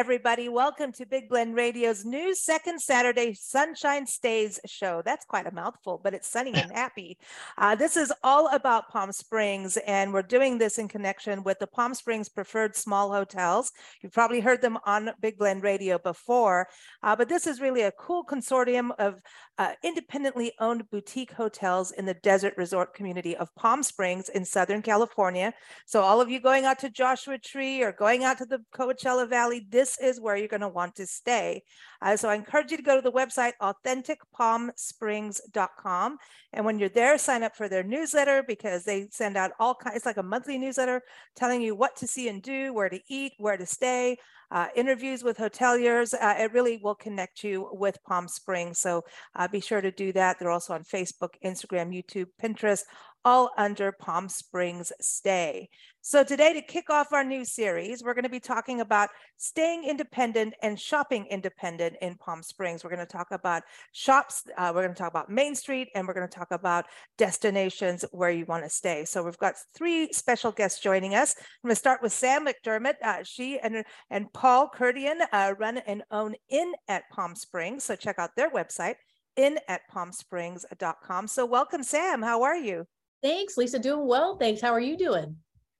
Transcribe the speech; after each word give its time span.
everybody. 0.00 0.48
Welcome 0.48 0.92
to 0.92 1.04
Big 1.04 1.28
Blend 1.28 1.54
Radio's 1.54 2.06
new 2.06 2.34
second 2.34 2.80
Saturday 2.80 3.34
Sunshine 3.34 4.06
Stays 4.06 4.58
show. 4.64 5.02
That's 5.04 5.26
quite 5.26 5.46
a 5.46 5.52
mouthful, 5.52 6.00
but 6.02 6.14
it's 6.14 6.26
sunny 6.26 6.54
and 6.54 6.72
happy. 6.72 7.18
Uh, 7.58 7.74
this 7.74 7.98
is 7.98 8.10
all 8.24 8.48
about 8.54 8.88
Palm 8.88 9.12
Springs, 9.12 9.76
and 9.86 10.14
we're 10.14 10.22
doing 10.22 10.56
this 10.56 10.78
in 10.78 10.88
connection 10.88 11.42
with 11.42 11.58
the 11.58 11.66
Palm 11.66 11.92
Springs 11.92 12.30
Preferred 12.30 12.74
Small 12.74 13.12
Hotels. 13.12 13.72
You've 14.00 14.14
probably 14.14 14.40
heard 14.40 14.62
them 14.62 14.78
on 14.86 15.10
Big 15.20 15.36
Blend 15.36 15.62
Radio 15.62 15.98
before, 15.98 16.68
uh, 17.02 17.14
but 17.14 17.28
this 17.28 17.46
is 17.46 17.60
really 17.60 17.82
a 17.82 17.92
cool 17.92 18.24
consortium 18.24 18.92
of 18.98 19.16
uh, 19.58 19.72
independently 19.84 20.52
owned 20.60 20.88
boutique 20.88 21.32
hotels 21.32 21.90
in 21.90 22.06
the 22.06 22.14
desert 22.14 22.54
resort 22.56 22.94
community 22.94 23.36
of 23.36 23.54
Palm 23.54 23.82
Springs 23.82 24.30
in 24.30 24.46
Southern 24.46 24.80
California. 24.80 25.52
So, 25.84 26.00
all 26.00 26.22
of 26.22 26.30
you 26.30 26.40
going 26.40 26.64
out 26.64 26.78
to 26.78 26.88
Joshua 26.88 27.36
Tree 27.36 27.82
or 27.82 27.92
going 27.92 28.24
out 28.24 28.38
to 28.38 28.46
the 28.46 28.60
Coachella 28.74 29.28
Valley, 29.28 29.66
this 29.68 29.89
is 29.98 30.20
where 30.20 30.36
you're 30.36 30.48
going 30.48 30.60
to 30.60 30.68
want 30.68 30.96
to 30.96 31.06
stay. 31.06 31.62
Uh, 32.02 32.14
so, 32.16 32.28
I 32.28 32.34
encourage 32.34 32.70
you 32.70 32.76
to 32.76 32.82
go 32.82 32.96
to 32.96 33.02
the 33.02 33.12
website 33.12 33.52
authenticpalmsprings.com. 33.60 36.18
And 36.52 36.64
when 36.64 36.78
you're 36.78 36.88
there, 36.88 37.18
sign 37.18 37.42
up 37.42 37.56
for 37.56 37.68
their 37.68 37.82
newsletter 37.82 38.44
because 38.46 38.84
they 38.84 39.08
send 39.10 39.36
out 39.36 39.50
all 39.58 39.74
kinds, 39.74 39.96
it's 39.96 40.06
like 40.06 40.16
a 40.16 40.22
monthly 40.22 40.56
newsletter 40.58 41.02
telling 41.36 41.60
you 41.62 41.74
what 41.74 41.96
to 41.96 42.06
see 42.06 42.28
and 42.28 42.40
do, 42.42 42.72
where 42.72 42.88
to 42.88 43.00
eat, 43.08 43.32
where 43.38 43.56
to 43.56 43.66
stay 43.66 44.16
uh, 44.50 44.66
interviews 44.74 45.22
with 45.22 45.38
hoteliers. 45.38 46.14
Uh, 46.14 46.34
it 46.38 46.52
really 46.52 46.80
will 46.82 46.94
connect 46.94 47.44
you 47.44 47.68
with 47.72 48.02
Palm 48.04 48.28
Springs. 48.28 48.78
So 48.78 49.04
uh, 49.36 49.48
be 49.48 49.60
sure 49.60 49.80
to 49.80 49.90
do 49.90 50.12
that. 50.12 50.38
They're 50.38 50.50
also 50.50 50.74
on 50.74 50.84
Facebook, 50.84 51.34
Instagram, 51.44 51.94
YouTube, 51.94 52.26
Pinterest, 52.42 52.82
all 53.24 53.50
under 53.56 53.92
Palm 53.92 54.28
Springs 54.28 54.92
Stay. 55.00 55.68
So, 56.02 56.24
today, 56.24 56.54
to 56.54 56.62
kick 56.62 56.88
off 56.88 57.12
our 57.12 57.22
new 57.22 57.44
series, 57.44 58.02
we're 58.02 58.14
going 58.14 58.24
to 58.24 58.30
be 58.30 58.40
talking 58.40 58.80
about 58.80 59.10
staying 59.36 59.84
independent 59.84 60.54
and 60.62 60.80
shopping 60.80 61.26
independent 61.26 61.96
in 62.00 62.14
Palm 62.16 62.42
Springs. 62.42 62.82
We're 62.82 62.90
going 62.90 63.06
to 63.06 63.12
talk 63.12 63.26
about 63.32 63.64
shops, 63.92 64.44
uh, 64.56 64.72
we're 64.74 64.82
going 64.82 64.94
to 64.94 64.98
talk 64.98 65.10
about 65.10 65.28
Main 65.28 65.54
Street, 65.54 65.88
and 65.94 66.08
we're 66.08 66.14
going 66.14 66.26
to 66.26 66.34
talk 66.34 66.52
about 66.52 66.86
destinations 67.18 68.06
where 68.12 68.30
you 68.30 68.46
want 68.46 68.64
to 68.64 68.70
stay. 68.70 69.04
So, 69.04 69.22
we've 69.22 69.36
got 69.36 69.56
three 69.76 70.10
special 70.12 70.52
guests 70.52 70.80
joining 70.80 71.14
us. 71.14 71.34
I'm 71.38 71.68
going 71.68 71.74
to 71.74 71.78
start 71.78 72.00
with 72.00 72.14
Sam 72.14 72.46
McDermott. 72.46 72.94
Uh, 73.02 73.22
she 73.22 73.58
and, 73.58 73.84
and 74.08 74.32
Paul 74.32 74.70
Kurdian 74.74 75.20
uh, 75.32 75.52
run 75.58 75.78
and 75.78 76.02
own 76.10 76.34
Inn 76.48 76.72
at 76.88 77.02
Palm 77.12 77.34
Springs. 77.34 77.84
So, 77.84 77.94
check 77.94 78.18
out 78.18 78.30
their 78.36 78.50
website, 78.50 78.94
inn 79.36 79.58
at 79.68 79.82
palmsprings.com. 79.94 81.26
So, 81.26 81.44
welcome, 81.44 81.82
Sam. 81.82 82.22
How 82.22 82.44
are 82.44 82.56
you? 82.56 82.86
Thanks, 83.22 83.56
Lisa. 83.56 83.78
Doing 83.78 84.06
well. 84.06 84.36
Thanks. 84.36 84.60
How 84.60 84.72
are 84.72 84.80
you 84.80 84.96
doing? 84.96 85.36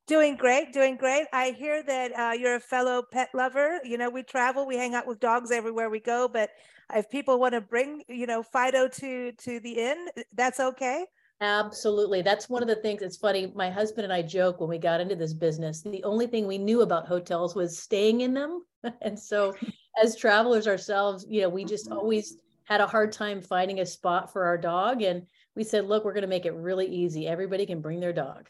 Doing 0.07 0.37
great, 0.37 0.73
doing 0.73 0.97
great. 0.97 1.27
I 1.33 1.51
hear 1.51 1.83
that 1.85 2.13
uh, 2.19 2.33
you're 2.33 2.57
a 2.57 2.61
fellow 2.61 3.03
pet 3.13 3.29
lover. 3.33 3.81
You 3.85 3.97
know, 3.97 4.11
we 4.11 4.23
travel, 4.23 4.67
we 4.67 4.77
hang 4.77 4.95
out 4.95 5.07
with 5.07 5.21
dogs 5.21 5.53
everywhere 5.53 5.89
we 5.89 6.01
go. 6.01 6.29
But 6.29 6.51
if 6.95 7.09
people 7.09 7.39
want 7.39 7.55
to 7.55 7.61
bring, 7.61 8.03
you 8.09 8.27
know, 8.27 8.43
Fido 8.43 8.89
to 8.89 9.33
to 9.33 9.61
the 9.61 9.73
inn, 9.73 10.09
that's 10.35 10.59
okay. 10.59 11.07
Absolutely. 11.41 12.21
That's 12.21 12.51
one 12.51 12.61
of 12.61 12.69
the 12.69 12.77
things. 12.77 13.01
It's 13.01 13.17
funny. 13.17 13.51
My 13.55 13.71
husband 13.71 14.05
and 14.05 14.13
I 14.13 14.21
joke 14.21 14.61
when 14.61 14.69
we 14.69 14.77
got 14.77 15.01
into 15.01 15.17
this 15.17 15.33
business. 15.33 15.81
The 15.81 16.05
only 16.05 16.27
thing 16.27 16.47
we 16.47 16.59
knew 16.59 16.83
about 16.83 17.07
hotels 17.07 17.55
was 17.55 17.79
staying 17.79 18.21
in 18.21 18.35
them, 18.35 18.63
and 19.01 19.19
so 19.19 19.55
as 20.03 20.17
travelers 20.17 20.67
ourselves, 20.67 21.25
you 21.29 21.43
know, 21.43 21.49
we 21.49 21.65
just 21.65 21.91
always 21.91 22.37
had 22.65 22.81
a 22.81 22.87
hard 22.87 23.13
time 23.13 23.41
finding 23.41 23.81
a 23.81 23.87
spot 23.87 24.33
for 24.33 24.45
our 24.45 24.59
dog, 24.59 25.03
and 25.03 25.27
we 25.57 25.65
said, 25.65 25.87
look, 25.87 26.05
we're 26.05 26.13
going 26.13 26.23
to 26.23 26.29
make 26.29 26.47
it 26.47 26.55
really 26.55 26.87
easy. 26.87 27.27
Everybody 27.27 27.67
can 27.67 27.81
bring 27.81 28.01
their 28.01 28.13
dog. 28.13 28.49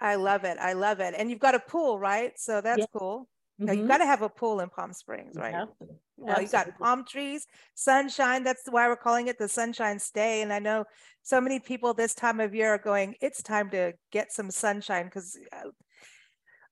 I 0.00 0.16
love 0.16 0.44
it. 0.44 0.58
I 0.60 0.74
love 0.74 1.00
it. 1.00 1.14
And 1.16 1.30
you've 1.30 1.38
got 1.40 1.54
a 1.54 1.60
pool, 1.60 1.98
right? 1.98 2.32
So 2.36 2.60
that's 2.60 2.80
yeah. 2.80 2.86
cool. 2.96 3.28
Mm-hmm. 3.60 3.78
you've 3.78 3.88
got 3.88 3.98
to 3.98 4.06
have 4.06 4.20
a 4.20 4.28
pool 4.28 4.60
in 4.60 4.68
Palm 4.68 4.92
Springs, 4.92 5.34
right? 5.36 5.52
Yeah. 5.52 5.86
Well, 6.18 6.42
you 6.42 6.48
got 6.48 6.78
palm 6.78 7.04
trees, 7.04 7.46
sunshine. 7.74 8.44
That's 8.44 8.62
why 8.68 8.88
we're 8.88 8.96
calling 8.96 9.28
it 9.28 9.38
the 9.38 9.48
Sunshine 9.48 9.98
Stay. 9.98 10.42
And 10.42 10.52
I 10.52 10.58
know 10.58 10.84
so 11.22 11.40
many 11.40 11.60
people 11.60 11.94
this 11.94 12.14
time 12.14 12.40
of 12.40 12.54
year 12.54 12.74
are 12.74 12.78
going, 12.78 13.14
it's 13.20 13.42
time 13.42 13.70
to 13.70 13.92
get 14.12 14.32
some 14.32 14.50
sunshine 14.50 15.06
because 15.06 15.38
uh, 15.52 15.70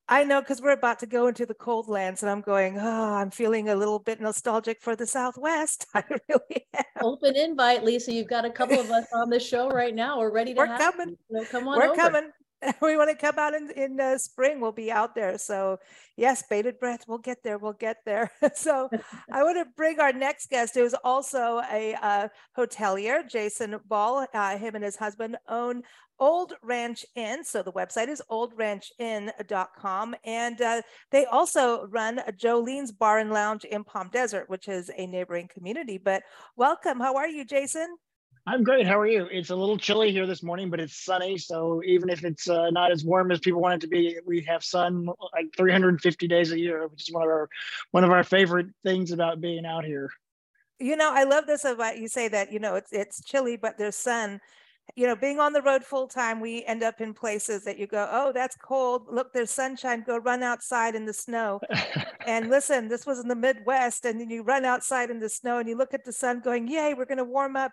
I 0.08 0.24
know 0.24 0.40
because 0.40 0.60
we're 0.60 0.72
about 0.72 0.98
to 0.98 1.06
go 1.06 1.28
into 1.28 1.46
the 1.46 1.54
cold 1.54 1.88
lands, 1.88 2.22
and 2.22 2.30
I'm 2.30 2.42
going, 2.42 2.78
oh, 2.78 3.14
I'm 3.14 3.30
feeling 3.30 3.70
a 3.70 3.74
little 3.74 3.98
bit 3.98 4.20
nostalgic 4.20 4.82
for 4.82 4.94
the 4.94 5.06
Southwest. 5.06 5.86
I 5.94 6.04
really 6.28 6.66
am. 6.74 6.84
Open 7.00 7.34
invite, 7.36 7.84
Lisa. 7.84 8.12
You've 8.12 8.28
got 8.28 8.44
a 8.44 8.50
couple 8.50 8.78
of 8.78 8.90
us 8.90 9.06
on 9.14 9.30
the 9.30 9.40
show 9.40 9.68
right 9.70 9.94
now. 9.94 10.18
We're 10.18 10.32
ready 10.32 10.52
to. 10.52 10.58
We're 10.58 10.76
coming. 10.76 11.16
So 11.30 11.44
come 11.46 11.68
on. 11.68 11.78
We're 11.78 11.86
over. 11.86 11.96
coming. 11.96 12.30
we 12.80 12.96
want 12.96 13.10
to 13.10 13.16
come 13.16 13.38
out 13.38 13.54
in 13.54 13.70
in 13.70 14.00
uh, 14.00 14.18
spring 14.18 14.60
we'll 14.60 14.72
be 14.72 14.90
out 14.90 15.14
there 15.14 15.36
so 15.38 15.78
yes 16.16 16.44
bated 16.48 16.78
breath 16.78 17.04
we'll 17.06 17.18
get 17.18 17.42
there 17.42 17.58
we'll 17.58 17.72
get 17.72 17.98
there 18.04 18.30
so 18.54 18.88
i 19.32 19.42
want 19.42 19.56
to 19.56 19.66
bring 19.76 20.00
our 20.00 20.12
next 20.12 20.50
guest 20.50 20.74
who's 20.74 20.94
also 21.04 21.60
a 21.70 21.94
uh, 22.00 22.28
hotelier 22.56 23.28
jason 23.28 23.78
ball 23.86 24.26
uh, 24.34 24.56
him 24.56 24.74
and 24.74 24.84
his 24.84 24.96
husband 24.96 25.36
own 25.48 25.82
Old 26.18 26.54
Ranch 26.62 27.04
Inn. 27.14 27.44
So 27.44 27.62
the 27.62 27.72
website 27.72 28.08
is 28.08 28.22
oldranchin.com. 28.30 30.14
And 30.24 30.60
uh, 30.60 30.82
they 31.10 31.24
also 31.26 31.86
run 31.86 32.20
a 32.20 32.32
Jolene's 32.32 32.92
Bar 32.92 33.18
and 33.18 33.30
Lounge 33.30 33.64
in 33.64 33.84
Palm 33.84 34.10
Desert, 34.12 34.48
which 34.48 34.68
is 34.68 34.90
a 34.96 35.06
neighboring 35.06 35.48
community. 35.52 35.98
But 35.98 36.22
welcome. 36.56 37.00
How 37.00 37.16
are 37.16 37.28
you, 37.28 37.44
Jason? 37.44 37.96
I'm 38.46 38.62
great. 38.62 38.86
How 38.86 39.00
are 39.00 39.06
you? 39.06 39.26
It's 39.30 39.48
a 39.48 39.56
little 39.56 39.78
chilly 39.78 40.12
here 40.12 40.26
this 40.26 40.42
morning, 40.42 40.68
but 40.68 40.78
it's 40.78 41.02
sunny. 41.02 41.38
So 41.38 41.82
even 41.86 42.10
if 42.10 42.24
it's 42.24 42.48
uh, 42.48 42.68
not 42.70 42.92
as 42.92 43.02
warm 43.02 43.32
as 43.32 43.40
people 43.40 43.62
want 43.62 43.82
it 43.82 43.86
to 43.86 43.88
be, 43.88 44.18
we 44.26 44.42
have 44.42 44.62
sun 44.62 45.08
like 45.32 45.46
350 45.56 46.28
days 46.28 46.52
a 46.52 46.58
year, 46.58 46.86
which 46.86 47.08
is 47.08 47.14
one 47.14 47.22
of 47.22 47.28
our 47.28 47.48
one 47.92 48.04
of 48.04 48.10
our 48.10 48.22
favorite 48.22 48.66
things 48.84 49.12
about 49.12 49.40
being 49.40 49.64
out 49.64 49.86
here. 49.86 50.10
You 50.78 50.96
know, 50.96 51.10
I 51.14 51.24
love 51.24 51.46
this 51.46 51.64
about 51.64 51.96
you 51.98 52.06
say 52.06 52.28
that 52.28 52.52
you 52.52 52.58
know 52.58 52.74
it's 52.74 52.92
it's 52.92 53.24
chilly, 53.24 53.56
but 53.56 53.78
there's 53.78 53.96
sun. 53.96 54.40
You 54.96 55.06
know, 55.06 55.16
being 55.16 55.40
on 55.40 55.52
the 55.52 55.62
road 55.62 55.82
full 55.82 56.06
time, 56.06 56.40
we 56.40 56.64
end 56.64 56.82
up 56.82 57.00
in 57.00 57.14
places 57.14 57.64
that 57.64 57.78
you 57.78 57.86
go, 57.86 58.08
oh, 58.12 58.32
that's 58.32 58.56
cold. 58.56 59.06
Look, 59.10 59.32
there's 59.32 59.50
sunshine. 59.50 60.04
Go 60.06 60.18
run 60.18 60.42
outside 60.42 60.94
in 60.94 61.04
the 61.04 61.12
snow. 61.12 61.60
and 62.26 62.48
listen, 62.48 62.88
this 62.88 63.06
was 63.06 63.18
in 63.18 63.28
the 63.28 63.34
Midwest, 63.34 64.04
and 64.04 64.20
then 64.20 64.30
you 64.30 64.42
run 64.42 64.64
outside 64.64 65.10
in 65.10 65.20
the 65.20 65.28
snow 65.28 65.58
and 65.58 65.68
you 65.68 65.76
look 65.76 65.94
at 65.94 66.04
the 66.04 66.12
sun, 66.12 66.40
going, 66.40 66.68
yay, 66.68 66.94
we're 66.94 67.06
going 67.06 67.18
to 67.18 67.24
warm 67.24 67.56
up 67.56 67.72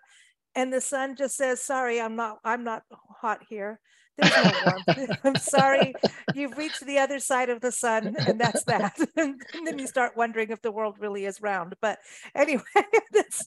and 0.54 0.72
the 0.72 0.80
sun 0.80 1.16
just 1.16 1.36
says 1.36 1.60
sorry 1.60 2.00
i'm 2.00 2.16
not 2.16 2.38
i'm 2.44 2.64
not 2.64 2.82
hot 3.20 3.40
here 3.48 3.80
there's 4.18 4.36
no 4.36 4.52
warmth. 4.66 5.18
I'm 5.24 5.36
sorry. 5.36 5.94
You've 6.34 6.56
reached 6.56 6.84
the 6.86 6.98
other 6.98 7.18
side 7.18 7.50
of 7.50 7.60
the 7.60 7.72
sun 7.72 8.14
and 8.26 8.40
that's 8.40 8.64
that. 8.64 8.96
And 9.16 9.66
then 9.66 9.78
you 9.78 9.86
start 9.86 10.16
wondering 10.16 10.50
if 10.50 10.60
the 10.62 10.72
world 10.72 10.96
really 10.98 11.24
is 11.24 11.40
round. 11.40 11.74
But 11.80 11.98
anyway 12.34 12.62
that's 13.12 13.44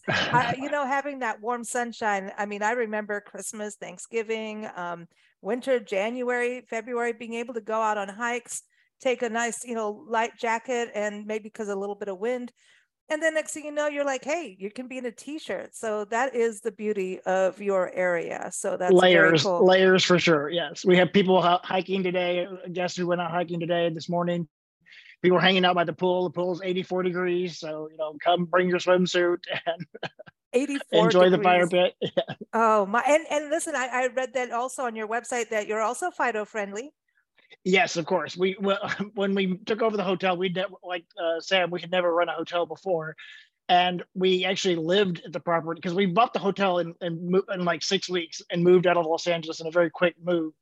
you 0.57 0.69
know 0.69 0.85
having 0.85 1.19
that 1.19 1.41
warm 1.41 1.63
sunshine 1.63 2.31
i 2.37 2.45
mean 2.45 2.61
i 2.63 2.71
remember 2.71 3.21
christmas 3.21 3.75
thanksgiving 3.75 4.67
um, 4.75 5.07
winter 5.41 5.79
january 5.79 6.61
february 6.69 7.13
being 7.13 7.33
able 7.33 7.53
to 7.53 7.61
go 7.61 7.81
out 7.81 7.97
on 7.97 8.07
hikes 8.07 8.63
take 9.01 9.21
a 9.21 9.29
nice 9.29 9.63
you 9.63 9.75
know 9.75 10.05
light 10.07 10.31
jacket 10.39 10.89
and 10.95 11.25
maybe 11.25 11.44
because 11.44 11.69
a 11.69 11.75
little 11.75 11.95
bit 11.95 12.07
of 12.07 12.19
wind 12.19 12.51
and 13.10 13.22
then 13.22 13.34
next 13.34 13.54
thing 13.54 13.66
you 13.66 13.72
know 13.72 13.88
you're 13.88 14.06
like 14.06 14.24
hey 14.24 14.56
you 14.60 14.72
can 14.72 14.88
be 14.88 14.98
in 14.98 15.06
a 15.06 15.12
t-shirt. 15.12 15.75
So 15.75 16.06
that 16.06 16.36
is 16.36 16.62
the 16.62 16.72
beauty 16.72 17.19
of 17.22 17.62
your 17.62 17.92
area. 17.94 18.50
So 18.52 18.78
that's 18.78 18.94
layers 18.94 19.44
cool. 19.44 19.66
layers 19.66 20.04
for 20.04 20.19
sure 20.19 20.50
yes. 20.50 20.86
We 20.86 20.98
have 20.98 21.13
people 21.13 21.42
hiking 21.42 22.04
today 22.04 22.46
uh, 22.46 22.68
guests 22.72 22.98
who 22.98 23.07
went 23.07 23.22
out 23.22 23.31
hiking 23.31 23.60
today 23.60 23.90
this 23.90 24.10
morning. 24.10 24.48
People 25.22 25.36
were 25.36 25.42
hanging 25.42 25.66
out 25.66 25.75
by 25.75 25.84
the 25.84 25.94
pool 25.94 26.24
the 26.25 26.30
pool's 26.30 26.62
84 26.63 27.04
degrees 27.04 27.57
so 27.60 27.90
you 27.92 27.98
know 27.98 28.16
come 28.24 28.46
bring 28.46 28.69
your 28.69 28.80
swimsuit 28.80 29.38
and 29.66 29.86
84 30.54 31.06
enjoy 31.06 31.30
degrees. 31.30 31.31
the 31.31 31.44
fire 31.44 31.68
pit 31.68 31.96
oh 32.54 32.86
my 32.86 33.04
and, 33.07 33.25
and 33.31 33.50
listen 33.50 33.75
I, 33.75 33.88
I 33.92 34.07
read 34.07 34.34
that 34.34 34.52
also 34.52 34.84
on 34.84 34.96
your 34.96 35.07
website 35.07 35.50
that 35.50 35.68
you're 35.68 35.81
also 35.81 36.12
fido 36.12 36.46
friendly 36.46 36.94
Yes, 37.63 37.97
of 37.97 38.06
course. 38.06 38.38
We 38.38 38.53
when 39.15 39.36
we 39.36 39.57
took 39.65 39.81
over 39.81 39.97
the 39.97 40.03
hotel, 40.03 40.38
we 40.38 40.53
like 40.83 41.06
uh, 41.21 41.39
Sam, 41.39 41.71
we 41.71 41.81
had 41.81 41.92
never 41.92 42.13
run 42.13 42.30
a 42.30 42.33
hotel 42.33 42.65
before, 42.65 43.15
and 43.69 44.03
we 44.13 44.45
actually 44.45 44.75
lived 44.75 45.21
at 45.25 45.33
the 45.33 45.39
property 45.39 45.80
because 45.80 45.95
we 45.95 46.06
bought 46.07 46.33
the 46.33 46.39
hotel 46.39 46.80
in 46.80 46.94
in, 47.01 47.33
in 47.53 47.65
like 47.65 47.83
six 47.83 48.09
weeks 48.09 48.42
and 48.51 48.63
moved 48.63 48.88
out 48.88 48.97
of 48.97 49.06
Los 49.06 49.27
Angeles 49.27 49.62
in 49.62 49.68
a 49.68 49.71
very 49.71 49.89
quick 49.89 50.15
move, 50.24 50.53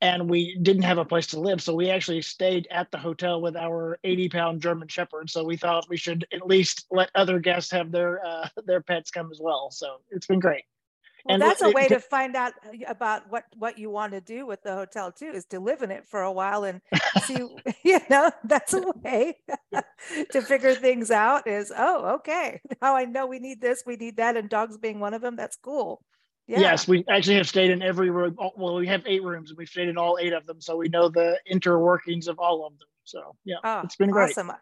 and 0.00 0.30
we 0.30 0.58
didn't 0.62 0.82
have 0.84 0.98
a 0.98 1.04
place 1.04 1.28
to 1.28 1.40
live, 1.40 1.62
so 1.62 1.74
we 1.74 1.90
actually 1.90 2.22
stayed 2.22 2.68
at 2.70 2.90
the 2.90 2.98
hotel 2.98 3.40
with 3.42 3.56
our 3.56 3.98
80 4.04 4.28
pound 4.28 4.62
German 4.62 4.88
Shepherd. 4.88 5.30
So 5.30 5.44
we 5.44 5.56
thought 5.56 5.88
we 5.88 5.96
should 5.96 6.26
at 6.32 6.46
least 6.46 6.86
let 6.90 7.10
other 7.14 7.38
guests 7.40 7.70
have 7.72 7.92
their 7.92 8.24
uh, 8.26 8.48
their 8.66 8.82
pets 8.82 9.10
come 9.10 9.30
as 9.32 9.40
well. 9.42 9.70
So 9.70 9.98
it's 10.10 10.26
been 10.26 10.40
great 10.40 10.64
Well, 11.24 11.34
and 11.34 11.42
that's 11.42 11.62
a 11.62 11.70
way 11.70 11.88
to 11.88 12.00
find 12.00 12.36
out 12.36 12.52
uh, 12.66 12.70
about 12.86 13.30
what 13.30 13.44
what 13.56 13.78
you 13.78 13.88
want 13.88 14.12
to 14.12 14.20
do 14.20 14.46
with 14.46 14.62
the 14.62 14.74
hotel 14.74 15.10
too, 15.10 15.30
is 15.32 15.46
to 15.46 15.60
live 15.60 15.80
in 15.80 15.90
it 15.90 16.06
for 16.06 16.20
a 16.22 16.32
while 16.32 16.64
and 16.64 16.82
see. 17.22 17.46
you 17.82 18.00
know, 18.10 18.30
that's 18.44 18.74
a 18.74 18.92
way 19.02 19.38
to 20.32 20.42
figure 20.42 20.74
things 20.74 21.10
out. 21.10 21.46
Is 21.46 21.72
oh, 21.74 22.16
okay, 22.16 22.60
now 22.82 22.94
I 22.94 23.06
know 23.06 23.26
we 23.26 23.38
need 23.38 23.60
this, 23.60 23.82
we 23.86 23.96
need 23.96 24.18
that, 24.18 24.36
and 24.36 24.50
dogs 24.50 24.76
being 24.76 25.00
one 25.00 25.14
of 25.14 25.22
them. 25.22 25.34
That's 25.36 25.56
cool. 25.56 26.02
Yeah. 26.46 26.60
Yes, 26.60 26.86
we 26.86 27.06
actually 27.08 27.36
have 27.36 27.48
stayed 27.48 27.70
in 27.70 27.80
every 27.80 28.10
room. 28.10 28.36
Well, 28.56 28.74
we 28.74 28.86
have 28.88 29.02
eight 29.06 29.22
rooms, 29.22 29.48
and 29.48 29.56
we've 29.56 29.68
stayed 29.68 29.88
in 29.88 29.96
all 29.96 30.18
eight 30.20 30.34
of 30.34 30.44
them, 30.44 30.60
so 30.60 30.76
we 30.76 30.90
know 30.90 31.08
the 31.08 31.38
interworkings 31.50 32.28
of 32.28 32.38
all 32.38 32.66
of 32.66 32.78
them. 32.78 32.88
So 33.04 33.34
yeah, 33.44 33.56
oh, 33.64 33.80
it's 33.82 33.96
been 33.96 34.10
great. 34.10 34.32
Awesome. 34.32 34.52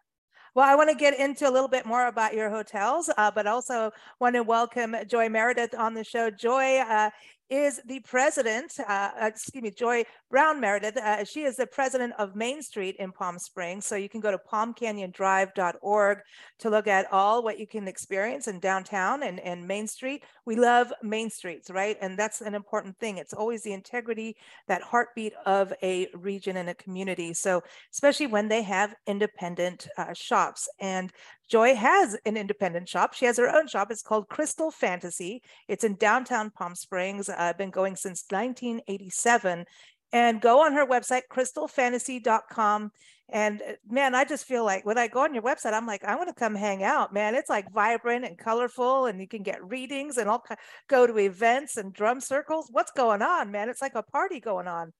Well, 0.54 0.68
I 0.68 0.74
want 0.74 0.90
to 0.90 0.94
get 0.96 1.18
into 1.18 1.48
a 1.48 1.50
little 1.50 1.68
bit 1.68 1.86
more 1.86 2.08
about 2.08 2.34
your 2.34 2.50
hotels, 2.50 3.08
uh, 3.16 3.30
but 3.30 3.46
also 3.46 3.90
want 4.20 4.34
to 4.34 4.42
welcome 4.42 4.94
Joy 5.08 5.30
Meredith 5.30 5.74
on 5.74 5.94
the 5.94 6.04
show. 6.04 6.28
Joy 6.28 6.76
uh, 6.80 7.08
is 7.52 7.82
the 7.86 8.00
president, 8.00 8.72
uh, 8.80 9.10
uh, 9.20 9.26
excuse 9.26 9.62
me, 9.62 9.70
Joy 9.70 10.04
Brown 10.30 10.58
Meredith. 10.58 10.96
Uh, 10.96 11.22
she 11.24 11.42
is 11.42 11.56
the 11.56 11.66
president 11.66 12.14
of 12.18 12.34
Main 12.34 12.62
Street 12.62 12.96
in 12.98 13.12
Palm 13.12 13.38
Springs. 13.38 13.84
So 13.84 13.94
you 13.94 14.08
can 14.08 14.20
go 14.20 14.30
to 14.30 14.38
palmcanyondrive.org 14.38 16.18
to 16.60 16.70
look 16.70 16.86
at 16.86 17.12
all 17.12 17.42
what 17.42 17.58
you 17.58 17.66
can 17.66 17.86
experience 17.86 18.48
in 18.48 18.58
downtown 18.58 19.22
and, 19.22 19.38
and 19.40 19.68
Main 19.68 19.86
Street. 19.86 20.24
We 20.46 20.56
love 20.56 20.94
Main 21.02 21.28
Streets, 21.28 21.70
right? 21.70 21.98
And 22.00 22.18
that's 22.18 22.40
an 22.40 22.54
important 22.54 22.98
thing. 22.98 23.18
It's 23.18 23.34
always 23.34 23.62
the 23.62 23.74
integrity, 23.74 24.36
that 24.66 24.80
heartbeat 24.80 25.34
of 25.44 25.74
a 25.82 26.08
region 26.14 26.56
and 26.56 26.70
a 26.70 26.74
community. 26.74 27.34
So 27.34 27.62
especially 27.92 28.28
when 28.28 28.48
they 28.48 28.62
have 28.62 28.94
independent 29.06 29.88
uh, 29.98 30.14
shops. 30.14 30.70
And 30.80 31.12
Joy 31.52 31.74
has 31.74 32.16
an 32.24 32.38
independent 32.38 32.88
shop. 32.88 33.12
She 33.12 33.26
has 33.26 33.36
her 33.36 33.54
own 33.54 33.68
shop. 33.68 33.90
It's 33.90 34.00
called 34.00 34.30
Crystal 34.30 34.70
Fantasy. 34.70 35.42
It's 35.68 35.84
in 35.84 35.96
downtown 35.96 36.50
Palm 36.50 36.74
Springs. 36.74 37.28
I've 37.28 37.38
uh, 37.38 37.58
been 37.58 37.68
going 37.68 37.94
since 37.94 38.24
1987. 38.30 39.66
And 40.14 40.40
go 40.40 40.64
on 40.64 40.72
her 40.72 40.86
website, 40.86 41.22
crystalfantasy.com. 41.30 42.90
And 43.28 43.60
uh, 43.60 43.72
man, 43.86 44.14
I 44.14 44.24
just 44.24 44.46
feel 44.46 44.64
like 44.64 44.86
when 44.86 44.96
I 44.96 45.08
go 45.08 45.24
on 45.24 45.34
your 45.34 45.42
website, 45.42 45.74
I'm 45.74 45.86
like, 45.86 46.04
I 46.04 46.16
want 46.16 46.30
to 46.30 46.34
come 46.34 46.54
hang 46.54 46.84
out, 46.84 47.12
man. 47.12 47.34
It's 47.34 47.50
like 47.50 47.70
vibrant 47.70 48.24
and 48.24 48.38
colorful, 48.38 49.04
and 49.04 49.20
you 49.20 49.28
can 49.28 49.42
get 49.42 49.62
readings 49.62 50.16
and 50.16 50.30
all 50.30 50.42
go 50.88 51.06
to 51.06 51.18
events 51.18 51.76
and 51.76 51.92
drum 51.92 52.22
circles. 52.22 52.68
What's 52.70 52.92
going 52.92 53.20
on, 53.20 53.50
man? 53.50 53.68
It's 53.68 53.82
like 53.82 53.94
a 53.94 54.02
party 54.02 54.40
going 54.40 54.68
on. 54.68 54.94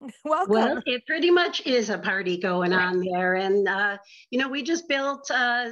Welcome. 0.24 0.52
Well, 0.52 0.82
it 0.86 1.04
pretty 1.06 1.32
much 1.32 1.66
is 1.66 1.90
a 1.90 1.98
party 1.98 2.36
going 2.38 2.72
on 2.72 3.00
there. 3.00 3.34
And, 3.34 3.66
uh, 3.66 3.96
you 4.30 4.38
know, 4.38 4.48
we 4.48 4.62
just 4.62 4.88
built 4.88 5.28
uh, 5.30 5.70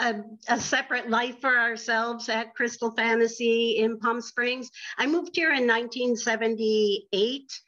a, 0.00 0.14
a, 0.48 0.58
separate 0.58 1.08
life 1.08 1.40
for 1.40 1.58
ourselves 1.58 2.28
at 2.28 2.54
Crystal 2.54 2.90
Fantasy 2.92 3.78
in 3.78 3.98
Palm 3.98 4.20
Springs. 4.20 4.70
I 4.98 5.06
moved 5.06 5.36
here 5.36 5.52
in 5.52 5.66
1978 5.66 7.60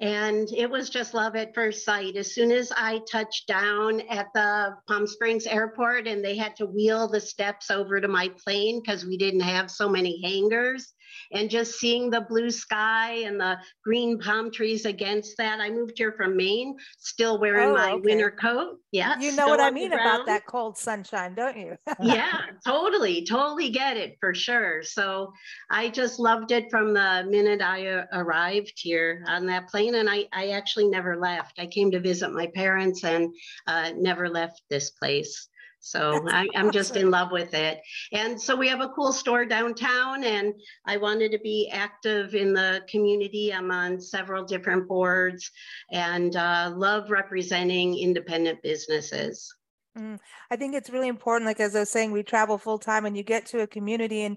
and 0.00 0.48
it 0.56 0.70
was 0.70 0.88
just 0.88 1.12
love 1.12 1.36
at 1.36 1.54
first 1.54 1.84
sight. 1.84 2.16
As 2.16 2.34
soon 2.34 2.50
as 2.50 2.72
I 2.74 3.00
touched 3.10 3.46
down 3.46 4.00
at 4.08 4.28
the 4.34 4.74
Palm 4.88 5.06
Springs 5.06 5.46
airport 5.46 6.06
and 6.06 6.24
they 6.24 6.36
had 6.36 6.56
to 6.56 6.66
wheel 6.66 7.06
the 7.06 7.20
steps 7.20 7.70
over 7.70 8.00
to 8.00 8.08
my 8.08 8.30
plane 8.42 8.80
because 8.80 9.04
we 9.04 9.18
didn't 9.18 9.40
have 9.40 9.70
so 9.70 9.88
many 9.88 10.20
hangars, 10.22 10.94
and 11.32 11.50
just 11.50 11.78
seeing 11.78 12.10
the 12.10 12.20
blue 12.22 12.50
sky 12.50 13.12
and 13.24 13.40
the 13.40 13.58
green 13.84 14.18
palm 14.18 14.50
trees 14.50 14.84
against 14.84 15.36
that. 15.38 15.60
I 15.60 15.70
moved 15.70 15.98
here 15.98 16.12
from 16.12 16.36
Maine, 16.36 16.76
still 16.98 17.38
wearing 17.38 17.70
oh, 17.70 17.74
my 17.74 17.92
okay. 17.92 18.02
winter 18.02 18.30
coat. 18.30 18.78
Yeah. 18.92 19.18
You 19.20 19.36
know 19.36 19.46
what 19.46 19.60
I 19.60 19.70
mean 19.70 19.92
about 19.92 20.26
that 20.26 20.46
cold 20.46 20.76
sunshine, 20.76 21.34
don't 21.34 21.56
you? 21.56 21.76
yeah, 22.00 22.40
totally, 22.66 23.24
totally 23.24 23.70
get 23.70 23.96
it 23.96 24.16
for 24.18 24.34
sure. 24.34 24.82
So 24.82 25.32
I 25.70 25.88
just 25.88 26.18
loved 26.18 26.50
it 26.50 26.70
from 26.70 26.92
the 26.92 27.24
minute 27.28 27.62
I 27.62 27.86
uh, 27.86 28.06
arrived 28.12 28.72
here 28.76 29.24
on 29.28 29.46
that 29.46 29.68
plane. 29.68 29.94
And 29.94 30.10
I, 30.10 30.26
I 30.32 30.50
actually 30.50 30.88
never 30.88 31.16
left. 31.16 31.58
I 31.58 31.66
came 31.66 31.90
to 31.92 32.00
visit 32.00 32.32
my 32.32 32.48
parents 32.48 33.04
and 33.04 33.32
uh, 33.66 33.92
never 33.96 34.28
left 34.28 34.62
this 34.70 34.90
place. 34.90 35.49
So 35.80 36.26
I, 36.28 36.46
am 36.54 36.70
just 36.70 36.96
in 36.96 37.10
love 37.10 37.32
with 37.32 37.54
it. 37.54 37.80
And 38.12 38.40
so 38.40 38.54
we 38.54 38.68
have 38.68 38.82
a 38.82 38.90
cool 38.90 39.12
store 39.12 39.46
downtown, 39.46 40.24
and 40.24 40.54
I 40.86 40.98
wanted 40.98 41.32
to 41.32 41.38
be 41.38 41.70
active 41.72 42.34
in 42.34 42.52
the 42.52 42.82
community. 42.88 43.52
I'm 43.52 43.70
on 43.70 43.98
several 43.98 44.44
different 44.44 44.86
boards 44.86 45.50
and 45.90 46.36
uh, 46.36 46.72
love 46.76 47.10
representing 47.10 47.98
independent 47.98 48.62
businesses. 48.62 49.52
Mm, 49.98 50.18
I 50.50 50.56
think 50.56 50.74
it's 50.74 50.90
really 50.90 51.08
important. 51.08 51.46
Like 51.46 51.60
as 51.60 51.74
I 51.74 51.80
was 51.80 51.90
saying, 51.90 52.12
we 52.12 52.22
travel 52.22 52.58
full 52.58 52.78
time, 52.78 53.06
and 53.06 53.16
you 53.16 53.22
get 53.22 53.46
to 53.46 53.60
a 53.60 53.66
community 53.66 54.22
and 54.22 54.36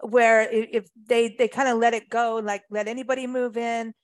where 0.00 0.42
if 0.50 0.88
they 1.06 1.34
they 1.38 1.48
kind 1.48 1.68
of 1.68 1.78
let 1.78 1.94
it 1.94 2.10
go, 2.10 2.40
like 2.42 2.62
let 2.68 2.88
anybody 2.88 3.28
move 3.28 3.56
in, 3.56 3.94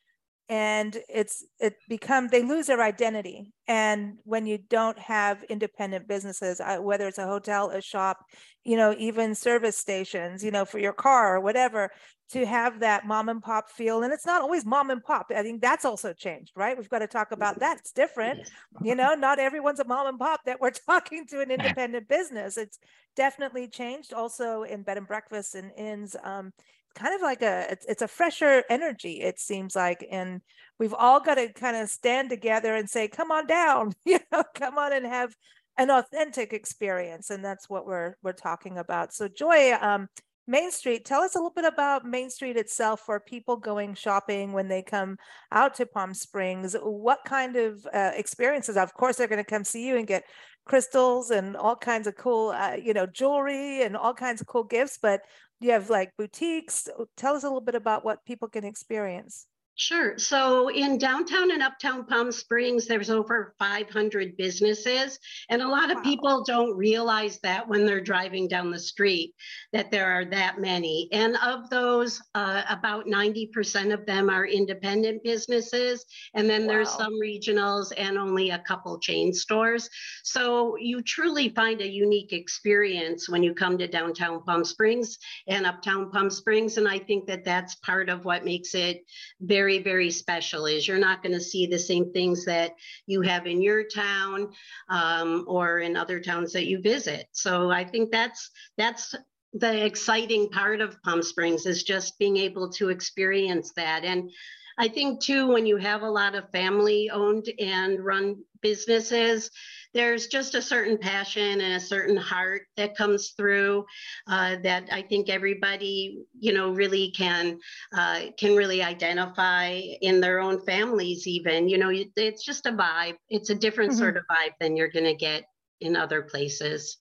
and 0.48 0.96
it's 1.08 1.44
it 1.58 1.74
become 1.88 2.28
they 2.28 2.42
lose 2.42 2.68
their 2.68 2.82
identity 2.82 3.52
and 3.70 4.18
when 4.24 4.46
you 4.46 4.58
don't 4.58 4.98
have 4.98 5.44
independent 5.44 6.08
businesses 6.08 6.60
uh, 6.60 6.78
whether 6.78 7.06
it's 7.06 7.18
a 7.18 7.26
hotel 7.26 7.70
a 7.70 7.80
shop 7.80 8.18
you 8.64 8.76
know 8.76 8.94
even 8.98 9.32
service 9.32 9.76
stations 9.76 10.42
you 10.42 10.50
know 10.50 10.64
for 10.64 10.80
your 10.80 10.92
car 10.92 11.36
or 11.36 11.40
whatever 11.40 11.88
to 12.28 12.44
have 12.44 12.80
that 12.80 13.06
mom 13.06 13.28
and 13.28 13.42
pop 13.42 13.70
feel 13.70 14.02
and 14.02 14.12
it's 14.12 14.26
not 14.26 14.42
always 14.42 14.66
mom 14.66 14.90
and 14.90 15.04
pop 15.04 15.30
i 15.34 15.42
think 15.42 15.60
that's 15.60 15.84
also 15.84 16.12
changed 16.12 16.52
right? 16.56 16.76
We've 16.76 16.88
got 16.88 16.98
to 16.98 17.06
talk 17.06 17.30
about 17.30 17.60
that 17.60 17.78
it's 17.78 17.92
different 17.92 18.50
you 18.82 18.96
know 18.96 19.14
not 19.14 19.38
everyone's 19.38 19.80
a 19.80 19.84
mom 19.84 20.08
and 20.08 20.18
pop 20.18 20.40
that 20.46 20.60
we're 20.60 20.70
talking 20.86 21.26
to 21.28 21.40
an 21.40 21.52
independent 21.52 22.08
business 22.08 22.56
it's 22.56 22.78
definitely 23.14 23.68
changed 23.68 24.12
also 24.12 24.64
in 24.64 24.82
bed 24.82 24.98
and 24.98 25.06
breakfast 25.06 25.54
and 25.54 25.70
inns 25.76 26.16
um, 26.24 26.52
kind 26.94 27.14
of 27.14 27.22
like 27.22 27.42
a 27.42 27.66
it's, 27.70 27.86
it's 27.86 28.02
a 28.02 28.08
fresher 28.08 28.64
energy 28.68 29.20
it 29.20 29.38
seems 29.38 29.76
like 29.76 30.04
and 30.10 30.40
we've 30.78 30.94
all 30.94 31.20
got 31.20 31.36
to 31.36 31.52
kind 31.52 31.76
of 31.76 31.88
stand 31.88 32.28
together 32.30 32.74
and 32.74 32.88
say 32.90 33.06
come 33.06 33.30
on 33.30 33.46
down 33.46 33.59
you 34.04 34.18
know 34.32 34.44
come 34.54 34.78
on 34.78 34.92
and 34.92 35.06
have 35.06 35.34
an 35.78 35.90
authentic 35.90 36.52
experience 36.52 37.30
and 37.30 37.44
that's 37.44 37.68
what 37.68 37.86
we're 37.86 38.14
we're 38.22 38.32
talking 38.32 38.78
about 38.78 39.12
so 39.12 39.28
joy 39.28 39.72
um 39.80 40.08
main 40.46 40.70
street 40.70 41.04
tell 41.04 41.22
us 41.22 41.36
a 41.36 41.38
little 41.38 41.52
bit 41.54 41.64
about 41.64 42.04
main 42.04 42.28
street 42.28 42.56
itself 42.56 43.00
for 43.00 43.20
people 43.20 43.56
going 43.56 43.94
shopping 43.94 44.52
when 44.52 44.68
they 44.68 44.82
come 44.82 45.16
out 45.52 45.74
to 45.74 45.86
palm 45.86 46.12
springs 46.12 46.74
what 46.82 47.20
kind 47.24 47.56
of 47.56 47.86
uh, 47.94 48.10
experiences 48.14 48.76
of 48.76 48.92
course 48.94 49.16
they're 49.16 49.28
going 49.28 49.42
to 49.42 49.44
come 49.44 49.64
see 49.64 49.86
you 49.86 49.96
and 49.96 50.06
get 50.06 50.24
crystals 50.66 51.30
and 51.30 51.56
all 51.56 51.76
kinds 51.76 52.06
of 52.06 52.16
cool 52.16 52.50
uh, 52.50 52.74
you 52.74 52.92
know 52.92 53.06
jewelry 53.06 53.82
and 53.82 53.96
all 53.96 54.12
kinds 54.12 54.40
of 54.40 54.46
cool 54.46 54.64
gifts 54.64 54.98
but 55.00 55.20
you 55.60 55.72
have 55.72 55.90
like 55.90 56.16
boutiques. 56.16 56.88
Tell 57.16 57.36
us 57.36 57.44
a 57.44 57.46
little 57.46 57.60
bit 57.60 57.74
about 57.74 58.04
what 58.04 58.24
people 58.24 58.48
can 58.48 58.64
experience. 58.64 59.46
Sure. 59.80 60.18
So 60.18 60.68
in 60.68 60.98
downtown 60.98 61.50
and 61.52 61.62
uptown 61.62 62.04
Palm 62.04 62.30
Springs, 62.32 62.86
there's 62.86 63.08
over 63.08 63.54
500 63.58 64.36
businesses. 64.36 65.18
And 65.48 65.62
a 65.62 65.68
lot 65.68 65.90
of 65.90 65.96
wow. 65.96 66.02
people 66.02 66.44
don't 66.44 66.76
realize 66.76 67.38
that 67.38 67.66
when 67.66 67.86
they're 67.86 68.02
driving 68.02 68.46
down 68.46 68.70
the 68.70 68.78
street, 68.78 69.34
that 69.72 69.90
there 69.90 70.12
are 70.12 70.26
that 70.26 70.60
many. 70.60 71.08
And 71.12 71.34
of 71.42 71.70
those, 71.70 72.20
uh, 72.34 72.62
about 72.68 73.06
90% 73.06 73.94
of 73.94 74.04
them 74.04 74.28
are 74.28 74.44
independent 74.44 75.24
businesses. 75.24 76.04
And 76.34 76.48
then 76.48 76.66
wow. 76.66 76.68
there's 76.68 76.90
some 76.90 77.14
regionals 77.18 77.90
and 77.96 78.18
only 78.18 78.50
a 78.50 78.58
couple 78.58 78.98
chain 78.98 79.32
stores. 79.32 79.88
So 80.24 80.76
you 80.76 81.00
truly 81.00 81.48
find 81.48 81.80
a 81.80 81.88
unique 81.88 82.34
experience 82.34 83.30
when 83.30 83.42
you 83.42 83.54
come 83.54 83.78
to 83.78 83.88
downtown 83.88 84.42
Palm 84.42 84.62
Springs 84.62 85.16
and 85.46 85.64
uptown 85.64 86.10
Palm 86.10 86.28
Springs. 86.28 86.76
And 86.76 86.86
I 86.86 86.98
think 86.98 87.26
that 87.28 87.46
that's 87.46 87.76
part 87.76 88.10
of 88.10 88.26
what 88.26 88.44
makes 88.44 88.74
it 88.74 89.06
very 89.40 89.69
very, 89.70 89.82
very 89.82 90.10
special 90.10 90.66
is 90.66 90.88
you're 90.88 90.98
not 90.98 91.22
going 91.22 91.32
to 91.32 91.40
see 91.40 91.66
the 91.66 91.78
same 91.78 92.12
things 92.12 92.44
that 92.44 92.72
you 93.06 93.20
have 93.20 93.46
in 93.46 93.62
your 93.62 93.84
town 93.84 94.50
um, 94.88 95.44
or 95.46 95.78
in 95.78 95.96
other 95.96 96.18
towns 96.18 96.52
that 96.52 96.66
you 96.66 96.80
visit. 96.80 97.26
So 97.32 97.70
I 97.70 97.84
think 97.84 98.10
that's 98.10 98.50
that's 98.76 99.14
the 99.52 99.84
exciting 99.84 100.48
part 100.48 100.80
of 100.80 101.00
Palm 101.02 101.22
Springs 101.22 101.66
is 101.66 101.84
just 101.84 102.18
being 102.18 102.36
able 102.36 102.68
to 102.70 102.88
experience 102.88 103.72
that. 103.76 104.04
And 104.04 104.30
I 104.78 104.88
think 104.88 105.22
too, 105.22 105.48
when 105.48 105.66
you 105.66 105.76
have 105.76 106.02
a 106.02 106.10
lot 106.10 106.34
of 106.34 106.50
family 106.50 107.10
owned 107.10 107.46
and 107.60 108.04
run 108.04 108.42
businesses, 108.62 109.50
there's 109.92 110.26
just 110.28 110.54
a 110.54 110.62
certain 110.62 110.98
passion 110.98 111.60
and 111.60 111.74
a 111.74 111.80
certain 111.80 112.16
heart 112.16 112.62
that 112.76 112.96
comes 112.96 113.30
through 113.30 113.84
uh, 114.28 114.56
that 114.62 114.84
I 114.92 115.02
think 115.02 115.28
everybody, 115.28 116.22
you 116.38 116.52
know, 116.52 116.70
really 116.70 117.10
can 117.10 117.58
uh, 117.96 118.22
can 118.38 118.54
really 118.54 118.82
identify 118.82 119.70
in 120.00 120.20
their 120.20 120.40
own 120.40 120.64
families. 120.64 121.26
Even, 121.26 121.68
you 121.68 121.78
know, 121.78 121.90
it's 122.16 122.44
just 122.44 122.66
a 122.66 122.72
vibe. 122.72 123.16
It's 123.28 123.50
a 123.50 123.54
different 123.54 123.92
mm-hmm. 123.92 124.00
sort 124.00 124.16
of 124.16 124.24
vibe 124.30 124.52
than 124.60 124.76
you're 124.76 124.90
going 124.90 125.06
to 125.06 125.14
get 125.14 125.44
in 125.80 125.96
other 125.96 126.22
places. 126.22 126.98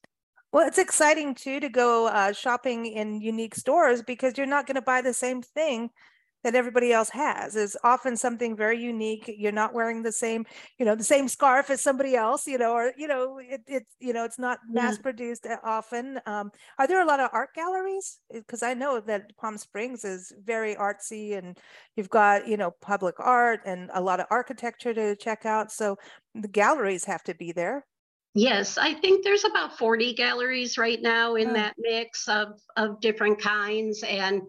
Well, 0.51 0.67
it's 0.67 0.79
exciting 0.79 1.36
too 1.36 1.60
to 1.60 1.69
go 1.69 2.08
uh, 2.08 2.34
shopping 2.34 2.88
in 2.88 3.22
unique 3.22 3.53
stores 3.53 4.01
because 4.01 4.38
you're 4.38 4.48
not 4.48 4.65
going 4.65 4.75
to 4.75 4.81
buy 4.81 5.01
the 5.01 5.13
same 5.13 5.43
thing 5.43 5.91
that 6.43 6.55
everybody 6.55 6.91
else 6.93 7.10
has 7.10 7.55
is 7.55 7.77
often 7.84 8.15
something 8.15 8.55
very 8.55 8.79
unique 8.79 9.34
you're 9.38 9.51
not 9.51 9.74
wearing 9.74 10.01
the 10.01 10.12
same 10.12 10.46
you 10.77 10.86
know 10.86 10.96
the 10.96 11.03
same 11.03 11.27
scarf 11.27 11.69
as 11.69 11.81
somebody 11.81 12.15
else 12.15 12.48
you 12.48 12.58
know 12.58 12.72
or 12.72 12.93
you 12.98 13.08
know 13.08 13.39
it, 13.39 13.62
it 13.67 13.86
you 14.00 14.13
know 14.13 14.24
it's 14.24 14.39
not 14.39 14.60
mass 14.69 14.98
produced 14.98 15.46
uh, 15.46 15.58
often 15.63 16.19
um, 16.25 16.51
are 16.77 16.88
there 16.88 17.01
a 17.01 17.05
lot 17.05 17.19
of 17.19 17.29
art 17.34 17.53
galleries 17.53 18.19
because 18.31 18.63
i 18.63 18.74
know 18.74 19.00
that 19.00 19.36
palm 19.38 19.58
springs 19.58 20.05
is 20.05 20.31
very 20.43 20.75
artsy 20.75 21.38
and 21.38 21.58
you've 21.96 22.10
got 22.10 22.48
you 22.48 22.58
know 22.58 22.72
public 22.81 23.15
art 23.19 23.62
and 23.65 23.89
a 23.93 24.01
lot 24.01 24.19
of 24.19 24.25
architecture 24.29 24.93
to 24.93 25.15
check 25.15 25.46
out 25.46 25.72
so 25.72 25.98
the 26.36 26.48
galleries 26.48 27.05
have 27.05 27.24
to 27.24 27.34
be 27.36 27.51
there 27.51 27.86
Yes, 28.36 28.77
I 28.77 28.93
think 28.93 29.24
there's 29.24 29.43
about 29.43 29.77
40 29.77 30.13
galleries 30.13 30.77
right 30.77 31.01
now 31.01 31.36
in 31.36 31.50
oh. 31.50 31.53
that 31.53 31.74
mix 31.79 32.27
of, 32.27 32.62
of 32.77 33.01
different 33.01 33.41
kinds. 33.41 34.03
And 34.03 34.43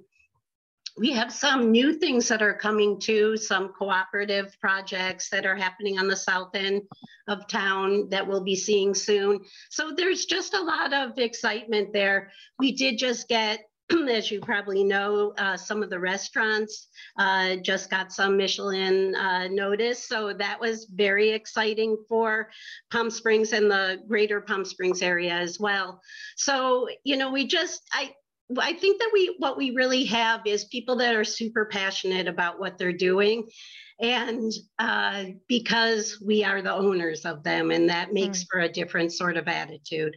we 0.97 1.13
have 1.13 1.33
some 1.33 1.71
new 1.71 1.95
things 1.95 2.29
that 2.29 2.43
are 2.43 2.55
coming 2.55 3.01
too, 3.01 3.37
some 3.37 3.73
cooperative 3.73 4.57
projects 4.61 5.29
that 5.31 5.47
are 5.47 5.57
happening 5.57 5.99
on 5.99 6.09
the 6.09 6.17
south 6.17 6.55
end 6.55 6.83
of 7.29 7.47
town 7.49 8.09
that 8.11 8.27
we'll 8.27 8.45
be 8.45 8.57
seeing 8.57 8.95
soon. 8.95 9.41
So 9.71 9.93
there's 9.97 10.27
just 10.27 10.55
a 10.55 10.63
lot 10.63 10.93
of 10.93 11.19
excitement 11.19 11.93
there. 11.93 12.31
We 12.59 12.73
did 12.73 12.99
just 12.99 13.29
get 13.29 13.61
as 14.11 14.31
you 14.31 14.41
probably 14.41 14.85
know, 14.85 15.33
uh, 15.39 15.57
some 15.57 15.83
of 15.83 15.91
the 15.91 15.99
restaurants 15.99 16.89
uh, 17.19 17.57
just 17.57 17.91
got 17.91 18.13
some 18.13 18.37
Michelin 18.37 19.15
uh, 19.15 19.49
notice. 19.49 20.07
So 20.07 20.33
that 20.35 20.61
was 20.61 20.87
very 20.95 21.31
exciting 21.31 21.97
for 22.09 22.51
Palm 22.91 23.11
Springs 23.11 23.53
and 23.53 23.71
the 23.71 24.03
greater 24.09 24.41
Palm 24.41 24.65
Springs 24.65 25.03
area 25.03 25.33
as 25.33 25.59
well. 25.59 26.01
So, 26.37 26.89
you 27.05 27.17
know, 27.17 27.33
we 27.33 27.47
just, 27.47 27.83
I, 27.93 28.13
I 28.59 28.73
think 28.73 28.99
that 29.01 29.11
we 29.13 29.35
what 29.39 29.57
we 29.57 29.71
really 29.73 30.05
have 30.07 30.41
is 30.47 30.65
people 30.65 30.97
that 30.97 31.15
are 31.15 31.25
super 31.25 31.67
passionate 31.67 32.27
about 32.27 32.59
what 32.59 32.79
they're 32.79 32.93
doing, 32.93 33.49
and 34.01 34.53
uh, 34.79 35.25
because 35.47 36.21
we 36.25 36.45
are 36.45 36.63
the 36.63 36.73
owners 36.73 37.25
of 37.25 37.43
them, 37.43 37.71
and 37.71 37.89
that 37.89 38.13
makes 38.13 38.45
mm. 38.45 38.47
for 38.51 38.61
a 38.61 38.69
different 38.69 39.13
sort 39.13 39.37
of 39.37 39.47
attitude. 39.49 40.17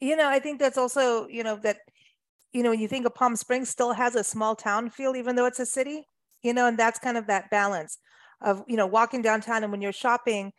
You 0.00 0.16
know, 0.16 0.28
I 0.28 0.38
think 0.38 0.60
that's 0.60 0.78
also 0.78 1.26
you 1.28 1.42
know 1.42 1.56
that 1.56 1.78
you 2.52 2.62
know 2.62 2.70
when 2.70 2.80
you 2.80 2.88
think 2.88 3.06
of 3.06 3.14
Palm 3.14 3.36
Springs, 3.36 3.68
still 3.68 3.92
has 3.92 4.14
a 4.14 4.24
small 4.24 4.54
town 4.54 4.90
feel, 4.90 5.16
even 5.16 5.36
though 5.36 5.46
it's 5.46 5.60
a 5.60 5.66
city. 5.66 6.06
You 6.42 6.54
know, 6.54 6.66
and 6.66 6.78
that's 6.78 6.98
kind 6.98 7.18
of 7.18 7.26
that 7.26 7.50
balance 7.50 7.98
of 8.40 8.62
you 8.66 8.76
know 8.76 8.86
walking 8.86 9.22
downtown 9.22 9.62
and 9.62 9.72
when 9.72 9.82
you're 9.82 9.92
shopping 9.92 10.52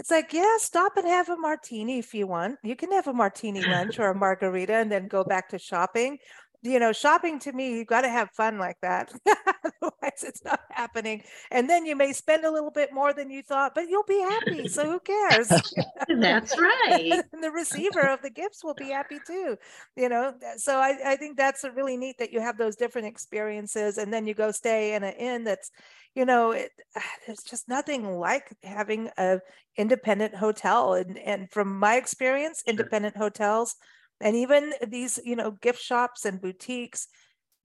it's 0.00 0.10
like, 0.10 0.32
yeah, 0.32 0.56
stop 0.56 0.96
and 0.96 1.06
have 1.06 1.28
a 1.28 1.36
martini 1.36 1.98
if 1.98 2.14
you 2.14 2.26
want. 2.26 2.58
You 2.62 2.74
can 2.74 2.90
have 2.90 3.06
a 3.06 3.12
martini 3.12 3.62
lunch 3.62 3.98
or 3.98 4.08
a 4.08 4.14
margarita 4.18 4.72
and 4.72 4.90
then 4.90 5.08
go 5.08 5.22
back 5.24 5.50
to 5.50 5.58
shopping. 5.58 6.16
You 6.62 6.78
know, 6.78 6.92
shopping 6.92 7.38
to 7.40 7.52
me, 7.52 7.78
you 7.78 7.84
got 7.86 8.02
to 8.02 8.10
have 8.10 8.30
fun 8.32 8.58
like 8.58 8.76
that. 8.82 9.10
Otherwise, 9.26 10.22
it's 10.22 10.44
not 10.44 10.60
happening. 10.70 11.22
And 11.50 11.70
then 11.70 11.86
you 11.86 11.96
may 11.96 12.12
spend 12.12 12.44
a 12.44 12.50
little 12.50 12.70
bit 12.70 12.92
more 12.92 13.14
than 13.14 13.30
you 13.30 13.42
thought, 13.42 13.74
but 13.74 13.88
you'll 13.88 14.04
be 14.04 14.20
happy. 14.20 14.68
So 14.68 14.84
who 14.84 15.00
cares? 15.00 15.48
that's 16.20 16.58
right. 16.58 17.22
and 17.32 17.42
the 17.42 17.50
receiver 17.50 18.06
of 18.06 18.20
the 18.20 18.30
gifts 18.30 18.62
will 18.62 18.74
be 18.74 18.90
happy 18.90 19.18
too. 19.26 19.56
You 19.96 20.10
know, 20.10 20.34
so 20.58 20.76
I, 20.76 21.12
I 21.12 21.16
think 21.16 21.38
that's 21.38 21.64
really 21.74 21.96
neat 21.96 22.16
that 22.18 22.32
you 22.32 22.40
have 22.40 22.58
those 22.58 22.76
different 22.76 23.08
experiences 23.08 23.96
and 23.96 24.12
then 24.12 24.26
you 24.26 24.34
go 24.34 24.50
stay 24.50 24.94
in 24.94 25.02
an 25.02 25.14
inn 25.14 25.44
that's 25.44 25.70
you 26.14 26.24
know 26.24 26.50
it, 26.52 26.70
there's 27.26 27.42
just 27.42 27.68
nothing 27.68 28.18
like 28.18 28.54
having 28.62 29.10
a 29.18 29.40
independent 29.76 30.34
hotel 30.34 30.94
and 30.94 31.18
and 31.18 31.50
from 31.50 31.78
my 31.78 31.96
experience 31.96 32.62
independent 32.66 33.16
hotels 33.16 33.76
and 34.20 34.36
even 34.36 34.72
these 34.88 35.18
you 35.24 35.36
know 35.36 35.50
gift 35.50 35.80
shops 35.80 36.24
and 36.24 36.40
boutiques 36.40 37.08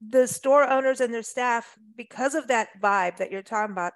the 0.09 0.27
store 0.27 0.69
owners 0.69 1.01
and 1.01 1.13
their 1.13 1.23
staff 1.23 1.77
because 1.95 2.35
of 2.35 2.47
that 2.47 2.69
vibe 2.81 3.17
that 3.17 3.31
you're 3.31 3.41
talking 3.41 3.71
about 3.71 3.93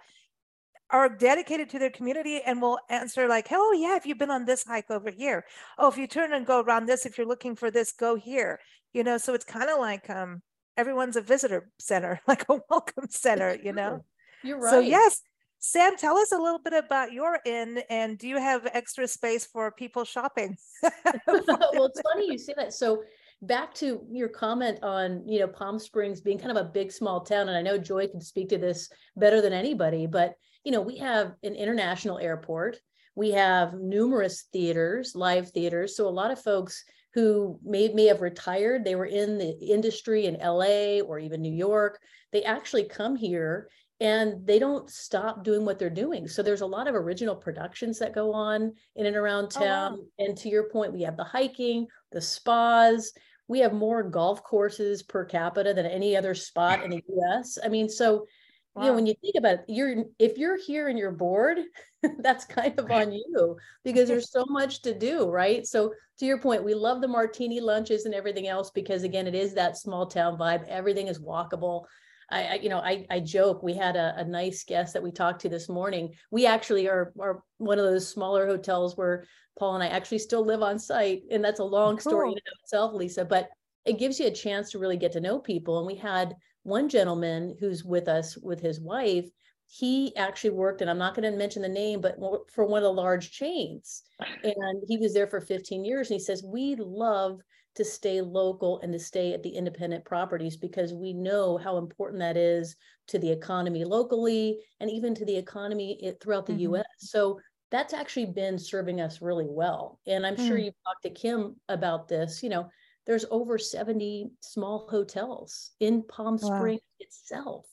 are 0.92 1.10
dedicated 1.10 1.70
to 1.70 1.78
their 1.78 1.90
community 1.90 2.42
and 2.42 2.62
will 2.62 2.80
answer 2.90 3.28
like 3.28 3.48
oh 3.52 3.72
yeah 3.74 3.96
if 3.96 4.06
you've 4.06 4.18
been 4.18 4.32
on 4.32 4.46
this 4.46 4.66
hike 4.66 4.90
over 4.90 5.12
here. 5.12 5.46
Oh 5.78 5.88
if 5.88 5.98
you 5.98 6.08
turn 6.08 6.34
and 6.34 6.46
go 6.46 6.62
around 6.62 6.88
this 6.88 7.06
if 7.06 7.18
you're 7.18 7.28
looking 7.28 7.56
for 7.56 7.70
this 7.70 7.92
go 7.92 8.16
here. 8.16 8.60
You 8.94 9.04
know 9.04 9.18
so 9.18 9.34
it's 9.34 9.46
kind 9.46 9.70
of 9.70 9.80
like 9.80 10.10
um 10.10 10.42
everyone's 10.78 11.16
a 11.16 11.22
visitor 11.22 11.70
center 11.78 12.22
like 12.28 12.48
a 12.50 12.60
welcome 12.70 13.08
center 13.10 13.56
you 13.62 13.74
know? 13.74 14.04
You're 14.44 14.60
right. 14.60 14.72
So 14.72 14.80
yes, 14.80 15.22
Sam, 15.60 15.98
tell 15.98 16.18
us 16.18 16.32
a 16.32 16.38
little 16.38 16.60
bit 16.60 16.74
about 16.74 17.12
your 17.12 17.40
inn 17.46 17.82
and 17.90 18.18
do 18.18 18.28
you 18.30 18.38
have 18.38 18.66
extra 18.74 19.08
space 19.08 19.46
for 19.46 19.72
people 19.72 20.06
shopping? 20.06 20.58
well, 20.82 20.94
it's 21.28 22.02
funny 22.02 22.32
you 22.32 22.38
say 22.38 22.54
that. 22.56 22.74
So 22.74 23.04
back 23.42 23.74
to 23.76 24.02
your 24.10 24.30
comment 24.30 24.80
on, 24.84 25.28
you 25.28 25.40
know, 25.40 25.48
Palm 25.48 25.78
Springs 25.78 26.22
being 26.22 26.40
kind 26.40 26.58
of 26.58 26.66
a 26.66 26.70
big 26.70 26.94
small 26.94 27.22
town 27.22 27.50
and 27.50 27.58
I 27.58 27.62
know 27.62 27.78
Joy 27.78 28.08
can 28.08 28.22
speak 28.22 28.48
to 28.50 28.58
this 28.58 28.90
better 29.18 29.42
than 29.42 29.52
anybody, 29.52 30.08
but 30.08 30.36
you 30.64 30.72
know, 30.72 30.82
we 30.82 30.98
have 30.98 31.34
an 31.44 31.56
international 31.56 32.20
airport. 32.20 32.78
We 33.16 33.32
have 33.32 33.74
numerous 33.74 34.44
theaters, 34.54 35.14
live 35.14 35.50
theaters. 35.52 35.98
So 35.98 36.08
a 36.08 36.10
lot 36.10 36.32
of 36.32 36.42
folks 36.42 36.86
who 37.14 37.60
may, 37.64 37.90
may 37.90 38.06
have 38.06 38.22
retired, 38.22 38.86
they 38.86 38.96
were 38.96 39.06
in 39.06 39.38
the 39.38 39.58
industry 39.60 40.26
in 40.26 40.36
LA 40.36 41.00
or 41.00 41.20
even 41.20 41.42
New 41.42 41.54
York. 41.54 42.00
They 42.32 42.44
actually 42.44 42.84
come 42.86 43.16
here 43.16 43.70
and 44.02 44.46
they 44.46 44.60
don't 44.60 44.90
stop 44.90 45.44
doing 45.44 45.66
what 45.66 45.78
they're 45.78 45.90
doing. 45.90 46.28
So 46.28 46.42
there's 46.42 46.62
a 46.62 46.66
lot 46.66 46.88
of 46.88 46.96
original 46.96 47.36
productions 47.36 48.00
that 48.00 48.16
go 48.16 48.32
on 48.32 48.74
in 48.96 49.06
and 49.06 49.16
around 49.16 49.50
town. 49.50 49.94
Oh, 49.94 49.98
wow. 49.98 50.06
And 50.20 50.38
to 50.38 50.50
your 50.50 50.70
point, 50.70 50.94
we 50.94 51.02
have 51.02 51.18
the 51.18 51.24
hiking, 51.24 51.88
the 52.12 52.22
spas. 52.22 53.12
We 53.50 53.60
have 53.60 53.74
more 53.74 54.04
golf 54.04 54.44
courses 54.44 55.04
per 55.04 55.26
capita 55.26 55.74
than 55.74 55.86
any 55.86 56.16
other 56.16 56.34
spot 56.34 56.84
in 56.84 56.92
the 56.92 57.04
US. 57.18 57.58
I 57.62 57.68
mean, 57.68 57.90
so 57.90 58.26
wow. 58.74 58.84
you 58.84 58.90
know, 58.90 58.96
when 58.96 59.06
you 59.06 59.16
think 59.22 59.36
about 59.38 59.56
it, 59.56 59.66
you're 59.68 60.06
if 60.18 60.38
you're 60.38 60.58
here 60.58 60.88
and 60.88 60.98
you're 60.98 61.12
bored, 61.12 61.58
that's 62.20 62.46
kind 62.46 62.80
of 62.80 62.90
on 62.90 63.12
you 63.12 63.58
because 63.84 64.08
there's 64.08 64.32
so 64.32 64.46
much 64.48 64.82
to 64.84 64.98
do, 64.98 65.30
right? 65.30 65.68
So 65.68 65.94
to 66.20 66.26
your 66.26 66.40
point, 66.40 66.64
we 66.64 66.74
love 66.74 67.02
the 67.02 67.08
martini 67.08 67.60
lunches 67.60 68.06
and 68.06 68.14
everything 68.14 68.48
else 68.48 68.72
because 68.72 69.04
again, 69.04 69.28
it 69.28 69.36
is 69.36 69.54
that 69.56 69.78
small 69.78 70.06
town 70.06 70.38
vibe. 70.38 70.66
Everything 70.68 71.08
is 71.08 71.20
walkable 71.20 71.84
I, 72.32 72.44
I 72.44 72.54
you 72.56 72.70
know, 72.70 72.80
I, 72.80 73.06
I 73.10 73.20
joke. 73.20 73.64
We 73.64 73.74
had 73.74 73.96
a, 73.96 74.14
a 74.18 74.24
nice 74.24 74.64
guest 74.64 74.94
that 74.94 75.04
we 75.04 75.12
talked 75.12 75.42
to 75.42 75.50
this 75.50 75.70
morning. 75.70 76.14
We 76.32 76.46
actually 76.46 76.88
are 76.88 77.14
are 77.20 77.44
one 77.58 77.80
of 77.80 77.86
those 77.86 78.08
smaller 78.08 78.48
hotels 78.48 78.98
where 78.98 79.26
Paul 79.58 79.76
and 79.76 79.84
I 79.84 79.88
actually 79.88 80.20
still 80.20 80.46
live 80.46 80.62
on 80.62 80.80
site, 80.80 81.24
and 81.32 81.44
that's 81.44 81.60
a 81.60 81.64
long 81.66 81.98
cool. 81.98 82.12
story 82.12 82.32
in 82.32 82.38
oh. 82.38 82.60
itself, 82.64 82.94
Lisa. 82.94 83.26
But 83.26 83.50
it 83.86 84.00
gives 84.00 84.20
you 84.20 84.28
a 84.28 84.32
chance 84.32 84.72
to 84.72 84.80
really 84.80 84.98
get 84.98 85.12
to 85.14 85.22
know 85.22 85.40
people. 85.40 85.78
And 85.80 85.88
we 85.88 85.96
had 85.96 86.36
one 86.64 86.90
gentleman 86.90 87.56
who's 87.60 87.84
with 87.84 88.08
us 88.08 88.38
with 88.38 88.60
his 88.60 88.80
wife. 88.80 89.26
He 89.68 90.16
actually 90.16 90.52
worked, 90.52 90.82
and 90.82 90.90
I'm 90.90 90.98
not 90.98 91.16
going 91.16 91.32
to 91.32 91.38
mention 91.38 91.62
the 91.62 91.70
name, 91.70 92.02
but 92.02 92.18
for 92.52 92.66
one 92.66 92.80
of 92.80 92.84
the 92.84 92.94
large 92.94 93.32
chains. 93.32 94.04
And 94.44 94.84
he 94.88 94.98
was 94.98 95.14
there 95.14 95.28
for 95.28 95.42
15 95.42 95.86
years. 95.86 96.10
And 96.10 96.20
he 96.20 96.24
says, 96.24 96.44
We 96.44 96.76
love 96.78 97.40
to 97.80 97.86
stay 97.86 98.20
local 98.20 98.82
and 98.82 98.92
to 98.92 99.00
stay 99.00 99.34
at 99.34 99.42
the 99.42 99.50
independent 99.50 100.04
properties 100.04 100.58
because 100.58 100.94
we 100.94 101.14
know 101.14 101.58
how 101.58 101.78
important 101.78 102.20
that 102.20 102.36
is 102.36 102.76
to 103.08 103.18
the 103.18 103.32
economy 103.32 103.86
locally 103.86 104.60
and 104.82 104.92
even 104.92 105.16
to 105.16 105.24
the 105.24 105.36
economy 105.36 106.14
throughout 106.22 106.46
the 106.46 106.52
mm-hmm. 106.52 106.76
US. 106.76 106.86
So 106.98 107.40
that's 107.72 107.94
actually 107.94 108.26
been 108.26 108.60
serving 108.60 109.00
us 109.00 109.22
really 109.22 109.48
well. 109.48 110.02
And 110.06 110.26
I'm 110.26 110.36
mm. 110.36 110.46
sure 110.46 110.58
you've 110.58 110.74
talked 110.86 111.04
to 111.04 111.10
Kim 111.10 111.56
about 111.70 112.10
this. 112.10 112.44
You 112.44 112.50
know, 112.50 112.70
there's 113.06 113.26
over 113.32 113.58
70 113.58 114.30
small 114.42 114.90
hotels 114.92 115.72
in 115.80 116.04
Palm 116.04 116.38
wow. 116.42 116.58
Springs 116.58 116.82
itself. 117.00 117.66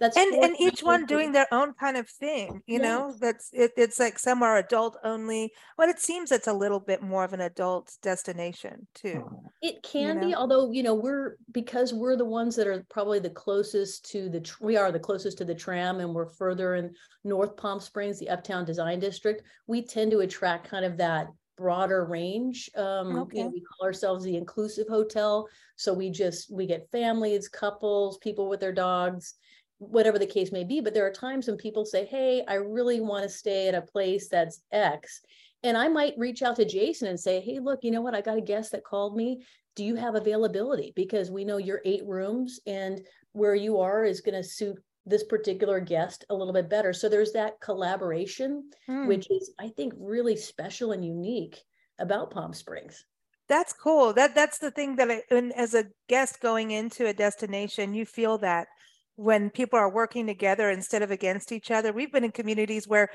That's 0.00 0.16
and 0.16 0.34
and 0.34 0.56
each 0.58 0.82
one 0.82 1.06
doing 1.06 1.32
their 1.32 1.46
own 1.52 1.72
kind 1.74 1.96
of 1.96 2.08
thing 2.08 2.62
you 2.66 2.80
yes. 2.80 2.82
know 2.82 3.14
that's 3.20 3.50
it, 3.52 3.72
it's 3.76 4.00
like 4.00 4.18
some 4.18 4.42
are 4.42 4.58
adult 4.58 4.96
only 5.04 5.52
but 5.76 5.88
it 5.88 6.00
seems 6.00 6.32
it's 6.32 6.48
a 6.48 6.52
little 6.52 6.80
bit 6.80 7.02
more 7.02 7.24
of 7.24 7.32
an 7.32 7.40
adult 7.40 7.92
destination 8.02 8.86
too 8.94 9.24
it 9.62 9.82
can 9.82 10.08
you 10.08 10.14
know? 10.14 10.26
be 10.26 10.34
although 10.34 10.70
you 10.72 10.82
know 10.82 10.94
we're 10.94 11.36
because 11.52 11.92
we're 11.92 12.16
the 12.16 12.24
ones 12.24 12.56
that 12.56 12.66
are 12.66 12.84
probably 12.90 13.20
the 13.20 13.30
closest 13.30 14.10
to 14.10 14.28
the 14.28 14.56
we 14.60 14.76
are 14.76 14.90
the 14.90 14.98
closest 14.98 15.38
to 15.38 15.44
the 15.44 15.54
tram 15.54 16.00
and 16.00 16.12
we're 16.12 16.30
further 16.30 16.74
in 16.74 16.92
north 17.22 17.56
palm 17.56 17.78
springs 17.78 18.18
the 18.18 18.28
uptown 18.28 18.64
design 18.64 18.98
district 18.98 19.42
we 19.68 19.80
tend 19.80 20.10
to 20.10 20.20
attract 20.20 20.68
kind 20.68 20.84
of 20.84 20.96
that 20.96 21.28
broader 21.56 22.04
range. 22.04 22.70
Um, 22.76 23.16
okay. 23.18 23.38
you 23.38 23.44
know, 23.44 23.50
we 23.50 23.60
call 23.60 23.86
ourselves 23.86 24.24
the 24.24 24.36
inclusive 24.36 24.88
hotel. 24.88 25.48
So 25.76 25.92
we 25.92 26.10
just 26.10 26.52
we 26.52 26.66
get 26.66 26.90
families, 26.90 27.48
couples, 27.48 28.18
people 28.18 28.48
with 28.48 28.60
their 28.60 28.72
dogs, 28.72 29.34
whatever 29.78 30.18
the 30.18 30.26
case 30.26 30.52
may 30.52 30.64
be. 30.64 30.80
But 30.80 30.94
there 30.94 31.06
are 31.06 31.12
times 31.12 31.46
when 31.46 31.56
people 31.56 31.84
say, 31.84 32.04
Hey, 32.04 32.44
I 32.48 32.54
really 32.54 33.00
want 33.00 33.24
to 33.24 33.28
stay 33.28 33.68
at 33.68 33.74
a 33.74 33.82
place 33.82 34.28
that's 34.28 34.62
X. 34.72 35.20
And 35.62 35.76
I 35.76 35.88
might 35.88 36.18
reach 36.18 36.42
out 36.42 36.56
to 36.56 36.64
Jason 36.64 37.08
and 37.08 37.18
say, 37.18 37.40
Hey, 37.40 37.58
look, 37.58 37.80
you 37.82 37.90
know 37.90 38.02
what? 38.02 38.14
I 38.14 38.20
got 38.20 38.38
a 38.38 38.42
guest 38.42 38.72
that 38.72 38.84
called 38.84 39.16
me. 39.16 39.44
Do 39.76 39.84
you 39.84 39.96
have 39.96 40.14
availability? 40.14 40.92
Because 40.94 41.30
we 41.30 41.44
know 41.44 41.56
you're 41.56 41.82
eight 41.84 42.06
rooms 42.06 42.60
and 42.66 43.00
where 43.32 43.54
you 43.54 43.78
are 43.80 44.04
is 44.04 44.20
going 44.20 44.40
to 44.40 44.48
suit 44.48 44.78
this 45.06 45.24
particular 45.24 45.80
guest 45.80 46.24
a 46.30 46.34
little 46.34 46.52
bit 46.52 46.70
better. 46.70 46.92
So 46.92 47.08
there's 47.08 47.32
that 47.32 47.60
collaboration, 47.60 48.70
hmm. 48.86 49.06
which 49.06 49.30
is, 49.30 49.52
I 49.58 49.68
think, 49.68 49.92
really 49.98 50.36
special 50.36 50.92
and 50.92 51.04
unique 51.04 51.60
about 51.98 52.30
Palm 52.30 52.52
Springs. 52.52 53.04
That's 53.48 53.74
cool. 53.74 54.14
That 54.14 54.34
that's 54.34 54.58
the 54.58 54.70
thing 54.70 54.96
that 54.96 55.10
I, 55.10 55.22
and 55.30 55.52
as 55.52 55.74
a 55.74 55.84
guest 56.08 56.40
going 56.40 56.70
into 56.70 57.06
a 57.06 57.12
destination, 57.12 57.92
you 57.92 58.06
feel 58.06 58.38
that 58.38 58.68
when 59.16 59.50
people 59.50 59.78
are 59.78 59.90
working 59.90 60.26
together 60.26 60.70
instead 60.70 61.02
of 61.02 61.10
against 61.10 61.52
each 61.52 61.70
other. 61.70 61.92
We've 61.92 62.12
been 62.12 62.24
in 62.24 62.32
communities 62.32 62.88
where 62.88 63.10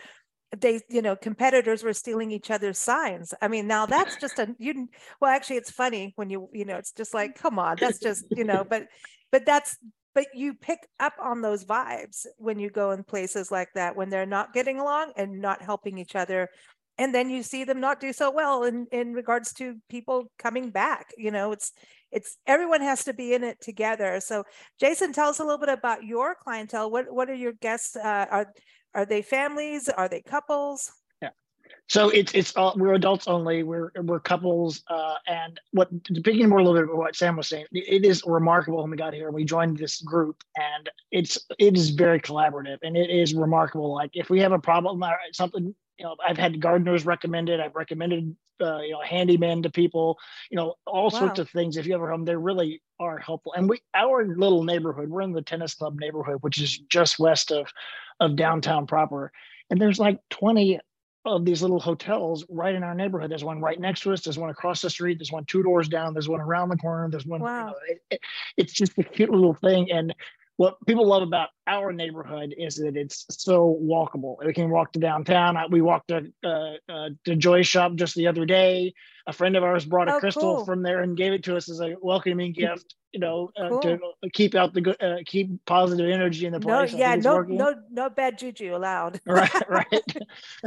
they 0.57 0.81
you 0.89 1.01
know 1.01 1.15
competitors 1.15 1.83
were 1.83 1.93
stealing 1.93 2.31
each 2.31 2.49
other's 2.49 2.79
signs 2.79 3.33
i 3.41 3.47
mean 3.47 3.67
now 3.67 3.85
that's 3.85 4.15
just 4.15 4.39
a 4.39 4.47
you 4.57 4.87
well 5.21 5.31
actually 5.31 5.57
it's 5.57 5.69
funny 5.69 6.11
when 6.15 6.29
you 6.29 6.49
you 6.53 6.65
know 6.65 6.75
it's 6.75 6.91
just 6.91 7.13
like 7.13 7.35
come 7.35 7.59
on 7.59 7.77
that's 7.79 7.99
just 7.99 8.25
you 8.31 8.43
know 8.43 8.65
but 8.67 8.87
but 9.31 9.45
that's 9.45 9.77
but 10.15 10.25
you 10.33 10.55
pick 10.55 10.79
up 10.99 11.13
on 11.21 11.41
those 11.41 11.65
vibes 11.65 12.25
when 12.37 12.57
you 12.57 12.69
go 12.69 12.91
in 12.91 13.03
places 13.03 13.51
like 13.51 13.69
that 13.75 13.95
when 13.95 14.09
they're 14.09 14.25
not 14.25 14.53
getting 14.53 14.79
along 14.79 15.11
and 15.15 15.39
not 15.39 15.61
helping 15.61 15.99
each 15.99 16.15
other 16.15 16.49
and 16.97 17.13
then 17.13 17.29
you 17.29 17.43
see 17.43 17.63
them 17.63 17.79
not 17.79 17.99
do 17.99 18.11
so 18.11 18.31
well 18.31 18.63
in 18.63 18.87
in 18.91 19.13
regards 19.13 19.53
to 19.53 19.75
people 19.87 20.31
coming 20.39 20.71
back 20.71 21.11
you 21.17 21.29
know 21.29 21.51
it's 21.51 21.73
it's 22.11 22.37
everyone 22.47 22.81
has 22.81 23.03
to 23.03 23.13
be 23.13 23.33
in 23.33 23.43
it 23.43 23.59
together 23.61 24.19
so 24.19 24.43
jason 24.79 25.13
tell 25.13 25.29
us 25.29 25.39
a 25.39 25.43
little 25.43 25.59
bit 25.59 25.69
about 25.69 26.03
your 26.03 26.35
clientele 26.35 26.89
what 26.89 27.11
what 27.11 27.29
are 27.29 27.35
your 27.35 27.53
guests 27.53 27.95
uh, 27.95 28.25
are 28.29 28.53
are 28.93 29.05
they 29.05 29.21
families? 29.21 29.89
Are 29.89 30.09
they 30.09 30.21
couples? 30.21 30.91
Yeah. 31.21 31.29
So 31.87 32.09
it's 32.09 32.33
it's 32.33 32.55
all 32.55 32.73
we're 32.75 32.93
adults 32.93 33.27
only. 33.27 33.63
We're 33.63 33.91
we're 34.01 34.19
couples. 34.19 34.83
Uh, 34.87 35.15
and 35.27 35.59
what 35.71 35.89
speaking 36.15 36.49
more 36.49 36.59
a 36.59 36.63
little 36.63 36.79
bit 36.79 36.85
about 36.85 36.97
what 36.97 37.15
Sam 37.15 37.37
was 37.37 37.47
saying, 37.47 37.65
it 37.71 38.05
is 38.05 38.23
remarkable 38.25 38.81
when 38.81 38.91
we 38.91 38.97
got 38.97 39.13
here. 39.13 39.31
We 39.31 39.45
joined 39.45 39.77
this 39.77 40.01
group, 40.01 40.43
and 40.55 40.89
it's 41.11 41.37
it 41.59 41.77
is 41.77 41.91
very 41.91 42.19
collaborative, 42.19 42.77
and 42.81 42.97
it 42.97 43.09
is 43.09 43.33
remarkable. 43.33 43.93
Like 43.93 44.11
if 44.13 44.29
we 44.29 44.39
have 44.39 44.53
a 44.53 44.59
problem, 44.59 45.03
something 45.33 45.75
you 45.99 46.05
know, 46.05 46.15
I've 46.25 46.37
had 46.37 46.61
gardeners 46.61 47.05
recommended. 47.05 47.59
I've 47.59 47.75
recommended, 47.75 48.35
uh, 48.61 48.79
you 48.79 48.93
know, 48.93 49.01
handyman 49.01 49.61
to 49.63 49.69
people. 49.69 50.17
You 50.49 50.55
know, 50.55 50.75
all 50.87 51.09
wow. 51.11 51.19
sorts 51.19 51.39
of 51.39 51.49
things. 51.49 51.75
If 51.75 51.85
you 51.85 51.93
ever 51.93 52.09
home, 52.09 52.23
they 52.23 52.35
really 52.35 52.81
are 52.99 53.17
helpful. 53.17 53.53
And 53.53 53.69
we, 53.69 53.81
our 53.93 54.25
little 54.25 54.63
neighborhood, 54.63 55.09
we're 55.09 55.21
in 55.21 55.33
the 55.33 55.41
tennis 55.41 55.75
club 55.75 55.99
neighborhood, 55.99 56.37
which 56.41 56.61
is 56.61 56.77
just 56.77 57.19
west 57.19 57.51
of, 57.51 57.67
of 58.21 58.37
downtown 58.37 58.87
proper. 58.87 59.31
And 59.69 59.79
there's 59.79 59.99
like 59.99 60.19
20 60.29 60.79
of 61.25 61.43
these 61.43 61.61
little 61.61 61.81
hotels 61.81 62.45
right 62.49 62.73
in 62.73 62.83
our 62.83 62.95
neighborhood. 62.95 63.29
There's 63.29 63.43
one 63.43 63.59
right 63.59 63.79
next 63.79 64.01
to 64.01 64.13
us. 64.13 64.21
There's 64.21 64.39
one 64.39 64.49
across 64.49 64.81
the 64.81 64.89
street. 64.89 65.19
There's 65.19 65.31
one 65.31 65.45
two 65.45 65.61
doors 65.61 65.89
down. 65.89 66.13
There's 66.13 66.29
one 66.29 66.39
around 66.39 66.69
the 66.69 66.77
corner. 66.77 67.09
There's 67.09 67.25
one. 67.25 67.41
Wow. 67.41 67.59
You 67.59 67.65
know, 67.65 67.75
it, 67.89 68.01
it, 68.11 68.21
it's 68.55 68.73
just 68.73 68.97
a 68.97 69.03
cute 69.03 69.29
little 69.29 69.53
thing. 69.53 69.91
And 69.91 70.15
what 70.59 70.75
people 70.85 71.07
love 71.07 71.23
about 71.23 71.51
our 71.67 71.93
neighborhood 71.93 72.53
is 72.57 72.75
that 72.75 72.97
it's 72.97 73.25
so 73.29 73.79
walkable. 73.81 74.35
We 74.45 74.51
can 74.51 74.69
walk 74.69 74.91
to 74.91 74.99
downtown. 74.99 75.57
We 75.71 75.81
walked 75.81 76.09
to 76.09 76.33
uh, 76.43 76.73
uh, 76.91 77.09
to 77.23 77.37
Joy 77.37 77.61
Shop 77.61 77.95
just 77.95 78.13
the 78.13 78.27
other 78.27 78.45
day. 78.45 78.93
A 79.25 79.31
friend 79.31 79.55
of 79.55 79.63
ours 79.63 79.85
brought 79.85 80.09
a 80.09 80.15
oh, 80.15 80.19
crystal 80.19 80.55
cool. 80.57 80.65
from 80.65 80.83
there 80.83 80.99
and 80.99 81.15
gave 81.15 81.31
it 81.31 81.43
to 81.43 81.55
us 81.55 81.69
as 81.69 81.79
a 81.79 81.95
welcoming 82.01 82.51
gift 82.57 82.93
you 83.11 83.19
know, 83.19 83.49
uh, 83.57 83.69
cool. 83.69 83.81
to 83.81 83.99
keep 84.33 84.55
out 84.55 84.73
the 84.73 84.81
good, 84.81 85.01
uh, 85.01 85.17
keep 85.25 85.65
positive 85.65 86.09
energy 86.09 86.45
in 86.45 86.53
the 86.53 86.59
place. 86.59 86.91
No, 86.93 86.97
yeah, 86.97 87.15
no, 87.15 87.35
working. 87.35 87.57
no, 87.57 87.73
no 87.89 88.09
bad 88.09 88.37
juju 88.37 88.75
allowed. 88.75 89.19
right, 89.25 89.49
right. 89.69 90.17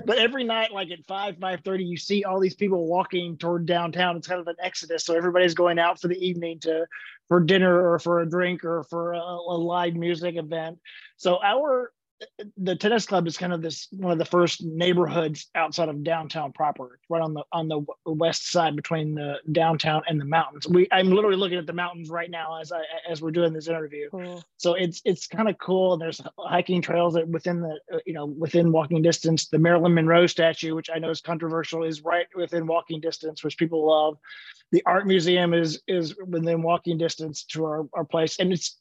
but 0.04 0.18
every 0.18 0.44
night, 0.44 0.72
like 0.72 0.90
at 0.90 1.06
five, 1.06 1.36
five 1.40 1.60
thirty, 1.64 1.84
you 1.84 1.96
see 1.96 2.24
all 2.24 2.40
these 2.40 2.54
people 2.54 2.86
walking 2.86 3.36
toward 3.36 3.66
downtown. 3.66 4.16
It's 4.16 4.26
kind 4.26 4.40
of 4.40 4.48
an 4.48 4.56
exodus. 4.60 5.04
So 5.04 5.14
everybody's 5.14 5.54
going 5.54 5.78
out 5.78 6.00
for 6.00 6.08
the 6.08 6.18
evening 6.18 6.58
to 6.60 6.86
for 7.32 7.40
dinner 7.40 7.90
or 7.90 7.98
for 7.98 8.20
a 8.20 8.28
drink 8.28 8.62
or 8.62 8.84
for 8.90 9.14
a, 9.14 9.18
a 9.18 9.56
live 9.56 9.94
music 9.94 10.36
event. 10.36 10.78
So 11.16 11.38
our 11.42 11.90
the 12.56 12.76
tennis 12.76 13.06
club 13.06 13.26
is 13.26 13.36
kind 13.36 13.52
of 13.52 13.62
this 13.62 13.88
one 13.90 14.12
of 14.12 14.18
the 14.18 14.24
first 14.24 14.62
neighborhoods 14.62 15.48
outside 15.54 15.88
of 15.88 16.02
downtown 16.02 16.52
proper, 16.52 16.98
right 17.08 17.22
on 17.22 17.34
the 17.34 17.44
on 17.52 17.68
the 17.68 17.84
west 18.06 18.50
side 18.50 18.76
between 18.76 19.14
the 19.14 19.36
downtown 19.52 20.02
and 20.08 20.20
the 20.20 20.24
mountains. 20.24 20.66
We 20.66 20.88
I'm 20.92 21.10
literally 21.10 21.36
looking 21.36 21.58
at 21.58 21.66
the 21.66 21.72
mountains 21.72 22.10
right 22.10 22.30
now 22.30 22.60
as 22.60 22.72
I 22.72 22.82
as 23.08 23.22
we're 23.22 23.30
doing 23.30 23.52
this 23.52 23.68
interview. 23.68 24.08
Cool. 24.10 24.42
So 24.56 24.74
it's 24.74 25.00
it's 25.04 25.26
kind 25.26 25.48
of 25.48 25.58
cool. 25.58 25.96
There's 25.96 26.20
hiking 26.38 26.82
trails 26.82 27.14
that 27.14 27.28
within 27.28 27.60
the 27.60 27.78
uh, 27.92 27.98
you 28.06 28.14
know 28.14 28.26
within 28.26 28.72
walking 28.72 29.02
distance. 29.02 29.48
The 29.48 29.58
Marilyn 29.58 29.94
Monroe 29.94 30.26
statue, 30.26 30.74
which 30.74 30.90
I 30.94 30.98
know 30.98 31.10
is 31.10 31.20
controversial, 31.20 31.84
is 31.84 32.02
right 32.02 32.26
within 32.34 32.66
walking 32.66 33.00
distance, 33.00 33.42
which 33.42 33.58
people 33.58 33.86
love. 33.86 34.18
The 34.70 34.82
art 34.86 35.06
museum 35.06 35.54
is 35.54 35.82
is 35.86 36.14
within 36.26 36.62
walking 36.62 36.98
distance 36.98 37.44
to 37.44 37.64
our, 37.64 37.86
our 37.92 38.04
place, 38.04 38.38
and 38.38 38.52
it's 38.52 38.78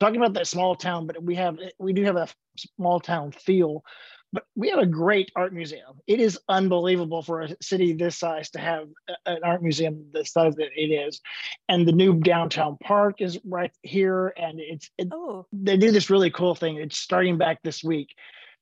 talking 0.00 0.16
about 0.16 0.32
that 0.34 0.46
small 0.46 0.74
town, 0.74 1.06
but 1.06 1.22
we 1.22 1.34
have 1.36 1.58
we 1.78 1.92
do 1.92 2.04
have 2.04 2.16
a 2.16 2.28
small 2.56 3.00
town 3.00 3.32
feel. 3.32 3.84
But 4.32 4.44
we 4.54 4.68
have 4.68 4.78
a 4.78 4.86
great 4.86 5.32
art 5.34 5.52
museum. 5.52 5.98
It 6.06 6.20
is 6.20 6.38
unbelievable 6.48 7.20
for 7.20 7.40
a 7.40 7.56
city 7.60 7.92
this 7.92 8.16
size 8.16 8.48
to 8.50 8.60
have 8.60 8.86
an 9.26 9.40
art 9.42 9.60
museum 9.60 10.06
the 10.12 10.24
size 10.24 10.54
that 10.54 10.68
it 10.76 10.92
is. 10.92 11.20
And 11.68 11.86
the 11.86 11.92
new 11.92 12.20
downtown 12.20 12.78
park 12.80 13.20
is 13.20 13.40
right 13.44 13.72
here, 13.82 14.32
and 14.36 14.60
it's 14.60 14.88
it, 14.98 15.08
oh. 15.12 15.46
they 15.52 15.76
do 15.76 15.90
this 15.90 16.10
really 16.10 16.30
cool 16.30 16.54
thing. 16.54 16.76
It's 16.76 16.96
starting 16.96 17.38
back 17.38 17.58
this 17.64 17.82
week, 17.82 18.14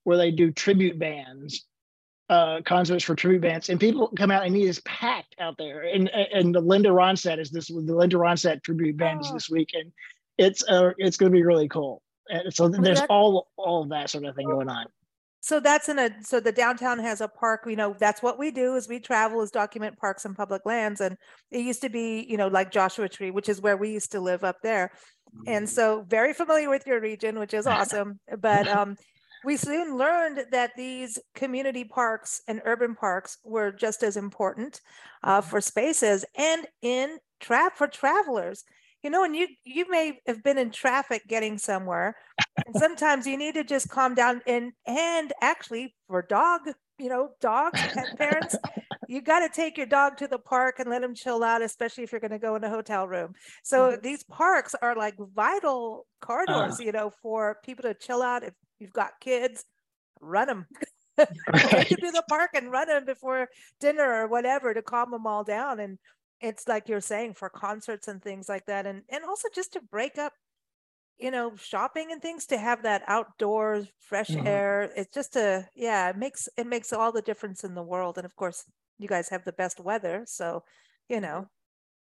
where 0.05 0.16
they 0.16 0.31
do 0.31 0.51
tribute 0.51 0.98
bands 0.98 1.66
uh, 2.31 2.61
concerts 2.64 3.05
for 3.05 3.14
tribute 3.14 3.42
bands, 3.42 3.68
and 3.68 3.81
people 3.81 4.11
come 4.16 4.31
out 4.31 4.46
and 4.46 4.57
it 4.57 4.62
is 4.62 4.81
packed 4.81 5.35
out 5.38 5.57
there. 5.59 5.83
And 5.83 6.09
and 6.09 6.55
the 6.55 6.61
Linda 6.61 6.90
Ronstadt 6.90 7.38
is 7.38 7.51
this 7.51 7.68
the 7.68 7.74
Linda 7.74 8.16
Ronstadt 8.16 8.62
tribute 8.62 8.96
band 8.96 9.20
oh. 9.22 9.27
is 9.27 9.33
this 9.33 9.51
week, 9.51 9.70
and 9.74 9.92
it's 10.38 10.66
uh, 10.68 10.92
it's 10.96 11.16
going 11.16 11.31
to 11.31 11.37
be 11.37 11.44
really 11.44 11.68
cool. 11.68 12.03
And 12.29 12.53
so 12.55 12.68
there's 12.68 13.01
all 13.09 13.48
all 13.57 13.83
of 13.83 13.90
that 13.90 14.11
sort 14.11 14.24
of 14.24 14.35
thing 14.37 14.46
going 14.46 14.68
on. 14.68 14.87
So 15.40 15.61
that's 15.61 15.88
in 15.88 15.98
a 15.98 16.11
so 16.22 16.40
the 16.40 16.53
downtown 16.53 16.98
has 16.98 17.20
a 17.20 17.29
park. 17.29 17.64
You 17.66 17.77
know 17.77 17.94
that's 17.98 18.22
what 18.22 18.38
we 18.38 18.51
do 18.51 18.74
is 18.77 18.88
we 18.88 19.01
travel 19.01 19.40
is 19.42 19.51
document 19.51 19.96
parks 19.98 20.24
and 20.24 20.37
public 20.37 20.62
lands, 20.66 21.01
and 21.01 21.16
it 21.51 21.61
used 21.61 21.81
to 21.83 21.88
be 21.88 22.27
you 22.29 22.37
know 22.37 22.48
like 22.48 22.70
Joshua 22.70 23.09
Tree, 23.09 23.31
which 23.31 23.48
is 23.48 23.61
where 23.61 23.77
we 23.77 23.90
used 23.90 24.12
to 24.12 24.20
live 24.20 24.44
up 24.44 24.57
there, 24.62 24.92
and 25.46 25.66
mm. 25.66 25.68
so 25.68 26.05
very 26.09 26.33
familiar 26.33 26.68
with 26.68 26.87
your 26.87 27.01
region, 27.01 27.38
which 27.38 27.55
is 27.55 27.66
awesome. 27.68 28.20
but 28.40 28.68
um, 28.68 28.96
we 29.44 29.57
soon 29.57 29.96
learned 29.96 30.44
that 30.51 30.72
these 30.77 31.18
community 31.35 31.85
parks 31.85 32.42
and 32.48 32.61
urban 32.64 32.94
parks 32.94 33.38
were 33.44 33.70
just 33.70 34.03
as 34.03 34.16
important 34.16 34.81
uh, 35.22 35.40
for 35.40 35.61
spaces 35.61 36.24
and 36.37 36.66
in 36.83 37.18
trap 37.40 37.77
for 37.77 37.87
travelers 37.87 38.64
you 39.03 39.11
know, 39.11 39.25
and 39.25 39.35
you 39.37 39.49
you 39.65 39.89
may 39.91 40.21
have 40.27 40.43
been 40.43 40.59
in 40.59 40.71
traffic 40.71 41.23
getting 41.29 41.59
somewhere, 41.59 42.17
and 42.67 42.75
sometimes 42.77 43.27
you 43.27 43.37
need 43.37 43.55
to 43.55 43.65
just 43.65 43.89
calm 43.89 44.15
down. 44.15 44.43
And 44.47 44.73
and 44.87 45.33
actually, 45.41 45.95
for 46.09 46.23
dog, 46.23 46.63
you 46.99 47.09
know, 47.09 47.31
dogs, 47.41 47.81
parents, 48.17 48.57
you 49.09 49.21
got 49.21 49.41
to 49.41 49.49
take 49.49 49.77
your 49.77 49.87
dog 49.87 50.17
to 50.19 50.27
the 50.27 50.39
park 50.39 50.81
and 50.81 50.91
let 50.91 51.03
him 51.03 51.15
chill 51.15 51.45
out, 51.45 51.63
especially 51.63 52.05
if 52.05 52.13
you're 52.13 52.21
going 52.21 52.33
to 52.33 52.39
go 52.39 52.57
in 52.57 52.65
a 52.65 52.69
hotel 52.69 53.07
room. 53.07 53.35
So 53.63 53.93
mm-hmm. 53.93 54.03
these 54.03 54.25
parks 54.25 54.75
are 54.81 54.97
like 54.97 55.15
vital 55.35 56.07
corridors, 56.21 56.81
uh, 56.81 56.85
you 56.85 56.93
know, 56.93 57.13
for 57.23 57.59
people 57.65 57.85
to 57.85 57.95
chill 57.95 58.23
out. 58.23 58.43
If 58.43 58.55
you've 58.81 58.93
got 58.93 59.13
kids, 59.21 59.65
run 60.21 60.49
them. 60.49 60.67
Take 61.57 61.89
them 61.89 61.99
to 62.01 62.13
the 62.13 62.23
park 62.29 62.51
and 62.55 62.71
run 62.71 62.87
them 62.87 63.05
before 63.05 63.49
dinner 63.81 64.23
or 64.23 64.29
whatever 64.29 64.73
to 64.73 64.83
calm 64.83 65.11
them 65.11 65.27
all 65.27 65.43
down. 65.43 65.81
And 65.81 65.99
it's 66.40 66.68
like 66.68 66.88
you're 66.88 67.01
saying 67.01 67.35
for 67.35 67.48
concerts 67.48 68.09
and 68.09 68.22
things 68.22 68.48
like 68.48 68.66
that 68.66 68.87
and 68.87 69.03
and 69.09 69.24
also 69.24 69.48
just 69.55 69.72
to 69.72 69.81
break 69.90 70.18
up 70.18 70.33
you 71.18 71.31
know 71.31 71.53
shopping 71.57 72.12
and 72.12 72.22
things 72.22 72.46
to 72.46 72.57
have 72.57 72.83
that 72.83 73.03
outdoors 73.09 73.87
fresh 73.98 74.29
mm-hmm. 74.29 74.46
air 74.46 74.90
it's 74.96 75.12
just 75.12 75.37
a 75.37 75.66
yeah 75.74 76.09
it 76.09 76.16
makes 76.16 76.48
it 76.57 76.66
makes 76.66 76.92
all 76.92 77.12
the 77.12 77.22
difference 77.22 77.64
in 77.64 77.74
the 77.74 77.83
world 77.83 78.16
and 78.16 78.24
of 78.24 78.37
course 78.37 78.64
you 78.98 79.09
guys 79.09 79.29
have 79.29 79.44
the 79.44 79.53
best 79.53 79.81
weather 79.81 80.22
so 80.27 80.62
you 81.09 81.20
know 81.20 81.46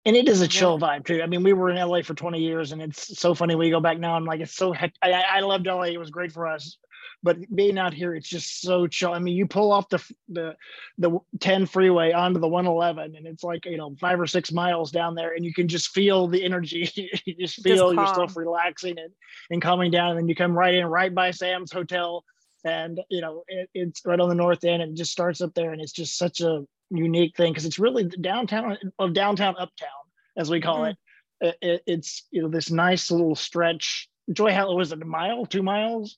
and 0.06 0.16
it 0.16 0.30
is 0.30 0.42
a 0.42 0.48
chill 0.48 0.78
yeah. 0.80 0.88
vibe 0.88 1.06
too. 1.06 1.22
I 1.24 1.26
mean, 1.26 1.42
we 1.42 1.54
were 1.54 1.72
in 1.72 1.78
LA 1.78 2.04
for 2.04 2.14
20 2.14 2.40
years, 2.40 2.72
and 2.72 2.80
it's 2.80 3.18
so 3.18 3.34
funny. 3.34 3.56
We 3.56 3.72
go 3.72 3.80
back 3.80 3.98
now, 3.98 4.18
and 4.18 4.26
like 4.26 4.40
it's 4.40 4.56
so. 4.56 4.72
Heck, 4.72 4.94
I, 5.02 5.12
I 5.12 5.40
loved 5.40 5.66
LA. 5.66 5.86
It 5.86 5.98
was 5.98 6.12
great 6.12 6.32
for 6.32 6.46
us, 6.46 6.78
but 7.24 7.38
being 7.56 7.78
out 7.80 7.94
here, 7.94 8.14
it's 8.14 8.30
just 8.30 8.62
so 8.62 8.88
chill. 8.88 9.14
I 9.14 9.20
mean, 9.20 9.36
you 9.36 9.48
pull 9.48 9.72
off 9.72 9.90
the 9.90 10.04
the 10.30 10.56
the 10.98 11.20
10 11.40 11.66
freeway 11.66 12.12
onto 12.12 12.40
the 12.40 12.48
111, 12.48 13.16
and 13.16 13.26
it's 13.26 13.44
like 13.44 13.66
you 13.66 13.78
know 13.78 13.96
five 14.00 14.20
or 14.20 14.28
six 14.28 14.52
miles 14.52 14.92
down 14.92 15.16
there, 15.16 15.34
and 15.34 15.44
you 15.44 15.54
can 15.54 15.68
just 15.68 15.90
feel 15.90 16.28
the 16.28 16.44
energy. 16.44 16.90
you 17.26 17.36
just 17.36 17.64
feel 17.64 17.94
just 17.94 18.10
yourself 18.10 18.38
relaxing 18.38 19.00
and 19.00 19.12
and 19.50 19.62
calming 19.62 19.92
down, 19.92 20.12
and 20.12 20.20
then 20.20 20.28
you 20.28 20.36
come 20.36 20.58
right 20.58 20.76
in, 20.76 20.86
right 20.86 21.14
by 21.14 21.32
Sam's 21.32 21.72
hotel, 21.72 22.24
and 22.64 23.02
you 23.10 23.22
know 23.22 23.44
it, 23.48 23.70
it's 23.74 24.02
right 24.06 24.20
on 24.20 24.30
the 24.30 24.36
north 24.36 24.64
end, 24.64 24.82
and 24.82 24.92
it 24.94 24.98
just 24.98 25.12
starts 25.12 25.42
up 25.42 25.54
there, 25.54 25.72
and 25.72 25.82
it's 25.82 25.94
just 25.94 26.18
such 26.18 26.42
a 26.42 26.66
unique 26.92 27.36
thing 27.36 27.52
because 27.52 27.66
it's 27.66 27.80
really 27.80 28.04
the 28.04 28.18
downtown 28.18 28.78
of 29.00 29.14
downtown 29.14 29.56
uptown, 29.58 29.90
as 30.38 30.50
we 30.50 30.62
call 30.62 30.82
mm-hmm. 30.82 31.48
it. 31.48 31.58
it. 31.62 31.84
It's 31.88 32.28
you 32.32 32.42
know 32.42 32.50
this 32.50 32.70
nice 32.70 33.12
little 33.12 33.36
stretch. 33.36 34.10
Joy 34.32 34.54
Hollow 34.54 34.76
was 34.76 34.92
it 34.92 35.02
a 35.02 35.06
mile, 35.06 35.46
two 35.46 35.64
miles? 35.64 36.18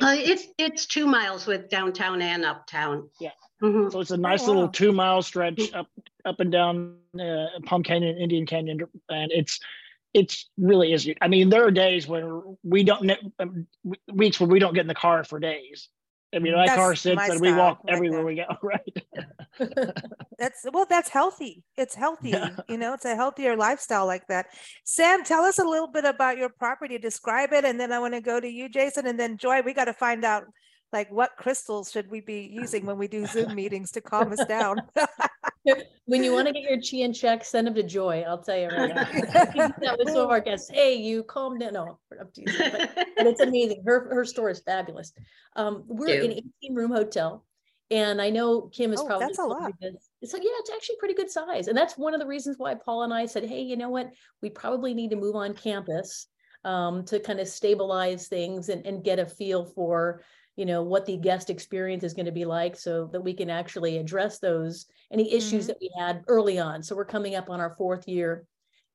Uh, 0.00 0.14
it's 0.16 0.46
it's 0.58 0.86
two 0.86 1.06
miles 1.06 1.46
with 1.46 1.68
downtown 1.68 2.22
and 2.22 2.44
uptown. 2.44 3.08
Yeah. 3.20 3.30
Mm-hmm. 3.62 3.90
So 3.90 4.00
it's 4.00 4.10
a 4.10 4.16
nice 4.16 4.42
oh, 4.42 4.48
wow. 4.48 4.54
little 4.54 4.68
two 4.68 4.92
mile 4.92 5.22
stretch 5.22 5.72
up 5.72 5.88
up 6.24 6.40
and 6.40 6.52
down 6.52 6.96
uh, 7.18 7.46
Palm 7.64 7.82
Canyon, 7.82 8.18
Indian 8.18 8.46
Canyon, 8.46 8.80
and 9.08 9.32
it's 9.32 9.60
it's 10.14 10.48
really 10.58 10.92
is. 10.92 11.08
I 11.20 11.28
mean, 11.28 11.50
there 11.50 11.64
are 11.64 11.70
days 11.70 12.06
when 12.06 12.56
we 12.62 12.84
don't 12.84 13.10
um, 13.38 13.66
weeks 14.12 14.40
where 14.40 14.48
we 14.48 14.58
don't 14.58 14.74
get 14.74 14.82
in 14.82 14.88
the 14.88 14.94
car 14.94 15.24
for 15.24 15.38
days. 15.38 15.88
I 16.34 16.38
mean, 16.38 16.54
my 16.54 16.66
That's 16.66 16.78
car 16.78 16.94
sits 16.94 17.20
and 17.28 17.40
we 17.40 17.52
walk 17.52 17.80
everywhere 17.88 18.24
we 18.24 18.36
go, 18.36 18.46
right? 18.62 18.80
That's 20.38 20.64
well, 20.72 20.86
that's 20.88 21.10
healthy. 21.10 21.62
It's 21.76 21.94
healthy. 21.94 22.30
Yeah. 22.30 22.56
You 22.66 22.78
know, 22.78 22.94
it's 22.94 23.04
a 23.04 23.14
healthier 23.14 23.56
lifestyle 23.56 24.06
like 24.06 24.26
that. 24.28 24.46
Sam, 24.84 25.22
tell 25.22 25.44
us 25.44 25.58
a 25.58 25.64
little 25.64 25.88
bit 25.88 26.06
about 26.06 26.38
your 26.38 26.48
property. 26.48 26.96
Describe 26.96 27.52
it, 27.52 27.66
and 27.66 27.78
then 27.78 27.92
I 27.92 27.98
want 27.98 28.14
to 28.14 28.22
go 28.22 28.40
to 28.40 28.48
you, 28.48 28.70
Jason, 28.70 29.06
and 29.06 29.20
then 29.20 29.36
Joy. 29.36 29.60
We 29.60 29.74
got 29.74 29.84
to 29.84 29.92
find 29.92 30.24
out 30.24 30.44
like 30.92 31.10
what 31.10 31.32
crystals 31.36 31.90
should 31.90 32.10
we 32.10 32.20
be 32.20 32.48
using 32.50 32.86
when 32.86 32.98
we 32.98 33.08
do 33.08 33.26
Zoom 33.26 33.54
meetings 33.56 33.90
to 33.92 34.00
calm 34.00 34.32
us 34.32 34.44
down. 34.46 34.78
When 36.06 36.24
you 36.24 36.32
want 36.32 36.48
to 36.48 36.52
get 36.54 36.62
your 36.62 36.78
chi 36.78 37.04
in 37.04 37.12
check, 37.12 37.44
send 37.44 37.66
them 37.66 37.74
to 37.74 37.82
Joy. 37.82 38.24
I'll 38.26 38.42
tell 38.42 38.58
you 38.58 38.68
right 38.68 38.94
now. 38.94 39.04
That 39.80 39.96
with 39.98 40.08
some 40.08 40.22
of 40.24 40.30
our 40.30 40.40
guests. 40.40 40.70
Hey, 40.70 40.94
you 40.94 41.22
calm 41.22 41.58
down. 41.58 41.74
No, 41.74 41.98
I'm 42.18 42.28
teasing, 42.34 42.70
but, 42.72 42.90
but 43.16 43.26
it's 43.26 43.40
amazing. 43.40 43.82
Her 43.86 44.12
her 44.14 44.24
store 44.24 44.50
is 44.50 44.60
fabulous. 44.60 45.12
Um, 45.56 45.84
we're 45.86 46.20
in 46.20 46.32
an 46.32 46.40
18 46.62 46.74
room 46.74 46.90
hotel. 46.92 47.44
And 47.92 48.22
I 48.22 48.30
know 48.30 48.62
Kim 48.72 48.92
is 48.92 49.00
Oh, 49.00 49.06
probably 49.06 49.26
that's 49.26 49.38
a 49.40 49.44
lot. 49.44 49.72
this. 49.80 50.10
It's 50.22 50.32
like, 50.32 50.44
yeah, 50.44 50.50
it's 50.60 50.70
actually 50.70 50.96
pretty 51.00 51.14
good 51.14 51.28
size. 51.28 51.66
And 51.66 51.76
that's 51.76 51.98
one 51.98 52.14
of 52.14 52.20
the 52.20 52.26
reasons 52.26 52.56
why 52.56 52.74
Paul 52.74 53.02
and 53.02 53.12
I 53.12 53.26
said, 53.26 53.44
hey, 53.44 53.62
you 53.62 53.76
know 53.76 53.88
what? 53.88 54.10
We 54.42 54.50
probably 54.50 54.94
need 54.94 55.10
to 55.10 55.16
move 55.16 55.34
on 55.34 55.54
campus 55.54 56.28
um, 56.64 57.04
to 57.06 57.18
kind 57.18 57.40
of 57.40 57.48
stabilize 57.48 58.28
things 58.28 58.68
and, 58.68 58.86
and 58.86 59.02
get 59.02 59.18
a 59.18 59.26
feel 59.26 59.64
for, 59.64 60.22
you 60.54 60.66
know, 60.66 60.84
what 60.84 61.04
the 61.04 61.16
guest 61.16 61.50
experience 61.50 62.04
is 62.04 62.14
going 62.14 62.26
to 62.26 62.32
be 62.32 62.44
like 62.44 62.76
so 62.76 63.08
that 63.12 63.22
we 63.22 63.34
can 63.34 63.50
actually 63.50 63.98
address 63.98 64.38
those, 64.38 64.86
any 65.12 65.32
issues 65.32 65.64
Mhm. 65.64 65.66
that 65.68 65.78
we 65.80 65.90
had 65.98 66.24
early 66.28 66.58
on. 66.58 66.82
So 66.82 66.94
we're 66.94 67.04
coming 67.04 67.34
up 67.34 67.50
on 67.50 67.60
our 67.60 67.74
fourth 67.76 68.06
year. 68.08 68.46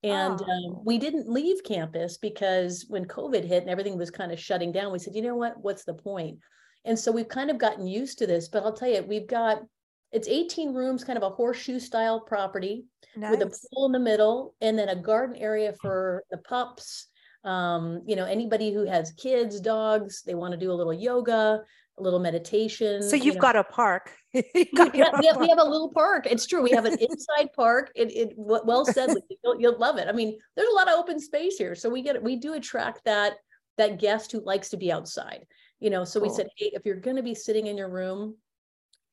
And 0.04 0.40
Oh. 0.42 0.46
um, 0.46 0.86
we 0.86 0.98
didn't 0.98 1.30
leave 1.30 1.64
campus 1.64 2.18
because 2.18 2.86
when 2.90 3.06
COVID 3.06 3.44
hit 3.44 3.62
and 3.64 3.70
everything 3.70 3.98
was 3.98 4.12
kind 4.12 4.32
of 4.32 4.40
shutting 4.40 4.72
down, 4.72 4.92
we 4.92 5.00
said, 5.00 5.16
you 5.16 5.22
know 5.22 5.36
what? 5.36 5.58
What's 5.62 5.84
the 5.84 5.94
point? 5.94 6.40
And 6.86 6.98
so 6.98 7.12
we've 7.12 7.28
kind 7.28 7.50
of 7.50 7.58
gotten 7.58 7.88
used 7.88 8.20
to 8.20 8.28
this, 8.28 8.48
but 8.48 8.64
I'll 8.64 8.74
tell 8.74 8.90
you, 8.90 9.02
we've 9.04 9.28
got 9.28 9.64
it's 10.12 10.28
18 10.30 10.74
rooms, 10.74 11.04
kind 11.04 11.18
of 11.18 11.24
a 11.24 11.30
horseshoe 11.36 11.80
style 11.80 12.22
property 12.22 12.86
with 13.32 13.42
a 13.42 13.48
pool 13.74 13.88
in 13.88 13.92
the 13.92 14.00
middle 14.00 14.56
and 14.62 14.80
then 14.80 14.88
a 14.88 14.96
garden 14.96 15.36
area 15.36 15.74
for 15.82 16.24
the 16.32 16.38
pups. 16.38 17.08
Um, 17.44 18.02
you 18.06 18.16
know, 18.16 18.24
anybody 18.26 18.72
who 18.72 18.86
has 18.86 19.12
kids, 19.14 19.60
dogs, 19.60 20.22
they 20.22 20.34
want 20.36 20.54
to 20.54 20.58
do 20.58 20.72
a 20.72 20.74
little 20.74 20.94
yoga, 20.94 21.64
a 21.98 22.04
little 22.04 22.20
meditation. 22.20 23.02
So 23.02 23.16
you 23.16 23.26
you've 23.26 23.36
know. 23.36 23.42
got 23.42 23.56
a 23.56 23.64
park. 23.64 24.12
You 24.34 24.44
We 24.54 25.00
have, 25.00 25.16
we 25.20 25.28
have- 25.28 25.38
we 25.40 25.48
have 25.50 25.60
a 25.60 25.64
little 25.64 25.92
park. 25.94 26.28
It's 26.30 26.46
true. 26.46 26.62
We 26.62 26.72
have 26.72 26.86
an 26.86 26.98
inside 27.00 27.50
park. 27.56 27.92
It, 27.96 28.12
it, 28.12 28.34
well 28.36 28.86
said. 28.86 29.12
You'll, 29.44 29.60
you'll 29.62 29.80
love 29.80 29.98
it. 29.98 30.08
I 30.08 30.12
mean, 30.12 30.38
there's 30.56 30.68
a 30.68 30.76
lot 30.76 30.90
of 30.90 31.00
open 31.00 31.20
space 31.20 31.58
here. 31.58 31.74
So 31.76 31.90
we 31.90 32.02
get, 32.02 32.22
we 32.22 32.36
do 32.36 32.54
attract 32.54 33.06
that, 33.06 33.36
that 33.78 34.00
guest 34.00 34.32
who 34.32 34.42
likes 34.42 34.70
to 34.70 34.78
be 34.78 34.92
outside. 34.92 35.46
You 35.80 35.90
know, 35.90 36.04
so 36.04 36.20
we 36.20 36.30
said, 36.30 36.48
hey, 36.58 36.72
if 36.74 36.86
you're 36.86 36.96
going 37.00 37.16
to 37.18 37.24
be 37.24 37.36
sitting 37.36 37.68
in 37.68 37.78
your 37.78 37.90
room, 37.90 38.36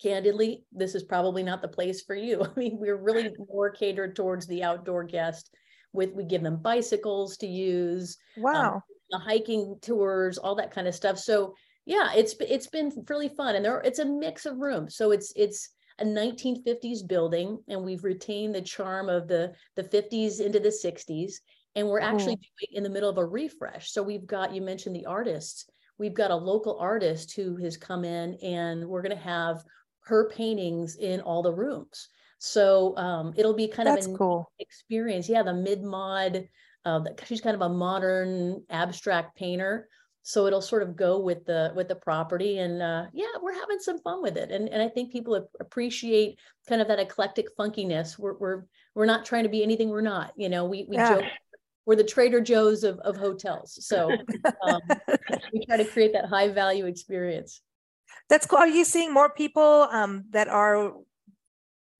candidly, 0.01 0.65
this 0.73 0.95
is 0.97 1.05
probably 1.05 1.43
not 1.45 1.63
the 1.63 1.69
place 1.69 2.03
for 2.03 2.15
you. 2.17 2.43
I 2.45 2.59
mean, 2.59 2.79
we're 2.79 2.97
really 2.97 3.31
more 3.53 3.71
catered 3.71 4.17
towards 4.17 4.47
the 4.47 4.63
outdoor 4.65 5.05
guest 5.05 5.51
with, 5.93 6.13
we 6.15 6.25
give 6.25 6.43
them 6.43 6.57
bicycles 6.57 7.37
to 7.39 7.47
use, 7.47 8.17
um, 8.39 8.43
Wow. 8.43 8.83
the 9.11 9.19
hiking 9.19 9.77
tours, 9.83 10.39
all 10.39 10.57
that 10.57 10.73
kind 10.73 10.89
of 10.89 10.95
stuff. 10.95 11.19
So 11.19 11.55
yeah, 11.85 12.13
it's 12.15 12.35
it's 12.41 12.69
been 12.69 12.93
really 13.09 13.29
fun, 13.29 13.57
and 13.57 13.65
there 13.65 13.81
it's 13.81 13.99
a 13.99 14.05
mix 14.05 14.47
of 14.47 14.59
rooms. 14.59 14.97
So 14.97 15.11
it's 15.11 15.33
it's 15.37 15.71
a 15.99 16.05
1950s 16.05 17.07
building, 17.07 17.59
and 17.69 17.83
we've 17.83 18.05
retained 18.05 18.55
the 18.55 18.63
charm 18.63 19.09
of 19.09 19.29
the 19.29 19.53
the 19.77 19.85
50s 19.85 20.41
into 20.41 20.61
the 20.61 20.69
60s, 20.69 21.35
and 21.75 21.89
we're 21.89 22.01
actually 22.01 22.37
doing 22.37 22.73
in 22.73 22.83
the 22.83 22.91
middle 22.91 23.11
of 23.11 23.19
a 23.19 23.25
refresh. 23.25 23.91
So 23.91 24.03
we've 24.03 24.27
got 24.27 24.55
you 24.55 24.63
mentioned 24.63 24.95
the 24.95 25.07
artists. 25.07 25.67
We've 25.99 26.15
got 26.15 26.31
a 26.31 26.37
local 26.37 26.79
artist 26.79 27.35
who 27.35 27.57
has 27.57 27.77
come 27.77 28.05
in, 28.05 28.35
and 28.43 28.87
we're 28.87 29.03
going 29.03 29.17
to 29.17 29.23
have 29.23 29.63
her 30.05 30.29
paintings 30.31 30.97
in 30.97 31.21
all 31.21 31.43
the 31.43 31.53
rooms. 31.53 32.09
So 32.39 32.97
um, 32.97 33.35
it'll 33.37 33.55
be 33.55 33.69
kind 33.69 33.87
That's 33.87 34.07
of 34.07 34.15
a 34.15 34.19
cool. 34.19 34.51
experience. 34.59 35.29
Yeah, 35.29 35.43
the 35.43 35.55
mid 35.55 35.83
mod. 35.83 36.49
Uh, 36.85 37.01
she's 37.25 37.41
kind 37.41 37.55
of 37.55 37.63
a 37.63 37.69
modern 37.69 38.65
abstract 38.69 39.37
painter, 39.37 39.89
so 40.23 40.47
it'll 40.47 40.63
sort 40.63 40.83
of 40.83 40.97
go 40.97 41.19
with 41.19 41.45
the 41.45 41.73
with 41.75 41.89
the 41.89 41.97
property. 41.97 42.59
And 42.59 42.83
uh, 42.83 43.07
yeah, 43.13 43.27
we're 43.41 43.55
having 43.55 43.79
some 43.81 43.99
fun 44.01 44.23
with 44.23 44.37
it, 44.37 44.51
and 44.51 44.69
and 44.69 44.83
I 44.83 44.89
think 44.89 45.13
people 45.13 45.49
appreciate 45.61 46.39
kind 46.69 46.81
of 46.81 46.89
that 46.89 47.01
eclectic 47.01 47.47
funkiness. 47.57 48.19
We're 48.19 48.35
we're 48.39 48.63
we're 48.95 49.07
not 49.07 49.25
trying 49.25 49.43
to 49.45 49.49
be 49.49 49.63
anything 49.63 49.89
we're 49.89 50.01
not. 50.01 50.33
You 50.37 50.49
know, 50.49 50.65
we 50.65 50.87
we 50.89 50.97
Yeah. 50.97 51.15
joke 51.15 51.27
we're 51.85 51.97
the 51.97 52.05
Trader 52.05 52.41
Joe's 52.41 52.85
of 52.85 52.99
of 53.01 53.17
hotels. 53.17 53.85
So 53.85 54.17
um, 54.67 54.81
we 55.53 55.65
try 55.67 55.77
to 55.77 55.85
create 55.85 56.13
that 56.13 56.27
high 56.27 56.49
value 56.49 56.87
experience. 56.87 57.61
That's 58.29 58.47
cool. 58.47 58.59
Are 58.59 58.69
you 58.69 58.85
seeing 58.85 59.13
more 59.13 59.31
people 59.31 59.89
um, 59.91 60.25
that 60.31 60.49
are 60.49 60.93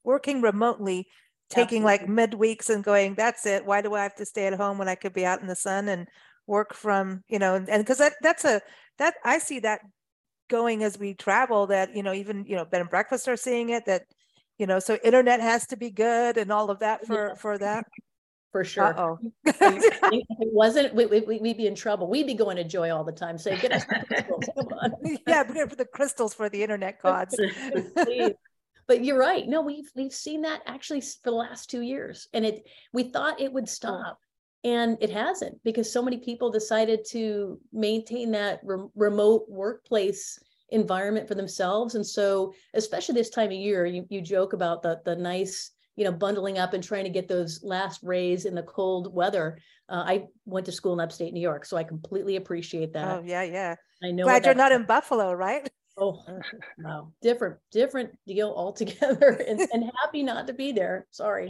working 0.05 0.41
remotely, 0.43 1.09
taking 1.51 1.85
like 1.85 2.07
midweeks 2.07 2.71
and 2.71 2.83
going, 2.83 3.15
that's 3.15 3.47
it. 3.47 3.65
Why 3.65 3.83
do 3.83 3.95
I 3.95 4.03
have 4.03 4.15
to 4.17 4.27
stay 4.27 4.47
at 4.47 4.55
home 4.55 4.79
when 4.79 4.89
I 4.89 4.95
could 4.95 5.13
be 5.13 5.27
out 5.27 5.41
in 5.41 5.47
the 5.47 5.57
sun 5.57 5.89
and 5.89 6.09
work 6.47 6.75
from, 6.75 7.23
you 7.29 7.39
know, 7.39 7.55
and 7.55 7.67
because 7.67 7.99
that 7.99 8.15
that's 8.23 8.45
a 8.45 8.61
that 8.99 9.15
I 9.25 9.39
see 9.39 9.61
that 9.61 9.81
going 10.49 10.83
as 10.83 10.99
we 10.99 11.15
travel 11.15 11.69
that, 11.69 11.97
you 11.97 12.03
know, 12.03 12.13
even, 12.13 12.45
you 12.47 12.57
know, 12.57 12.65
bed 12.65 12.81
and 12.81 12.91
breakfast 12.91 13.29
are 13.29 13.37
seeing 13.37 13.71
it 13.71 13.87
that, 13.87 14.03
you 14.59 14.67
know, 14.67 14.79
so 14.79 14.99
internet 15.03 15.41
has 15.41 15.67
to 15.69 15.77
be 15.77 15.91
good 15.91 16.37
and 16.37 16.53
all 16.53 16.71
of 16.71 16.81
that 16.81 17.07
for 17.07 17.29
Yeah. 17.29 17.35
for 17.35 17.59
that. 17.59 17.85
For 18.51 18.65
sure. 18.65 19.19
If 19.45 20.27
it 20.29 20.53
wasn't, 20.53 20.95
we, 20.95 21.07
we, 21.07 21.39
we'd 21.39 21.57
be 21.57 21.67
in 21.67 21.75
trouble. 21.75 22.07
We'd 22.09 22.27
be 22.27 22.35
going 22.35 22.57
to 22.57 22.65
Joy 22.65 22.91
all 22.91 23.05
the 23.05 23.13
time, 23.13 23.39
say, 23.39 23.57
get 23.57 23.73
us 23.73 23.85
the 23.85 24.05
crystals, 24.07 24.51
come 24.55 24.67
on. 24.67 24.93
yeah, 25.27 25.43
we're 25.43 25.55
gonna 25.55 25.67
put 25.69 25.79
the 25.79 25.87
crystals 25.87 26.35
for 26.35 26.49
the 26.51 26.63
internet 26.63 27.01
gods. 27.01 27.39
But 28.89 29.05
you're 29.05 29.19
right. 29.19 29.47
No, 29.47 29.63
we've 29.63 29.91
we've 29.95 30.13
seen 30.13 30.43
that 30.43 30.61
actually 30.67 31.01
for 31.01 31.17
the 31.25 31.31
last 31.31 31.71
two 31.71 31.83
years, 31.83 32.29
and 32.35 32.45
it 32.45 32.67
we 32.93 33.05
thought 33.05 33.41
it 33.41 33.53
would 33.53 33.69
stop, 33.69 34.19
and 34.65 34.97
it 35.01 35.11
hasn't 35.11 35.59
because 35.65 35.93
so 35.93 36.03
many 36.03 36.19
people 36.19 36.51
decided 36.51 37.05
to 37.11 37.59
maintain 37.73 38.31
that 38.33 38.61
re- 38.63 38.87
remote 38.95 39.47
workplace 39.49 40.39
environment 40.71 41.29
for 41.29 41.35
themselves. 41.35 41.95
And 41.95 42.07
so, 42.07 42.55
especially 42.75 43.15
this 43.15 43.31
time 43.31 43.49
of 43.49 43.53
year, 43.53 43.87
you 43.87 44.07
you 44.09 44.21
joke 44.21 44.53
about 44.53 44.83
the 44.83 45.01
the 45.05 45.17
nice 45.17 45.71
you 45.97 46.05
know 46.05 46.13
bundling 46.13 46.59
up 46.59 46.75
and 46.75 46.83
trying 46.83 47.05
to 47.05 47.11
get 47.11 47.29
those 47.29 47.63
last 47.63 48.03
rays 48.03 48.45
in 48.45 48.55
the 48.55 48.63
cold 48.63 49.13
weather. 49.15 49.59
Uh, 49.89 50.05
I 50.07 50.27
went 50.47 50.67
to 50.67 50.73
school 50.73 50.95
in 50.95 51.01
upstate 51.01 51.33
New 51.33 51.41
York, 51.41 51.65
so 51.65 51.77
I 51.77 51.85
completely 51.85 52.37
appreciate 52.37 52.93
that. 52.93 53.19
Oh 53.19 53.23
yeah, 53.25 53.43
yeah. 53.43 53.75
I 54.03 54.11
know 54.11 54.25
Glad 54.25 54.45
you're 54.45 54.55
not 54.55 54.73
in 54.73 54.85
Buffalo, 54.85 55.33
right? 55.33 55.69
Oh, 55.97 56.25
wow. 56.79 57.13
Different, 57.21 57.59
different 57.71 58.11
deal 58.27 58.53
altogether 58.57 59.29
and, 59.49 59.61
and 59.73 59.91
happy 60.03 60.23
not 60.23 60.47
to 60.47 60.53
be 60.53 60.73
there. 60.73 61.07
Sorry. 61.11 61.49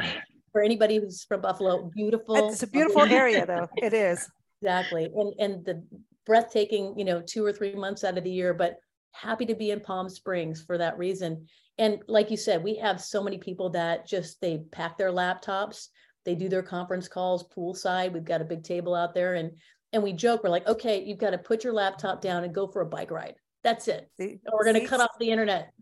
For 0.53 0.63
anybody 0.63 0.99
who's 0.99 1.25
from 1.25 1.41
Buffalo, 1.41 1.91
beautiful. 1.95 2.51
It's 2.51 2.63
a 2.63 2.67
beautiful 2.67 3.03
area 3.03 3.47
though. 3.47 3.69
It 3.77 3.95
is. 3.95 4.29
Exactly. 4.61 5.11
And, 5.15 5.35
and 5.39 5.65
the 5.65 5.83
breathtaking, 6.27 6.95
you 6.97 7.05
know, 7.05 7.21
two 7.21 7.45
or 7.45 7.53
three 7.53 7.75
months 7.75 8.05
out 8.05 8.19
of 8.19 8.25
the 8.25 8.31
year, 8.31 8.55
but 8.55 8.77
happy 9.13 9.47
to 9.47 9.55
be 9.55 9.71
in 9.71 9.81
Palm 9.81 10.09
Springs 10.09 10.63
for 10.63 10.79
that 10.79 10.99
reason. 10.99 11.47
And 11.79 12.01
like 12.07 12.31
you 12.31 12.37
said, 12.37 12.63
we 12.63 12.77
have 12.77 13.01
so 13.01 13.23
many 13.23 13.39
people 13.39 13.71
that 13.71 14.07
just, 14.07 14.41
they 14.41 14.59
pack 14.71 14.97
their 14.97 15.11
laptops, 15.11 15.89
they 16.25 16.35
do 16.35 16.49
their 16.49 16.63
conference 16.63 17.09
calls 17.09 17.49
poolside. 17.49 18.13
We've 18.13 18.25
got 18.25 18.41
a 18.41 18.45
big 18.45 18.63
table 18.63 18.95
out 18.95 19.15
there 19.15 19.35
and, 19.35 19.53
and 19.93 20.03
we 20.03 20.13
joke, 20.13 20.43
we're 20.45 20.51
like, 20.51 20.67
okay, 20.69 21.03
you've 21.03 21.19
got 21.19 21.31
to 21.31 21.39
put 21.39 21.65
your 21.65 21.73
laptop 21.73 22.21
down 22.21 22.45
and 22.45 22.55
go 22.55 22.67
for 22.67 22.83
a 22.83 22.87
bike 22.87 23.11
ride. 23.11 23.35
That's 23.65 23.89
it. 23.89 24.09
See- 24.21 24.39
we're 24.53 24.65
going 24.65 24.75
to 24.77 24.81
see? 24.83 24.87
cut 24.87 25.01
off 25.01 25.19
the 25.19 25.31
internet. 25.31 25.73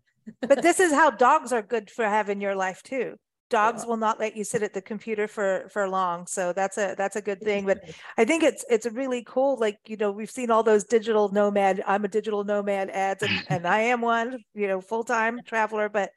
But 0.41 0.63
this 0.63 0.81
is 0.81 0.93
how 0.93 1.11
dogs 1.11 1.53
are 1.53 1.63
good 1.63 1.91
for 1.91 2.05
having 2.05 2.41
your 2.41 2.55
life 2.55 2.83
too. 2.83 3.17
Dogs 3.51 3.85
will 3.85 3.97
not 3.97 4.19
let 4.21 4.37
you 4.37 4.45
sit 4.45 4.63
at 4.63 4.73
the 4.73 4.81
computer 4.81 5.29
for 5.29 5.69
for 5.73 5.89
long. 5.89 6.27
So 6.27 6.53
that's 6.53 6.79
a 6.79 6.95
that's 6.97 7.17
a 7.17 7.21
good 7.21 7.41
thing. 7.43 7.67
But 7.67 7.83
I 8.17 8.25
think 8.25 8.43
it's 8.43 8.65
it's 8.71 8.87
really 8.87 9.25
cool. 9.25 9.59
Like, 9.59 9.79
you 9.87 9.97
know, 9.97 10.13
we've 10.13 10.31
seen 10.31 10.51
all 10.51 10.63
those 10.63 10.85
digital 10.85 11.29
nomad, 11.29 11.83
I'm 11.87 12.05
a 12.05 12.09
digital 12.09 12.45
nomad 12.45 12.91
ads 12.91 13.23
and, 13.23 13.45
and 13.49 13.67
I 13.67 13.81
am 13.81 14.01
one, 14.01 14.45
you 14.55 14.69
know, 14.69 14.81
full-time 14.81 15.41
traveler, 15.45 15.89
but 15.89 16.11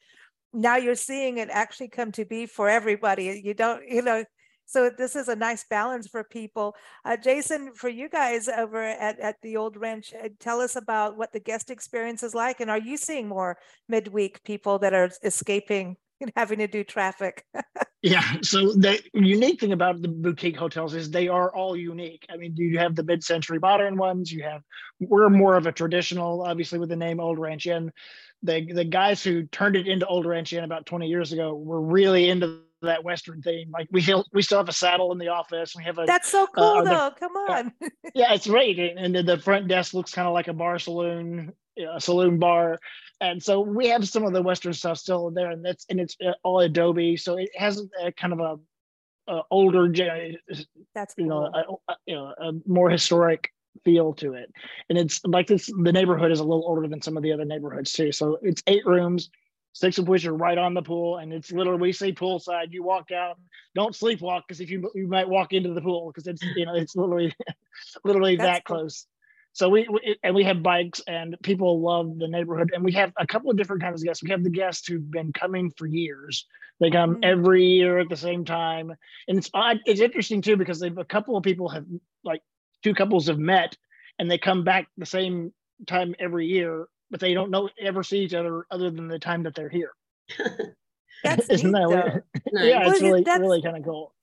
now 0.54 0.78
you're 0.78 0.96
seeing 0.96 1.39
it 1.39 1.50
actually 1.52 1.89
come 1.89 2.12
to 2.13 2.26
be 2.26 2.46
for 2.46 2.69
everybody. 2.69 3.41
You 3.43 3.56
don't, 3.56 3.82
you 3.89 4.04
know, 4.04 4.24
so 4.65 4.89
this 4.96 5.15
is 5.15 5.28
a 5.28 5.36
nice 5.36 5.65
balance 5.69 6.08
for 6.08 6.24
people. 6.24 6.76
Uh, 7.04 7.17
Jason, 7.17 7.74
for 7.74 7.89
you 7.89 8.08
guys 8.08 8.48
over 8.48 8.82
at, 8.82 9.19
at 9.19 9.36
the 9.41 9.58
old 9.58 9.76
ranch, 9.76 10.13
uh, 10.13 10.30
tell 10.39 10.62
us 10.62 10.76
about 10.76 11.17
what 11.17 11.34
the 11.34 11.39
guest 11.39 11.69
experience 11.69 12.24
is 12.24 12.34
like. 12.34 12.60
And 12.60 12.69
are 12.72 12.80
you 12.80 12.98
seeing 12.98 13.28
more 13.28 13.58
midweek 13.89 14.43
people 14.43 14.80
that 14.80 14.93
are 14.93 15.10
escaping 15.24 15.98
having 16.36 16.60
to 16.60 16.68
do 16.68 16.84
traffic? 16.84 17.46
Yeah. 18.06 18.22
So 18.42 18.74
the 18.74 19.00
unique 19.14 19.62
thing 19.62 19.72
about 19.72 20.02
the 20.02 20.10
boutique 20.10 20.58
hotels 20.58 20.94
is 20.94 21.10
they 21.10 21.30
are 21.30 21.56
all 21.56 21.74
unique. 21.74 22.26
I 22.30 22.36
mean, 22.36 22.54
you 22.58 22.78
have 22.78 22.96
the 22.98 23.04
mid-century 23.04 23.60
modern 23.60 23.96
ones. 23.96 24.30
You 24.30 24.44
have 24.44 24.62
we're 25.00 25.30
more 25.30 25.56
of 25.56 25.68
a 25.68 25.72
traditional, 25.72 26.42
obviously 26.42 26.80
with 26.80 26.90
the 26.90 26.98
name 26.98 27.22
Old 27.22 27.40
Ranch 27.40 27.66
Inn. 27.66 27.94
The 28.42 28.74
the 28.74 28.84
guys 28.84 29.24
who 29.24 29.44
turned 29.44 29.78
it 29.78 29.88
into 29.88 30.06
Old 30.06 30.26
Ranch 30.26 30.52
Inn 30.52 30.66
about 30.66 30.86
20 30.86 31.08
years 31.08 31.32
ago 31.32 31.56
were 31.56 31.80
really 31.80 32.28
into 32.30 32.60
that 32.82 33.06
Western 33.06 33.42
theme. 33.42 33.72
Like 33.72 33.88
we 33.90 34.02
still 34.02 34.26
we 34.34 34.42
still 34.42 34.58
have 34.58 34.68
a 34.68 34.74
saddle 34.74 35.14
in 35.14 35.18
the 35.18 35.30
office. 35.30 35.74
We 35.74 35.86
have 35.86 35.98
a 35.98 36.04
That's 36.06 36.30
so 36.30 36.44
uh, 36.44 36.48
cool 36.48 36.64
are 36.66 36.84
there- 36.84 36.94
though. 36.94 37.12
Come 37.18 37.36
on. 37.38 37.72
yeah, 38.14 38.34
it's 38.34 38.48
great. 38.48 38.80
And 38.80 39.00
and 39.00 39.16
the, 39.16 39.24
the 39.24 39.38
front 39.42 39.70
desk 39.70 39.94
looks 39.94 40.12
kind 40.14 40.28
of 40.28 40.34
like 40.34 40.50
a 40.50 40.54
bar 40.54 40.78
saloon, 40.78 41.54
you 41.78 41.86
know, 41.86 41.96
a 41.96 42.02
saloon 42.02 42.38
bar. 42.38 42.80
And 43.24 43.42
so 43.42 43.62
we 43.62 43.88
have 43.88 44.08
some 44.08 44.26
of 44.26 44.34
the 44.34 44.42
Western 44.42 44.74
stuff 44.74 44.98
still 44.98 45.32
there, 45.32 45.52
and 45.52 45.64
that's 45.64 45.86
and 45.90 46.00
it's 46.00 46.18
uh, 46.26 46.34
all 46.44 46.60
Adobe, 46.60 47.16
so 47.16 47.38
it 47.38 47.50
has 47.56 47.82
a 48.04 48.12
kind 48.12 48.34
of 48.34 48.40
a, 48.40 49.34
a 49.34 49.42
older, 49.50 49.88
that's 49.88 51.14
you 51.18 51.26
know, 51.26 51.50
cool. 51.66 51.82
a, 51.88 51.96
you 52.06 52.16
know, 52.16 52.34
a 52.38 52.52
more 52.68 52.90
historic 52.90 53.50
feel 53.86 54.14
to 54.16 54.34
it, 54.34 54.52
and 54.90 54.98
it's 54.98 55.22
like 55.26 55.48
this. 55.48 55.68
The 55.68 55.92
neighborhood 55.94 56.32
is 56.32 56.42
a 56.42 56.44
little 56.44 56.66
older 56.68 56.88
than 56.88 57.02
some 57.02 57.16
of 57.16 57.24
the 57.24 57.32
other 57.32 57.46
neighborhoods 57.46 57.94
too, 57.94 58.12
so 58.12 58.38
it's 58.42 58.62
eight 58.68 58.86
rooms. 58.86 59.30
Six 59.76 59.98
of 59.98 60.08
which 60.08 60.24
are 60.28 60.36
right 60.36 60.58
on 60.58 60.76
the 60.76 60.84
pool, 60.84 61.18
and 61.18 61.34
it's 61.34 61.52
literally 61.52 61.82
we 61.82 61.94
say 61.94 62.12
poolside. 62.12 62.68
You 62.72 62.84
walk 62.84 63.12
out, 63.12 63.40
don't 63.74 63.96
sleepwalk 63.96 64.42
because 64.48 64.62
if 64.62 64.70
you 64.70 64.92
you 64.94 65.08
might 65.08 65.28
walk 65.28 65.52
into 65.52 65.74
the 65.74 65.82
pool 65.82 66.12
because 66.12 66.28
it's 66.28 66.44
you 66.56 66.66
know 66.66 66.76
it's 66.76 66.96
literally 66.96 67.34
literally 68.04 68.36
That's 68.36 68.58
that 68.58 68.66
cool. 68.66 68.80
close. 68.82 69.08
So 69.54 69.70
we, 69.70 69.88
we 69.88 70.18
and 70.24 70.34
we 70.36 70.44
have 70.46 70.63
bikes 70.63 71.00
and 71.08 71.36
people 71.44 71.80
love 71.80 72.18
the 72.18 72.28
neighborhood 72.28 72.72
and 72.74 72.84
we 72.84 72.92
have 72.94 73.13
a 73.18 73.28
couple 73.28 73.52
of 73.52 73.58
different 73.58 73.84
kinds 73.84 74.02
of 74.02 74.06
guests. 74.06 74.24
We 74.24 74.32
have 74.32 74.44
the 74.44 74.50
guests 74.50 74.88
who've 74.88 75.10
been 75.12 75.32
coming 75.32 75.72
for 75.78 75.86
years. 75.86 76.46
They 76.80 76.89
come 76.89 77.18
Mm. 77.18 77.26
every 77.26 77.63
year 77.66 78.00
at 78.00 78.10
the 78.10 78.18
same 78.18 78.46
time, 78.46 78.92
and 79.28 79.38
it's 79.38 79.50
odd. 79.54 79.80
It's 79.86 80.02
interesting 80.02 80.42
too 80.42 80.58
because 80.58 80.80
they've 80.80 80.98
a 80.98 81.06
couple 81.06 81.38
of 81.38 81.44
people 81.44 81.70
have 81.70 81.86
like 82.24 82.42
two 82.84 82.96
couples 82.96 83.28
have 83.28 83.38
met 83.38 83.78
and 84.20 84.30
they 84.30 84.38
come 84.39 84.63
back 84.63 84.88
the 84.98 85.06
same 85.06 85.54
time 85.88 86.16
every 86.20 86.48
year, 86.48 86.88
but 87.12 87.20
they 87.20 87.34
don't 87.36 87.52
know 87.52 87.70
ever 87.80 88.02
see 88.04 88.20
each 88.24 88.34
other 88.34 88.66
other 88.72 88.89
than 88.89 89.08
the 89.08 89.20
time 89.20 89.44
that 89.44 89.54
they're 89.56 89.70
here. 89.70 89.92
That's 91.24 91.48
Isn't 91.50 91.72
neat, 91.72 91.80
that 91.80 91.88
weird? 91.89 92.24
Nice. 92.52 92.66
yeah, 92.66 92.89
it's 92.89 93.02
really 93.02 93.22
that's- 93.24 93.39
really 93.39 93.62
kind 93.62 93.78
of 93.78 93.84
cool. 93.84 94.13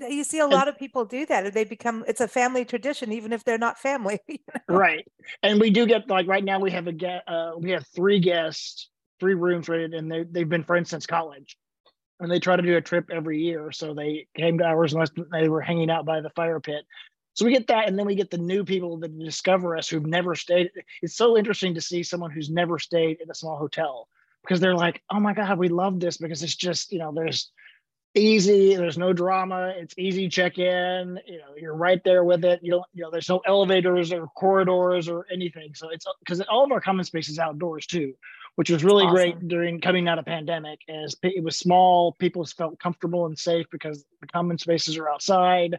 You 0.00 0.24
see 0.24 0.38
a 0.38 0.46
lot 0.46 0.68
of 0.68 0.78
people 0.78 1.04
do 1.04 1.24
that, 1.26 1.46
and 1.46 1.54
they 1.54 1.64
become 1.64 2.04
it's 2.06 2.20
a 2.20 2.28
family 2.28 2.64
tradition, 2.64 3.12
even 3.12 3.32
if 3.32 3.44
they're 3.44 3.58
not 3.58 3.78
family. 3.78 4.20
right. 4.68 5.06
And 5.42 5.60
we 5.60 5.70
do 5.70 5.86
get 5.86 6.08
like 6.08 6.26
right 6.26 6.44
now 6.44 6.58
we 6.60 6.70
have 6.72 6.86
a 6.86 6.92
get 6.92 7.22
uh 7.26 7.52
we 7.58 7.70
have 7.70 7.86
three 7.94 8.20
guests 8.20 8.90
three 9.20 9.34
rooms 9.34 9.68
rated 9.68 9.94
and 9.94 10.10
they, 10.10 10.24
they've 10.24 10.48
been 10.48 10.64
friends 10.64 10.90
since 10.90 11.06
college. 11.06 11.56
And 12.18 12.30
they 12.30 12.38
try 12.38 12.56
to 12.56 12.62
do 12.62 12.76
a 12.76 12.80
trip 12.80 13.10
every 13.10 13.40
year 13.42 13.70
so 13.72 13.92
they 13.92 14.26
came 14.34 14.58
to 14.58 14.64
ours 14.64 14.94
and 14.94 15.08
they 15.32 15.48
were 15.48 15.60
hanging 15.60 15.90
out 15.90 16.06
by 16.06 16.20
the 16.20 16.30
fire 16.30 16.60
pit. 16.60 16.84
So 17.34 17.44
we 17.44 17.52
get 17.52 17.66
that 17.66 17.88
and 17.88 17.98
then 17.98 18.06
we 18.06 18.14
get 18.14 18.30
the 18.30 18.38
new 18.38 18.64
people 18.64 18.96
that 18.98 19.18
discover 19.18 19.76
us 19.76 19.88
who've 19.88 20.06
never 20.06 20.34
stayed. 20.34 20.70
It's 21.02 21.16
so 21.16 21.36
interesting 21.36 21.74
to 21.74 21.80
see 21.82 22.02
someone 22.02 22.30
who's 22.30 22.48
never 22.48 22.78
stayed 22.78 23.20
in 23.20 23.30
a 23.30 23.34
small 23.34 23.58
hotel 23.58 24.08
because 24.42 24.60
they're 24.60 24.76
like 24.76 25.02
oh 25.10 25.18
my 25.18 25.34
god 25.34 25.58
we 25.58 25.68
love 25.68 25.98
this 25.98 26.18
because 26.18 26.42
it's 26.42 26.54
just 26.54 26.92
you 26.92 27.00
know 27.00 27.12
there's 27.12 27.50
easy 28.16 28.74
there's 28.74 28.96
no 28.96 29.12
drama 29.12 29.72
it's 29.76 29.94
easy 29.98 30.28
check 30.28 30.58
in 30.58 31.20
you 31.26 31.38
know 31.38 31.54
you're 31.56 31.76
right 31.76 32.02
there 32.02 32.24
with 32.24 32.44
it 32.44 32.60
you 32.62 32.70
don't 32.70 32.86
you 32.94 33.02
know 33.02 33.10
there's 33.10 33.28
no 33.28 33.40
elevators 33.46 34.10
or 34.10 34.26
corridors 34.28 35.06
or 35.08 35.26
anything 35.30 35.74
so 35.74 35.90
it's 35.90 36.06
because 36.20 36.40
all 36.42 36.64
of 36.64 36.72
our 36.72 36.80
common 36.80 37.04
space 37.04 37.28
is 37.28 37.38
outdoors 37.38 37.86
too 37.86 38.14
which 38.54 38.70
was 38.70 38.82
really 38.82 39.06
great 39.08 39.46
during 39.46 39.82
coming 39.82 40.08
out 40.08 40.18
of 40.18 40.24
pandemic 40.24 40.80
as 40.88 41.14
it 41.22 41.44
was 41.44 41.58
small 41.58 42.12
people 42.18 42.44
felt 42.46 42.78
comfortable 42.80 43.26
and 43.26 43.38
safe 43.38 43.66
because 43.70 44.02
the 44.22 44.26
common 44.26 44.56
spaces 44.56 44.96
are 44.96 45.10
outside 45.10 45.78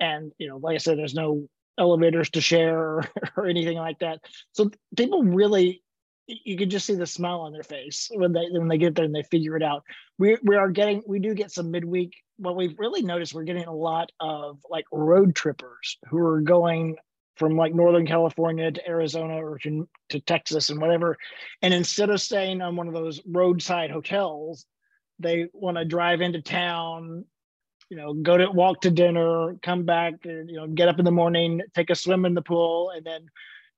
and 0.00 0.32
you 0.38 0.48
know 0.48 0.56
like 0.56 0.74
i 0.74 0.78
said 0.78 0.98
there's 0.98 1.14
no 1.14 1.48
elevators 1.78 2.30
to 2.30 2.40
share 2.40 2.78
or, 2.78 3.04
or 3.36 3.46
anything 3.46 3.78
like 3.78 4.00
that 4.00 4.18
so 4.52 4.70
people 4.96 5.22
really 5.22 5.82
you 6.26 6.56
can 6.56 6.70
just 6.70 6.86
see 6.86 6.94
the 6.94 7.06
smile 7.06 7.40
on 7.40 7.52
their 7.52 7.62
face 7.62 8.10
when 8.12 8.32
they 8.32 8.46
when 8.50 8.68
they 8.68 8.78
get 8.78 8.94
there 8.94 9.04
and 9.04 9.14
they 9.14 9.22
figure 9.22 9.56
it 9.56 9.62
out. 9.62 9.84
We 10.18 10.36
we 10.42 10.56
are 10.56 10.70
getting 10.70 11.02
we 11.06 11.18
do 11.18 11.34
get 11.34 11.52
some 11.52 11.70
midweek 11.70 12.12
what 12.38 12.56
we've 12.56 12.78
really 12.78 13.02
noticed 13.02 13.34
we're 13.34 13.44
getting 13.44 13.64
a 13.66 13.74
lot 13.74 14.10
of 14.20 14.58
like 14.68 14.84
road 14.92 15.34
trippers 15.34 15.98
who 16.08 16.18
are 16.18 16.40
going 16.40 16.96
from 17.36 17.56
like 17.56 17.74
northern 17.74 18.06
california 18.06 18.70
to 18.70 18.88
arizona 18.88 19.42
or 19.42 19.58
to, 19.58 19.88
to 20.10 20.20
texas 20.20 20.70
and 20.70 20.80
whatever. 20.80 21.16
And 21.62 21.72
instead 21.72 22.10
of 22.10 22.20
staying 22.20 22.60
on 22.60 22.76
one 22.76 22.88
of 22.88 22.94
those 22.94 23.20
roadside 23.26 23.90
hotels 23.90 24.66
they 25.18 25.46
want 25.52 25.76
to 25.76 25.84
drive 25.84 26.20
into 26.20 26.42
town 26.42 27.24
you 27.88 27.96
know 27.96 28.12
go 28.12 28.36
to 28.36 28.50
walk 28.50 28.80
to 28.82 28.90
dinner 28.90 29.56
come 29.62 29.84
back 29.84 30.14
you 30.24 30.52
know 30.52 30.66
get 30.66 30.88
up 30.88 30.98
in 30.98 31.04
the 31.04 31.10
morning 31.10 31.62
take 31.74 31.90
a 31.90 31.94
swim 31.94 32.24
in 32.24 32.34
the 32.34 32.42
pool 32.42 32.90
and 32.90 33.04
then 33.06 33.26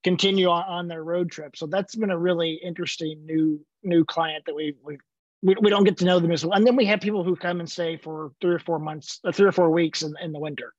continue 0.05 0.49
on, 0.49 0.65
on 0.65 0.89
their 0.89 1.03
road 1.05 1.31
trip 1.31 1.57
so 1.57 1.67
that's 1.67 1.95
been 1.95 2.11
a 2.11 2.19
really 2.19 2.61
interesting 2.65 3.25
new 3.27 3.61
new 3.83 4.05
client 4.05 4.45
that 4.47 4.55
we 4.55 4.75
we 4.83 4.99
we, 5.43 5.55
we 5.61 5.71
don't 5.71 5.85
get 5.85 5.97
to 5.99 6.05
know 6.05 6.19
them 6.19 6.33
as 6.33 6.45
well. 6.45 6.57
And 6.57 6.67
then 6.67 6.77
we 6.77 6.85
have 6.87 7.01
people 7.01 7.23
who 7.23 7.37
come 7.37 7.61
and 7.61 7.71
stay 7.71 7.97
for 7.97 8.33
three 8.41 8.55
or 8.55 8.59
four 8.59 8.79
months, 8.79 9.21
uh, 9.25 9.33
three 9.33 9.47
or 9.47 9.53
four 9.53 9.71
weeks 9.71 10.03
in, 10.03 10.15
in 10.21 10.33
the 10.33 10.39
winter. 10.39 10.75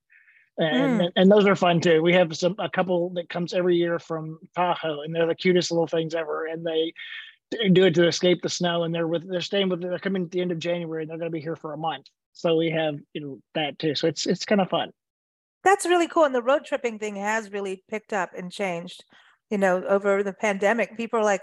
And, 0.58 1.00
Mm. 1.00 1.12
and 1.16 1.32
those 1.32 1.46
are 1.46 1.56
fun 1.56 1.80
too. 1.80 2.02
We 2.02 2.14
have 2.14 2.36
some 2.36 2.56
a 2.60 2.70
couple 2.70 3.12
that 3.12 3.30
comes 3.30 3.54
every 3.54 3.78
year 3.78 3.98
from 3.98 4.40
Tahoe, 4.56 5.04
and 5.04 5.16
they're 5.16 5.28
the 5.28 5.36
cutest 5.36 5.72
little 5.72 5.88
things 5.88 6.14
ever. 6.14 6.48
And 6.48 6.66
they 6.66 6.94
do 7.72 7.86
it 7.86 7.96
to 7.96 8.08
escape 8.08 8.42
the 8.42 8.50
snow. 8.50 8.84
And 8.84 8.94
they're 8.94 9.08
with 9.08 9.26
they're 9.30 9.40
staying 9.40 9.70
with 9.70 9.82
they're 9.82 9.98
coming 10.00 10.24
at 10.24 10.32
the 10.32 10.42
end 10.42 10.52
of 10.52 10.60
January, 10.60 11.04
and 11.04 11.10
they're 11.10 11.18
going 11.18 11.32
to 11.32 11.34
be 11.34 11.40
here 11.40 11.56
for 11.56 11.72
a 11.72 11.78
month. 11.78 12.08
So 12.34 12.58
we 12.58 12.72
have 12.72 13.00
you 13.14 13.22
know 13.22 13.40
that 13.56 13.80
too. 13.80 13.96
So 13.96 14.08
it's 14.10 14.26
it's 14.26 14.44
kind 14.44 14.60
of 14.60 14.70
fun. 14.70 14.92
That's 15.64 15.86
really 15.86 16.08
cool. 16.08 16.26
And 16.26 16.36
the 16.36 16.42
road 16.42 16.66
tripping 16.66 17.00
thing 17.00 17.16
has 17.16 17.52
really 17.52 17.84
picked 17.90 18.14
up 18.14 18.32
and 18.36 18.52
changed, 18.52 19.04
you 19.50 19.58
know, 19.58 19.84
over 19.86 20.24
the 20.24 20.34
pandemic. 20.34 20.96
People 20.96 21.20
are 21.20 21.24
like, 21.24 21.42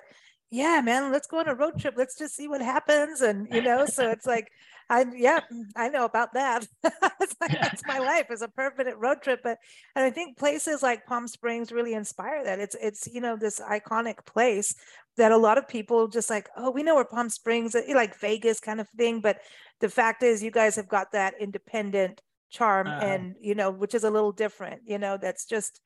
yeah, 0.51 0.81
man, 0.83 1.13
let's 1.13 1.27
go 1.27 1.41
on 1.41 1.49
a 1.49 1.55
road 1.55 1.79
trip. 1.79 1.95
Let's 1.97 2.17
just 2.17 2.35
see 2.35 2.49
what 2.49 2.63
happens. 2.63 3.21
And, 3.21 3.49
you 3.53 3.63
know, 3.63 3.85
so 3.87 4.11
it's 4.11 4.27
like, 4.35 4.49
I, 4.89 5.05
yeah, 5.15 5.41
I 5.75 5.89
know 5.89 6.05
about 6.05 6.35
that. 6.35 6.67
it's 7.21 7.35
like, 7.41 7.53
that's 7.61 7.85
my 7.87 7.99
life 8.13 8.31
is 8.31 8.43
a 8.43 8.49
permanent 8.49 8.97
road 8.99 9.21
trip. 9.23 9.41
But, 9.43 9.59
and 9.97 10.05
I 10.05 10.11
think 10.11 10.39
places 10.39 10.83
like 10.83 11.07
Palm 11.07 11.27
Springs 11.27 11.73
really 11.73 11.95
inspire 11.95 12.45
that. 12.45 12.61
It's, 12.61 12.77
it's, 12.81 13.09
you 13.13 13.21
know, 13.21 13.37
this 13.37 13.61
iconic 13.61 14.25
place 14.25 14.75
that 15.17 15.33
a 15.33 15.37
lot 15.37 15.59
of 15.59 15.67
people 15.67 16.09
just 16.09 16.31
like, 16.31 16.49
oh, 16.57 16.71
we 16.71 16.83
know 16.83 16.95
where 16.95 17.05
Palm 17.05 17.29
Springs, 17.29 17.75
like 17.93 18.19
Vegas 18.21 18.61
kind 18.61 18.81
of 18.81 18.89
thing. 18.91 19.21
But 19.21 19.39
the 19.81 19.89
fact 19.89 20.23
is, 20.23 20.43
you 20.43 20.51
guys 20.51 20.77
have 20.77 20.89
got 20.89 21.13
that 21.13 21.35
independent 21.41 22.21
charm 22.51 22.87
Uh-huh. 22.87 23.05
and 23.05 23.35
you 23.41 23.55
know 23.55 23.71
which 23.71 23.95
is 23.95 24.05
a 24.05 24.11
little 24.11 24.33
different 24.33 24.83
you 24.87 24.99
know 24.99 25.17
that's 25.17 25.45
just 25.47 25.81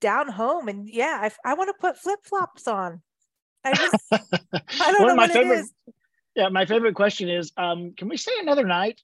down 0.00 0.28
home 0.28 0.68
and 0.68 0.88
yeah 0.88 1.18
i, 1.22 1.50
I 1.50 1.54
want 1.54 1.68
to 1.68 1.74
put 1.80 1.98
flip-flops 1.98 2.66
on 2.68 3.02
i 3.64 3.74
just 3.82 3.94
i 4.12 4.18
don't 4.92 5.00
One 5.00 5.08
know 5.08 5.10
of 5.10 5.16
my 5.16 5.22
what 5.24 5.32
favorite- 5.32 5.56
it 5.56 5.60
is 5.60 5.72
Yeah, 6.36 6.48
my 6.48 6.66
favorite 6.66 6.96
question 6.96 7.28
is, 7.28 7.52
um, 7.56 7.92
can 7.96 8.08
we 8.08 8.16
stay 8.16 8.32
another 8.40 8.66
night? 8.66 9.00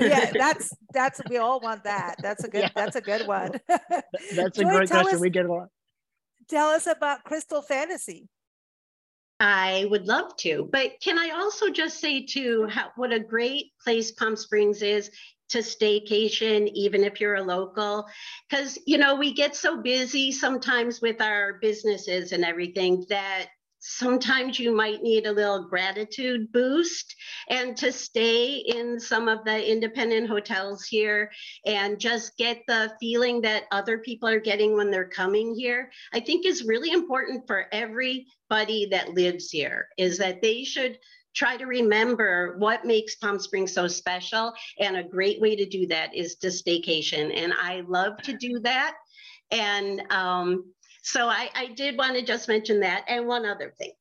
yeah 0.00 0.30
that's 0.44 0.72
that's 0.94 1.20
we 1.28 1.36
all 1.36 1.60
want 1.60 1.84
that 1.84 2.16
that's 2.22 2.44
a 2.44 2.48
good 2.48 2.62
Yeah. 2.62 2.70
that's 2.74 2.96
a 2.96 3.02
good 3.02 3.26
one 3.26 3.50
That's 4.34 4.58
a 4.58 4.64
great 4.64 4.88
question. 4.88 5.14
us- 5.16 5.20
we 5.20 5.28
get 5.30 5.44
a 5.44 5.52
lot. 5.52 5.68
tell 6.48 6.68
us 6.70 6.86
about 6.86 7.24
crystal 7.24 7.60
fantasy 7.62 8.28
I 9.42 9.86
would 9.90 10.06
love 10.06 10.36
to, 10.44 10.68
but 10.70 11.00
can 11.02 11.18
I 11.18 11.30
also 11.30 11.70
just 11.70 11.98
say 11.98 12.26
too 12.26 12.66
how, 12.70 12.90
what 12.96 13.10
a 13.10 13.18
great 13.18 13.72
place 13.82 14.12
Palm 14.12 14.36
Springs 14.36 14.82
is 14.82 15.10
to 15.50 15.58
staycation, 15.58 16.70
even 16.74 17.04
if 17.04 17.20
you're 17.20 17.36
a 17.36 17.42
local, 17.42 18.06
because 18.48 18.78
you 18.86 18.98
know 18.98 19.14
we 19.14 19.32
get 19.32 19.54
so 19.54 19.80
busy 19.80 20.32
sometimes 20.32 21.00
with 21.00 21.20
our 21.20 21.54
businesses 21.60 22.32
and 22.32 22.44
everything 22.44 23.04
that 23.08 23.46
sometimes 23.80 24.58
you 24.58 24.74
might 24.74 25.02
need 25.02 25.26
a 25.26 25.32
little 25.32 25.66
gratitude 25.66 26.52
boost. 26.52 27.16
And 27.48 27.76
to 27.78 27.90
stay 27.90 28.56
in 28.56 29.00
some 29.00 29.26
of 29.26 29.44
the 29.44 29.70
independent 29.70 30.28
hotels 30.28 30.84
here 30.84 31.30
and 31.66 31.98
just 31.98 32.36
get 32.36 32.62
the 32.68 32.92
feeling 33.00 33.40
that 33.40 33.64
other 33.72 33.98
people 33.98 34.28
are 34.28 34.38
getting 34.38 34.76
when 34.76 34.90
they're 34.90 35.08
coming 35.08 35.54
here 35.54 35.90
i 36.12 36.20
think 36.20 36.46
is 36.46 36.64
really 36.64 36.90
important 36.90 37.46
for 37.46 37.66
everybody 37.72 38.86
that 38.90 39.14
lives 39.14 39.50
here 39.50 39.88
is 39.98 40.18
that 40.18 40.40
they 40.42 40.62
should 40.62 40.98
try 41.34 41.56
to 41.56 41.66
remember 41.66 42.56
what 42.58 42.84
makes 42.84 43.16
palm 43.16 43.38
springs 43.38 43.72
so 43.72 43.86
special 43.86 44.52
and 44.78 44.96
a 44.96 45.02
great 45.02 45.40
way 45.40 45.54
to 45.56 45.66
do 45.66 45.86
that 45.86 46.14
is 46.14 46.36
to 46.36 46.48
staycation 46.48 47.32
and 47.34 47.52
i 47.60 47.82
love 47.86 48.16
to 48.22 48.36
do 48.36 48.58
that 48.60 48.94
and 49.50 50.02
um, 50.10 50.64
so 51.02 51.28
I, 51.28 51.48
I 51.54 51.66
did 51.68 51.98
want 51.98 52.16
to 52.16 52.22
just 52.22 52.48
mention 52.48 52.80
that 52.80 53.04
and 53.08 53.26
one 53.26 53.46
other 53.46 53.74
thing. 53.78 53.92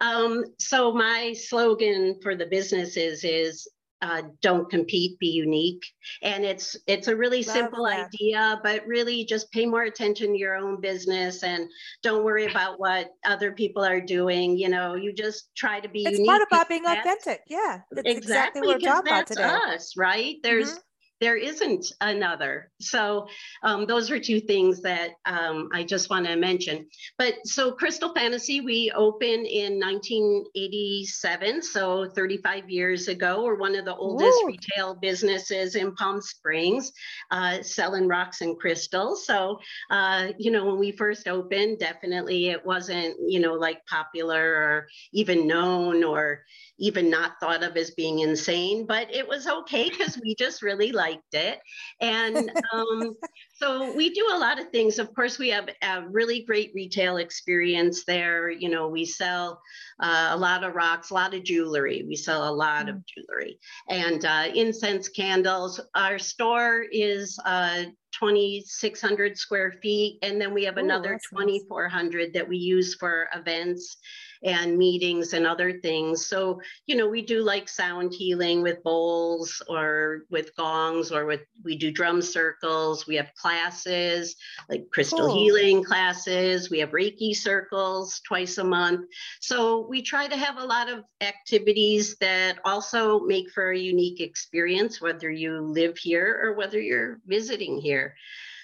Um, 0.00 0.44
so 0.58 0.92
my 0.92 1.32
slogan 1.32 2.18
for 2.22 2.34
the 2.34 2.46
businesses 2.46 3.24
is 3.24 3.68
uh, 4.02 4.22
don't 4.42 4.68
compete, 4.70 5.18
be 5.18 5.28
unique. 5.28 5.84
And 6.22 6.44
it's 6.44 6.76
it's 6.86 7.08
a 7.08 7.16
really 7.16 7.42
Love 7.42 7.56
simple 7.56 7.84
that. 7.84 8.06
idea, 8.06 8.60
but 8.62 8.86
really 8.86 9.24
just 9.24 9.50
pay 9.52 9.66
more 9.66 9.82
attention 9.84 10.32
to 10.32 10.38
your 10.38 10.56
own 10.56 10.80
business 10.80 11.42
and 11.42 11.68
don't 12.02 12.24
worry 12.24 12.46
about 12.50 12.78
what 12.78 13.08
other 13.24 13.52
people 13.52 13.84
are 13.84 14.00
doing. 14.00 14.56
You 14.58 14.68
know, 14.68 14.94
you 14.94 15.12
just 15.12 15.50
try 15.56 15.80
to 15.80 15.88
be 15.88 16.04
it's 16.04 16.18
unique. 16.18 16.28
part 16.28 16.42
about 16.42 16.68
being 16.68 16.84
authentic 16.86 17.42
yeah 17.48 17.80
it's 17.90 18.00
exactly, 18.00 18.16
exactly 18.16 18.60
what 18.62 18.80
we're 18.82 18.88
talking 18.88 19.12
about 19.12 19.26
today 19.26 19.42
us 19.74 19.94
right 19.96 20.36
there's 20.42 20.78
there 21.20 21.36
isn't 21.36 21.86
another. 22.00 22.70
So 22.80 23.26
um, 23.62 23.86
those 23.86 24.10
are 24.10 24.20
two 24.20 24.40
things 24.40 24.82
that 24.82 25.12
um, 25.24 25.70
I 25.72 25.82
just 25.82 26.10
want 26.10 26.26
to 26.26 26.36
mention. 26.36 26.86
But 27.16 27.34
so 27.44 27.72
Crystal 27.72 28.12
Fantasy, 28.14 28.60
we 28.60 28.92
opened 28.94 29.46
in 29.46 29.80
1987, 29.80 31.62
so 31.62 32.10
35 32.10 32.68
years 32.68 33.08
ago. 33.08 33.44
We're 33.44 33.56
one 33.56 33.76
of 33.76 33.86
the 33.86 33.96
oldest 33.96 34.38
Ooh. 34.42 34.46
retail 34.46 34.94
businesses 34.94 35.74
in 35.74 35.94
Palm 35.94 36.20
Springs, 36.20 36.92
uh, 37.30 37.62
selling 37.62 38.08
rocks 38.08 38.42
and 38.42 38.58
crystals. 38.58 39.26
So, 39.26 39.58
uh, 39.90 40.28
you 40.38 40.50
know, 40.50 40.66
when 40.66 40.78
we 40.78 40.92
first 40.92 41.28
opened, 41.28 41.78
definitely 41.78 42.50
it 42.50 42.64
wasn't, 42.64 43.16
you 43.26 43.40
know, 43.40 43.54
like 43.54 43.84
popular 43.86 44.42
or 44.42 44.88
even 45.12 45.46
known 45.46 46.04
or 46.04 46.42
even 46.78 47.08
not 47.08 47.40
thought 47.40 47.62
of 47.62 47.76
as 47.76 47.90
being 47.92 48.18
insane, 48.18 48.86
but 48.86 49.12
it 49.14 49.26
was 49.26 49.46
okay 49.46 49.88
because 49.88 50.20
we 50.22 50.34
just 50.34 50.62
really 50.62 50.92
liked 50.92 51.05
it. 51.32 51.60
And 52.00 52.50
um, 52.72 53.16
so 53.54 53.94
we 53.94 54.10
do 54.10 54.28
a 54.32 54.38
lot 54.38 54.60
of 54.60 54.70
things. 54.70 54.98
Of 54.98 55.14
course, 55.14 55.38
we 55.38 55.48
have 55.50 55.68
a 55.82 56.02
really 56.08 56.42
great 56.42 56.72
retail 56.74 57.16
experience 57.16 58.04
there. 58.04 58.50
You 58.50 58.68
know, 58.68 58.88
we 58.88 59.04
sell 59.04 59.60
uh, 60.00 60.30
a 60.32 60.36
lot 60.36 60.64
of 60.64 60.74
rocks, 60.74 61.10
a 61.10 61.14
lot 61.14 61.34
of 61.34 61.42
jewelry. 61.42 62.04
We 62.06 62.16
sell 62.16 62.48
a 62.48 62.54
lot 62.54 62.86
mm. 62.86 62.90
of 62.90 63.04
jewelry 63.06 63.58
and 63.88 64.24
uh, 64.24 64.48
incense 64.54 65.08
candles. 65.08 65.80
Our 65.94 66.18
store 66.18 66.84
is 66.90 67.38
uh, 67.44 67.84
2,600 68.18 69.38
square 69.38 69.72
feet. 69.82 70.18
And 70.22 70.40
then 70.40 70.54
we 70.54 70.64
have 70.64 70.76
Ooh, 70.76 70.80
another 70.80 71.18
2,400 71.30 72.32
that 72.34 72.48
we 72.48 72.56
use 72.56 72.94
for 72.94 73.28
events 73.34 73.96
and 74.42 74.76
meetings 74.76 75.32
and 75.32 75.46
other 75.46 75.80
things. 75.80 76.26
So, 76.26 76.60
you 76.86 76.96
know, 76.96 77.08
we 77.08 77.22
do 77.22 77.42
like 77.42 77.68
sound 77.68 78.12
healing 78.12 78.62
with 78.62 78.82
bowls 78.82 79.62
or 79.68 80.22
with 80.30 80.54
gongs 80.56 81.10
or 81.10 81.24
with, 81.26 81.40
we 81.64 81.76
do 81.76 81.90
drum 81.90 82.22
circles. 82.22 83.06
We 83.06 83.16
have 83.16 83.32
classes 83.34 84.36
like 84.68 84.84
crystal 84.92 85.26
cool. 85.26 85.36
healing 85.36 85.82
classes. 85.82 86.70
We 86.70 86.78
have 86.80 86.90
Reiki 86.90 87.34
circles 87.34 88.20
twice 88.26 88.58
a 88.58 88.64
month. 88.64 89.06
So 89.40 89.86
we 89.88 90.02
try 90.02 90.28
to 90.28 90.36
have 90.36 90.58
a 90.58 90.64
lot 90.64 90.88
of 90.88 91.04
activities 91.20 92.16
that 92.20 92.58
also 92.64 93.20
make 93.20 93.50
for 93.50 93.72
a 93.72 93.78
unique 93.78 94.20
experience, 94.20 95.00
whether 95.00 95.30
you 95.30 95.60
live 95.60 95.96
here 95.98 96.40
or 96.42 96.52
whether 96.54 96.80
you're 96.80 97.20
visiting 97.26 97.78
here. 97.78 98.05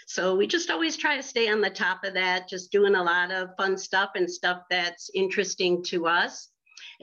So 0.07 0.37
we 0.37 0.47
just 0.47 0.71
always 0.71 0.97
try 0.97 1.17
to 1.17 1.23
stay 1.23 1.49
on 1.49 1.61
the 1.61 1.71
top 1.71 2.05
of 2.05 2.15
that, 2.15 2.49
just 2.49 2.71
doing 2.71 2.95
a 2.95 3.03
lot 3.03 3.31
of 3.31 3.57
fun 3.57 3.79
stuff 3.79 4.11
and 4.15 4.31
stuff 4.31 4.63
that's 4.69 5.11
interesting 5.15 5.83
to 5.85 6.07
us. 6.07 6.52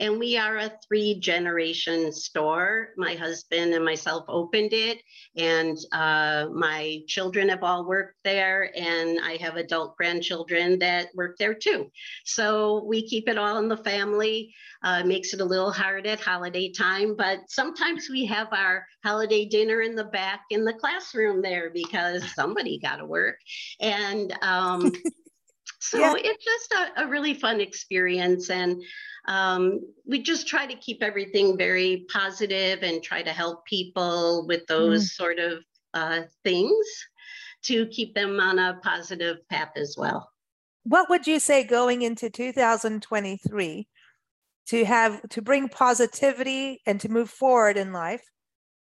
And 0.00 0.18
we 0.18 0.38
are 0.38 0.56
a 0.56 0.72
three 0.88 1.20
generation 1.20 2.10
store. 2.10 2.88
My 2.96 3.14
husband 3.14 3.74
and 3.74 3.84
myself 3.84 4.24
opened 4.28 4.72
it, 4.72 5.02
and 5.36 5.76
uh, 5.92 6.46
my 6.52 7.02
children 7.06 7.50
have 7.50 7.62
all 7.62 7.86
worked 7.86 8.16
there, 8.24 8.72
and 8.74 9.20
I 9.22 9.36
have 9.42 9.56
adult 9.56 9.98
grandchildren 9.98 10.78
that 10.78 11.08
work 11.14 11.36
there 11.36 11.52
too. 11.52 11.90
So 12.24 12.82
we 12.84 13.06
keep 13.06 13.28
it 13.28 13.36
all 13.36 13.58
in 13.58 13.68
the 13.68 13.76
family. 13.76 14.54
Uh, 14.82 15.04
makes 15.04 15.34
it 15.34 15.42
a 15.42 15.44
little 15.44 15.70
hard 15.70 16.06
at 16.06 16.18
holiday 16.18 16.72
time, 16.72 17.14
but 17.14 17.40
sometimes 17.48 18.08
we 18.08 18.24
have 18.24 18.48
our 18.50 18.86
holiday 19.04 19.44
dinner 19.44 19.82
in 19.82 19.94
the 19.94 20.04
back 20.04 20.40
in 20.48 20.64
the 20.64 20.72
classroom 20.72 21.42
there 21.42 21.68
because 21.68 22.24
somebody 22.34 22.78
got 22.78 22.96
to 22.96 23.04
work. 23.04 23.36
And 23.78 24.32
um, 24.40 24.90
so 25.80 25.98
yeah. 25.98 26.14
it's 26.16 26.44
just 26.44 26.72
a, 26.72 27.04
a, 27.04 27.06
really 27.08 27.34
fun 27.34 27.60
experience. 27.60 28.48
And 28.48 28.82
um, 29.28 29.80
we 30.06 30.22
just 30.22 30.46
try 30.46 30.66
to 30.66 30.74
keep 30.76 31.02
everything 31.02 31.56
very 31.56 32.06
positive 32.12 32.82
and 32.82 33.02
try 33.02 33.22
to 33.22 33.30
help 33.30 33.64
people 33.66 34.46
with 34.46 34.66
those 34.66 35.04
mm. 35.04 35.08
sort 35.08 35.38
of 35.38 35.62
uh, 35.94 36.22
things 36.44 36.86
to 37.62 37.86
keep 37.86 38.14
them 38.14 38.40
on 38.40 38.58
a 38.58 38.78
positive 38.82 39.36
path 39.48 39.72
as 39.76 39.94
well. 39.98 40.30
What 40.84 41.10
would 41.10 41.26
you 41.26 41.38
say 41.38 41.64
going 41.64 42.02
into 42.02 42.30
2023 42.30 43.88
to 44.68 44.84
have 44.84 45.28
to 45.28 45.42
bring 45.42 45.68
positivity 45.68 46.80
and 46.86 46.98
to 47.00 47.08
move 47.08 47.30
forward 47.30 47.76
in 47.76 47.92
life? 47.92 48.22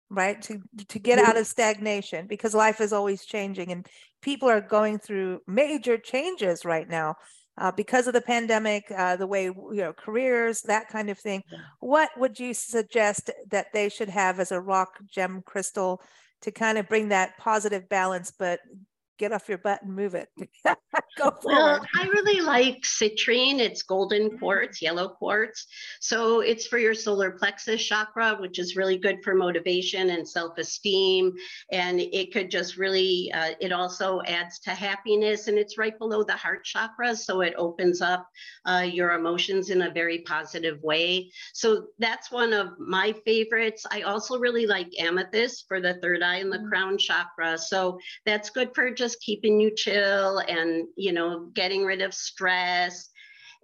right 0.09 0.41
to 0.41 0.61
to 0.87 0.99
get 0.99 1.19
out 1.19 1.29
mm-hmm. 1.29 1.37
of 1.37 1.47
stagnation 1.47 2.27
because 2.27 2.53
life 2.53 2.81
is 2.81 2.91
always 2.91 3.25
changing 3.25 3.71
and 3.71 3.87
people 4.21 4.49
are 4.49 4.61
going 4.61 4.97
through 4.97 5.39
major 5.47 5.97
changes 5.97 6.65
right 6.65 6.89
now 6.89 7.15
uh, 7.59 7.71
because 7.71 8.07
of 8.07 8.13
the 8.13 8.21
pandemic, 8.21 8.85
uh, 8.95 9.15
the 9.15 9.27
way 9.27 9.45
you 9.45 9.69
know 9.71 9.93
careers, 9.93 10.61
that 10.61 10.89
kind 10.89 11.09
of 11.09 11.19
thing. 11.19 11.43
What 11.79 12.09
would 12.17 12.39
you 12.39 12.53
suggest 12.53 13.29
that 13.49 13.67
they 13.73 13.89
should 13.89 14.09
have 14.09 14.39
as 14.39 14.51
a 14.51 14.61
rock 14.61 14.97
gem 15.07 15.43
crystal 15.45 16.01
to 16.41 16.51
kind 16.51 16.77
of 16.77 16.87
bring 16.87 17.09
that 17.09 17.37
positive 17.37 17.89
balance, 17.89 18.31
but 18.31 18.61
get 19.19 19.33
off 19.33 19.49
your 19.49 19.57
butt 19.57 19.83
and 19.83 19.95
move 19.95 20.15
it. 20.15 20.29
Go 21.17 21.31
forward. 21.31 21.43
Well, 21.43 21.85
I 21.95 22.03
really 22.05 22.39
like 22.39 22.81
citrine. 22.83 23.59
It's 23.59 23.83
golden 23.83 24.29
mm. 24.29 24.39
quartz, 24.39 24.81
yellow 24.81 25.09
quartz. 25.09 25.67
So 25.99 26.39
it's 26.39 26.65
for 26.65 26.77
your 26.79 26.93
solar 26.93 27.31
plexus 27.31 27.83
chakra, 27.83 28.37
which 28.39 28.57
is 28.57 28.77
really 28.77 28.97
good 28.97 29.17
for 29.23 29.35
motivation 29.35 30.11
and 30.11 30.27
self-esteem. 30.27 31.33
And 31.71 31.99
it 31.99 32.31
could 32.31 32.49
just 32.49 32.77
really, 32.77 33.31
uh, 33.33 33.51
it 33.59 33.73
also 33.73 34.21
adds 34.25 34.59
to 34.59 34.71
happiness 34.71 35.47
and 35.47 35.57
it's 35.57 35.77
right 35.77 35.97
below 35.99 36.23
the 36.23 36.33
heart 36.33 36.63
chakra. 36.63 37.15
So 37.15 37.41
it 37.41 37.53
opens 37.57 38.01
up 38.01 38.25
uh, 38.65 38.87
your 38.89 39.11
emotions 39.11 39.69
in 39.69 39.81
a 39.81 39.91
very 39.91 40.19
positive 40.19 40.81
way. 40.81 41.31
So 41.53 41.87
that's 41.99 42.31
one 42.31 42.53
of 42.53 42.79
my 42.79 43.13
favorites. 43.25 43.85
I 43.91 44.01
also 44.01 44.39
really 44.39 44.65
like 44.65 44.87
amethyst 44.97 45.65
for 45.67 45.81
the 45.81 45.95
third 45.95 46.23
eye 46.23 46.37
and 46.37 46.51
the 46.51 46.57
mm-hmm. 46.57 46.69
crown 46.69 46.97
chakra. 46.97 47.57
So 47.57 47.99
that's 48.25 48.49
good 48.49 48.69
for 48.73 48.89
just 48.89 49.08
just 49.09 49.21
keeping 49.21 49.59
you 49.59 49.71
chill 49.75 50.39
and 50.47 50.87
you 50.95 51.11
know 51.11 51.49
getting 51.55 51.83
rid 51.83 52.01
of 52.01 52.13
stress 52.13 53.09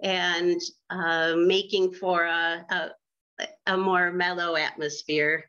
and 0.02 0.60
uh, 0.90 1.36
making 1.38 1.94
for 1.94 2.24
a, 2.24 2.66
a, 2.70 3.48
a 3.68 3.78
more 3.78 4.12
mellow 4.12 4.56
atmosphere 4.56 5.44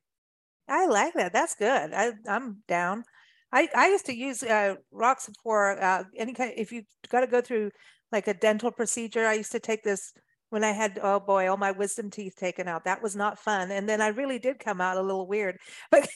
i 0.69 0.87
like 0.87 1.15
that 1.15 1.33
that's 1.33 1.55
good 1.55 1.95
I, 1.95 2.13
i'm 2.29 2.63
down 2.69 3.05
I, 3.53 3.69
I 3.75 3.89
used 3.89 4.07
to 4.07 4.15
use 4.15 4.43
uh, 4.43 4.75
rocks 4.91 5.31
for 5.43 5.81
uh, 5.81 6.03
any 6.17 6.35
kind. 6.35 6.53
If 6.57 6.73
you 6.73 6.83
got 7.09 7.21
to 7.21 7.29
go 7.29 7.41
through 7.41 7.71
like 8.11 8.27
a 8.27 8.35
dental 8.35 8.73
procedure, 8.73 9.25
I 9.25 9.35
used 9.35 9.53
to 9.53 9.61
take 9.61 9.85
this 9.85 10.13
when 10.51 10.65
I 10.65 10.73
had 10.73 10.99
oh 11.01 11.21
boy, 11.21 11.49
all 11.49 11.57
my 11.57 11.71
wisdom 11.71 12.11
teeth 12.11 12.35
taken 12.37 12.67
out. 12.67 12.85
That 12.85 13.03
was 13.03 13.15
not 13.15 13.39
fun, 13.39 13.71
and 13.71 13.89
then 13.89 14.01
I 14.01 14.09
really 14.09 14.41
did 14.41 14.59
come 14.59 14.81
out 14.81 14.97
a 14.97 15.01
little 15.03 15.27
weird. 15.29 15.59
But 15.91 16.09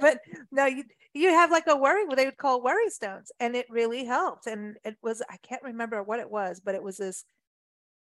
but 0.00 0.18
no, 0.50 0.66
you 0.66 0.84
you 1.18 1.30
have 1.30 1.50
like 1.50 1.66
a 1.66 1.76
worry 1.76 2.04
what 2.04 2.16
they 2.16 2.24
would 2.24 2.36
call 2.36 2.62
worry 2.62 2.88
stones 2.90 3.32
and 3.40 3.56
it 3.56 3.66
really 3.68 4.04
helped 4.04 4.46
and 4.46 4.76
it 4.84 4.96
was 5.02 5.22
i 5.28 5.36
can't 5.38 5.62
remember 5.62 6.02
what 6.02 6.20
it 6.20 6.30
was 6.30 6.60
but 6.60 6.74
it 6.74 6.82
was 6.82 6.96
this 6.96 7.24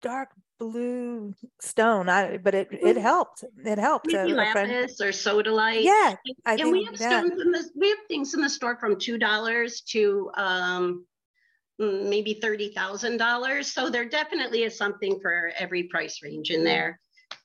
dark 0.02 0.28
blue 0.58 1.34
stone 1.60 2.08
I, 2.08 2.36
but 2.36 2.54
it 2.54 2.68
it 2.70 2.96
helped 2.96 3.44
it 3.64 3.78
helped 3.78 4.08
Maybe 4.08 4.32
uh, 4.32 4.36
lapis 4.36 5.00
or 5.00 5.08
sodalite 5.08 5.82
yeah 5.82 6.14
I 6.44 6.54
and 6.54 6.70
we 6.70 6.84
have 6.84 6.96
stones 6.96 7.40
in 7.40 7.50
the 7.50 7.70
we 7.74 7.88
have 7.88 7.98
things 8.06 8.34
in 8.34 8.42
the 8.42 8.48
store 8.48 8.76
from 8.76 8.98
two 8.98 9.18
dollars 9.18 9.80
to 9.92 10.30
um 10.34 11.06
maybe 11.78 12.34
thirty 12.34 12.72
thousand 12.72 13.16
dollars 13.16 13.72
so 13.72 13.90
there 13.90 14.08
definitely 14.08 14.62
is 14.62 14.76
something 14.76 15.18
for 15.20 15.50
every 15.58 15.84
price 15.84 16.20
range 16.22 16.50
in 16.50 16.64
there 16.64 17.00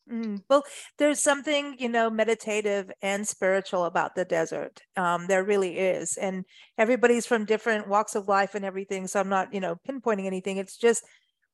Mm, 0.09 0.43
well, 0.49 0.63
there's 0.97 1.19
something, 1.19 1.75
you 1.79 1.87
know, 1.87 2.09
meditative 2.09 2.91
and 3.01 3.27
spiritual 3.27 3.85
about 3.85 4.15
the 4.15 4.25
desert. 4.25 4.81
Um, 4.97 5.27
there 5.27 5.43
really 5.43 5.77
is. 5.77 6.17
And 6.17 6.45
everybody's 6.77 7.25
from 7.25 7.45
different 7.45 7.87
walks 7.87 8.15
of 8.15 8.27
life 8.27 8.55
and 8.55 8.65
everything. 8.65 9.07
So 9.07 9.19
I'm 9.19 9.29
not, 9.29 9.53
you 9.53 9.59
know, 9.59 9.77
pinpointing 9.87 10.25
anything. 10.25 10.57
It's 10.57 10.77
just 10.77 11.03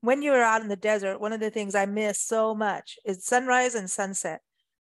when 0.02 0.22
you're 0.22 0.42
out 0.42 0.62
in 0.62 0.70
the 0.70 0.76
desert, 0.76 1.20
one 1.20 1.34
of 1.34 1.40
the 1.40 1.50
things 1.52 1.76
I 1.76 1.86
miss 1.86 2.20
so 2.22 2.56
much 2.56 2.98
is 3.06 3.26
sunrise 3.26 3.76
and 3.76 3.90
sunset. 3.90 4.42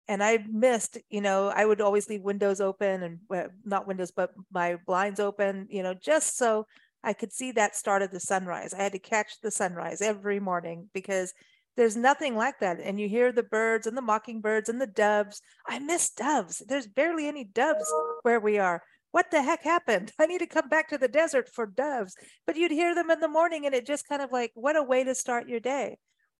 And 0.07 0.23
I 0.23 0.39
missed, 0.49 0.97
you 1.09 1.19
know, 1.21 1.49
I 1.53 1.65
would 1.65 1.81
always 1.81 2.07
leave 2.09 2.21
windows 2.21 2.61
open 2.61 3.03
and 3.03 3.19
well, 3.29 3.47
not 3.65 3.87
windows, 3.87 4.11
but 4.11 4.31
my 4.51 4.77
blinds 4.85 5.19
open, 5.19 5.67
you 5.69 5.83
know, 5.83 5.93
just 5.93 6.37
so 6.37 6.65
I 7.03 7.13
could 7.13 7.33
see 7.33 7.51
that 7.53 7.75
start 7.75 8.01
of 8.01 8.11
the 8.11 8.19
sunrise. 8.21 8.73
I 8.73 8.83
had 8.83 8.93
to 8.93 8.99
catch 8.99 9.39
the 9.41 9.51
sunrise 9.51 10.01
every 10.01 10.39
morning 10.39 10.89
because 10.93 11.33
there's 11.77 11.95
nothing 11.95 12.35
like 12.35 12.59
that. 12.59 12.79
And 12.81 12.99
you 12.99 13.07
hear 13.07 13.31
the 13.31 13.43
birds 13.43 13.85
and 13.87 13.95
the 13.95 14.01
mockingbirds 14.01 14.67
and 14.67 14.81
the 14.81 14.87
doves. 14.87 15.41
I 15.67 15.77
miss 15.79 16.09
doves. 16.09 16.63
There's 16.67 16.87
barely 16.87 17.27
any 17.27 17.43
doves 17.43 17.93
where 18.23 18.39
we 18.39 18.57
are. 18.57 18.83
What 19.11 19.31
the 19.31 19.43
heck 19.43 19.63
happened? 19.63 20.11
I 20.19 20.25
need 20.25 20.39
to 20.39 20.47
come 20.47 20.67
back 20.67 20.89
to 20.89 20.97
the 20.97 21.07
desert 21.07 21.47
for 21.47 21.67
doves. 21.67 22.15
But 22.45 22.57
you'd 22.57 22.71
hear 22.71 22.95
them 22.95 23.11
in 23.11 23.19
the 23.19 23.27
morning 23.27 23.65
and 23.65 23.75
it 23.75 23.85
just 23.85 24.09
kind 24.09 24.21
of 24.21 24.31
like, 24.31 24.51
what 24.55 24.75
a 24.75 24.83
way 24.83 25.03
to 25.03 25.15
start 25.15 25.47
your 25.47 25.59
day. 25.59 25.97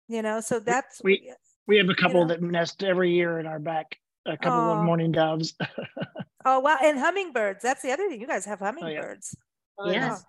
You 0.09 0.21
know, 0.21 0.39
so 0.39 0.59
that's 0.59 1.01
we 1.03 1.33
we 1.67 1.77
have 1.77 1.89
a 1.89 1.95
couple 1.95 2.21
you 2.21 2.27
know. 2.27 2.33
that 2.33 2.41
nest 2.41 2.81
every 2.81 3.11
year 3.11 3.39
in 3.39 3.45
our 3.45 3.59
back, 3.59 3.97
a 4.25 4.37
couple 4.37 4.59
oh. 4.59 4.77
of 4.77 4.85
mourning 4.85 5.11
doves. 5.11 5.53
oh 6.45 6.59
wow. 6.59 6.77
And 6.81 6.97
hummingbirds. 6.97 7.61
That's 7.61 7.81
the 7.81 7.91
other 7.91 8.07
thing. 8.07 8.21
You 8.21 8.27
guys 8.27 8.45
have 8.45 8.59
hummingbirds. 8.59 9.35
Oh, 9.77 9.91
yeah. 9.91 10.07
yes. 10.07 10.23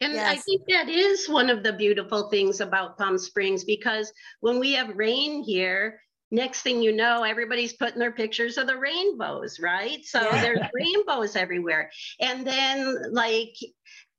And 0.00 0.14
yes. 0.14 0.28
I 0.28 0.36
think 0.36 0.62
that 0.68 0.88
is 0.88 1.28
one 1.28 1.50
of 1.50 1.62
the 1.62 1.72
beautiful 1.72 2.28
things 2.30 2.60
about 2.60 2.98
Palm 2.98 3.18
Springs 3.18 3.64
because 3.64 4.12
when 4.40 4.58
we 4.58 4.72
have 4.72 4.96
rain 4.96 5.42
here, 5.42 6.00
next 6.30 6.62
thing 6.62 6.82
you 6.82 6.92
know, 6.92 7.22
everybody's 7.22 7.74
putting 7.74 7.98
their 7.98 8.12
pictures 8.12 8.56
of 8.56 8.66
the 8.66 8.76
rainbows, 8.76 9.60
right? 9.60 10.04
So 10.04 10.20
Yeah. 10.20 10.40
there's 10.40 10.60
rainbows 10.74 11.36
everywhere. 11.36 11.90
And 12.20 12.46
then, 12.46 13.12
like, 13.12 13.54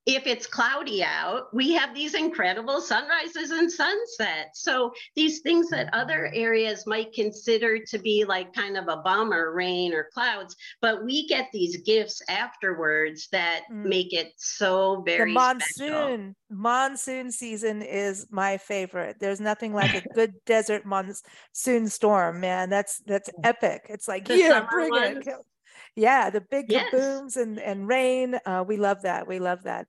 if 0.05 0.27
it's 0.27 0.45
cloudy 0.45 1.01
out, 1.03 1.53
we 1.53 1.71
have 1.73 1.95
these 1.95 2.13
incredible 2.13 2.81
sunrises 2.81 3.51
and 3.51 3.71
sunsets. 3.71 4.61
So 4.61 4.91
these 5.15 5.39
things 5.39 5.69
that 5.69 5.93
other 5.93 6.29
areas 6.33 6.85
might 6.85 7.13
consider 7.13 7.79
to 7.85 7.97
be 7.99 8.25
like 8.25 8.53
kind 8.53 8.75
of 8.77 8.89
a 8.89 8.97
bummer, 8.97 9.53
rain 9.53 9.93
or 9.93 10.09
clouds, 10.13 10.55
but 10.81 11.05
we 11.05 11.25
get 11.27 11.47
these 11.53 11.77
gifts 11.83 12.21
afterwards 12.29 13.27
that 13.31 13.61
Mm. 13.71 13.85
make 13.85 14.13
it 14.13 14.33
so 14.37 15.03
the 15.05 15.11
very 15.11 15.31
special. 15.33 15.43
monsoon 15.85 16.35
monsoon 16.49 17.31
season 17.31 17.81
is 17.81 18.27
my 18.29 18.57
favorite 18.57 19.17
there's 19.19 19.39
nothing 19.39 19.73
like 19.73 19.93
a 19.95 20.01
good 20.13 20.33
desert 20.45 20.85
monsoon 20.85 21.87
storm 21.87 22.39
man 22.39 22.69
that's 22.69 22.99
that's 23.05 23.29
epic 23.43 23.85
it's 23.89 24.07
like 24.07 24.25
The 24.27 24.37
yeah 24.37 24.67
bring 24.69 24.87
it 24.95 25.15
ones. 25.15 25.25
Go- 25.25 25.45
yeah 25.95 26.29
the 26.29 26.41
big 26.41 26.65
Yes. 26.69 26.93
kabooms 26.93 27.37
and 27.37 27.59
and 27.59 27.87
rain 27.87 28.35
uh, 28.45 28.63
we 28.67 28.77
love 28.77 29.01
that 29.03 29.27
we 29.27 29.39
love 29.39 29.63
that. 29.63 29.87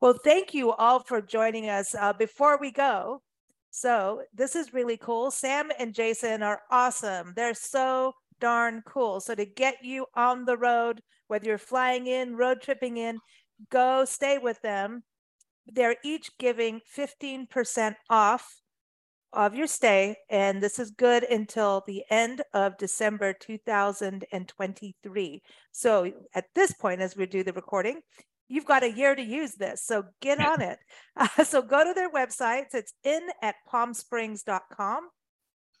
Well 0.00 0.18
thank 0.24 0.54
you 0.54 0.72
all 0.72 1.00
for 1.00 1.20
joining 1.20 1.68
us 1.68 1.94
uh, 1.94 2.12
before 2.12 2.58
we 2.58 2.70
go. 2.70 3.22
So 3.70 4.22
this 4.34 4.56
is 4.56 4.72
really 4.74 4.96
cool. 4.96 5.30
Sam 5.30 5.70
and 5.78 5.94
jason 5.94 6.42
are 6.42 6.62
awesome. 6.70 7.32
They're 7.36 7.54
so 7.54 8.12
darn 8.40 8.82
cool. 8.86 9.20
So 9.20 9.34
to 9.34 9.46
get 9.46 9.76
you 9.82 10.06
on 10.14 10.44
the 10.44 10.56
road 10.56 11.00
whether 11.28 11.46
you're 11.46 11.58
flying 11.58 12.06
in 12.06 12.36
road 12.36 12.60
tripping 12.62 12.96
in 12.96 13.18
go 13.70 14.04
stay 14.04 14.38
with 14.38 14.60
them. 14.62 15.02
They're 15.66 15.96
each 16.04 16.30
giving 16.38 16.80
15% 16.96 17.96
off 18.08 18.60
of 19.32 19.54
your 19.54 19.66
stay 19.66 20.16
and 20.30 20.62
this 20.62 20.78
is 20.78 20.90
good 20.90 21.24
until 21.24 21.82
the 21.86 22.04
end 22.10 22.42
of 22.54 22.78
december 22.78 23.32
2023 23.32 25.42
so 25.72 26.12
at 26.34 26.46
this 26.54 26.72
point 26.72 27.00
as 27.00 27.16
we 27.16 27.26
do 27.26 27.42
the 27.42 27.52
recording 27.52 28.00
you've 28.48 28.64
got 28.64 28.82
a 28.82 28.90
year 28.90 29.14
to 29.14 29.22
use 29.22 29.54
this 29.54 29.82
so 29.84 30.04
get 30.20 30.40
on 30.40 30.62
it. 30.62 30.78
Uh, 31.16 31.28
so 31.44 31.60
go 31.60 31.84
to 31.84 31.92
their 31.92 32.10
websites 32.10 32.74
it's 32.74 32.94
in 33.04 33.26
at 33.42 33.56
palmsprings.com 33.70 35.08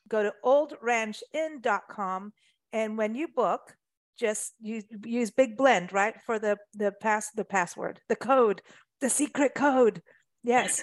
go 0.08 0.22
to 0.22 0.32
oldranchin.com 0.44 2.32
and 2.72 2.98
when 2.98 3.14
you 3.14 3.28
book 3.28 3.74
just 4.18 4.54
use 4.60 4.84
use 5.04 5.30
big 5.30 5.56
blend 5.56 5.92
right 5.92 6.14
for 6.24 6.38
the 6.38 6.56
the 6.74 6.92
pass 7.00 7.30
the 7.32 7.44
password 7.44 8.00
the 8.08 8.16
code 8.16 8.62
the 9.00 9.10
secret 9.10 9.54
code. 9.54 10.02
Yes 10.42 10.82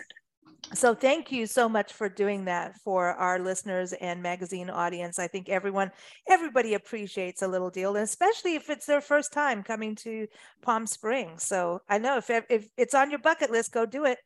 so 0.74 0.95
thank 0.95 1.32
you 1.32 1.45
so 1.45 1.70
much 1.70 1.93
for 1.93 2.09
doing 2.09 2.45
that 2.45 2.76
for 2.78 3.09
our 3.14 3.39
listeners 3.39 3.93
and 3.93 4.24
magazine 4.24 4.70
audience. 4.70 5.20
I 5.20 5.28
think 5.28 5.49
everyone 5.49 5.91
everybody 6.28 6.74
appreciates 6.74 7.41
a 7.41 7.47
little 7.47 7.70
deal 7.70 7.95
especially 7.95 8.55
if 8.55 8.70
it's 8.70 8.86
their 8.86 9.01
first 9.01 9.34
time 9.34 9.64
coming 9.64 9.95
to 9.97 10.28
palm 10.61 10.88
springs. 10.88 11.43
So 11.43 11.82
i 11.89 11.97
know 11.97 12.18
if 12.18 12.30
if 12.30 12.68
it's 12.78 12.95
on 12.95 13.09
your 13.09 13.20
bucket 13.20 13.51
list 13.51 13.72
go 13.72 13.86
do 13.86 14.05
it. 14.05 14.20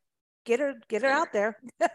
Get 0.45 0.59
her 0.59 0.75
get 0.87 1.01
her 1.01 1.09
out 1.09 1.33
there. 1.33 1.57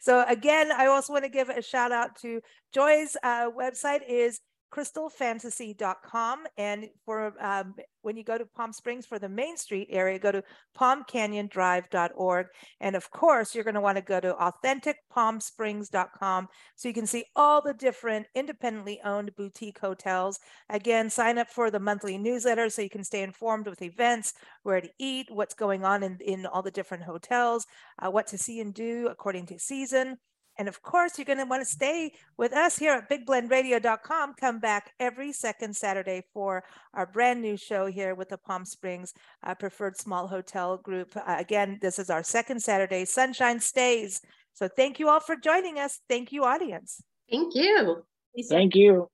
So 0.00 0.24
again 0.26 0.72
i 0.72 0.86
also 0.86 1.12
want 1.12 1.26
to 1.26 1.30
give 1.30 1.50
a 1.50 1.60
shout 1.60 1.92
out 1.92 2.16
to 2.22 2.40
joy's 2.72 3.18
uh, 3.22 3.50
website 3.50 4.00
is 4.08 4.40
crystalfantasy.com 4.70 6.46
and 6.56 6.88
for 7.04 7.34
um, 7.40 7.74
when 8.02 8.16
you 8.16 8.24
go 8.24 8.38
to 8.38 8.46
palm 8.46 8.72
springs 8.72 9.06
for 9.06 9.18
the 9.18 9.28
main 9.28 9.56
street 9.56 9.88
area 9.90 10.16
go 10.18 10.30
to 10.30 10.42
palmcanyondrive.org 10.78 12.46
and 12.80 12.94
of 12.94 13.10
course 13.10 13.54
you're 13.54 13.64
going 13.64 13.74
to 13.74 13.80
want 13.80 13.96
to 13.96 14.02
go 14.02 14.20
to 14.20 14.34
authenticpalmsprings.com 14.34 16.48
so 16.76 16.88
you 16.88 16.94
can 16.94 17.06
see 17.06 17.24
all 17.34 17.62
the 17.62 17.74
different 17.74 18.26
independently 18.34 19.00
owned 19.04 19.34
boutique 19.36 19.78
hotels. 19.78 20.38
Again 20.68 21.10
sign 21.10 21.38
up 21.38 21.48
for 21.48 21.70
the 21.70 21.80
monthly 21.80 22.18
newsletter 22.18 22.68
so 22.68 22.82
you 22.82 22.90
can 22.90 23.04
stay 23.04 23.22
informed 23.22 23.66
with 23.66 23.82
events 23.82 24.34
where 24.62 24.80
to 24.80 24.90
eat 24.98 25.26
what's 25.30 25.54
going 25.54 25.84
on 25.84 26.02
in, 26.02 26.18
in 26.20 26.46
all 26.46 26.62
the 26.62 26.70
different 26.70 27.04
hotels 27.04 27.66
uh, 28.00 28.10
what 28.10 28.26
to 28.26 28.38
see 28.38 28.60
and 28.60 28.74
do 28.74 29.08
according 29.08 29.46
to 29.46 29.58
season 29.58 30.18
and 30.58 30.66
of 30.68 30.82
course, 30.82 31.16
you're 31.16 31.24
going 31.24 31.38
to 31.38 31.44
want 31.44 31.62
to 31.62 31.68
stay 31.68 32.12
with 32.36 32.52
us 32.52 32.76
here 32.76 32.92
at 32.92 33.08
bigblendradio.com. 33.08 34.34
Come 34.34 34.58
back 34.58 34.92
every 34.98 35.32
second 35.32 35.74
Saturday 35.74 36.24
for 36.34 36.64
our 36.94 37.06
brand 37.06 37.40
new 37.40 37.56
show 37.56 37.86
here 37.86 38.16
with 38.16 38.28
the 38.28 38.38
Palm 38.38 38.64
Springs 38.64 39.14
uh, 39.44 39.54
Preferred 39.54 39.96
Small 39.96 40.26
Hotel 40.26 40.76
Group. 40.76 41.16
Uh, 41.16 41.36
again, 41.38 41.78
this 41.80 41.98
is 41.98 42.10
our 42.10 42.24
second 42.24 42.60
Saturday, 42.60 43.04
Sunshine 43.04 43.60
Stays. 43.60 44.20
So 44.54 44.66
thank 44.66 44.98
you 44.98 45.08
all 45.08 45.20
for 45.20 45.36
joining 45.36 45.78
us. 45.78 46.00
Thank 46.08 46.32
you, 46.32 46.44
audience. 46.44 47.00
Thank 47.30 47.54
you. 47.54 48.04
Lisa? 48.36 48.54
Thank 48.54 48.74
you. 48.74 49.08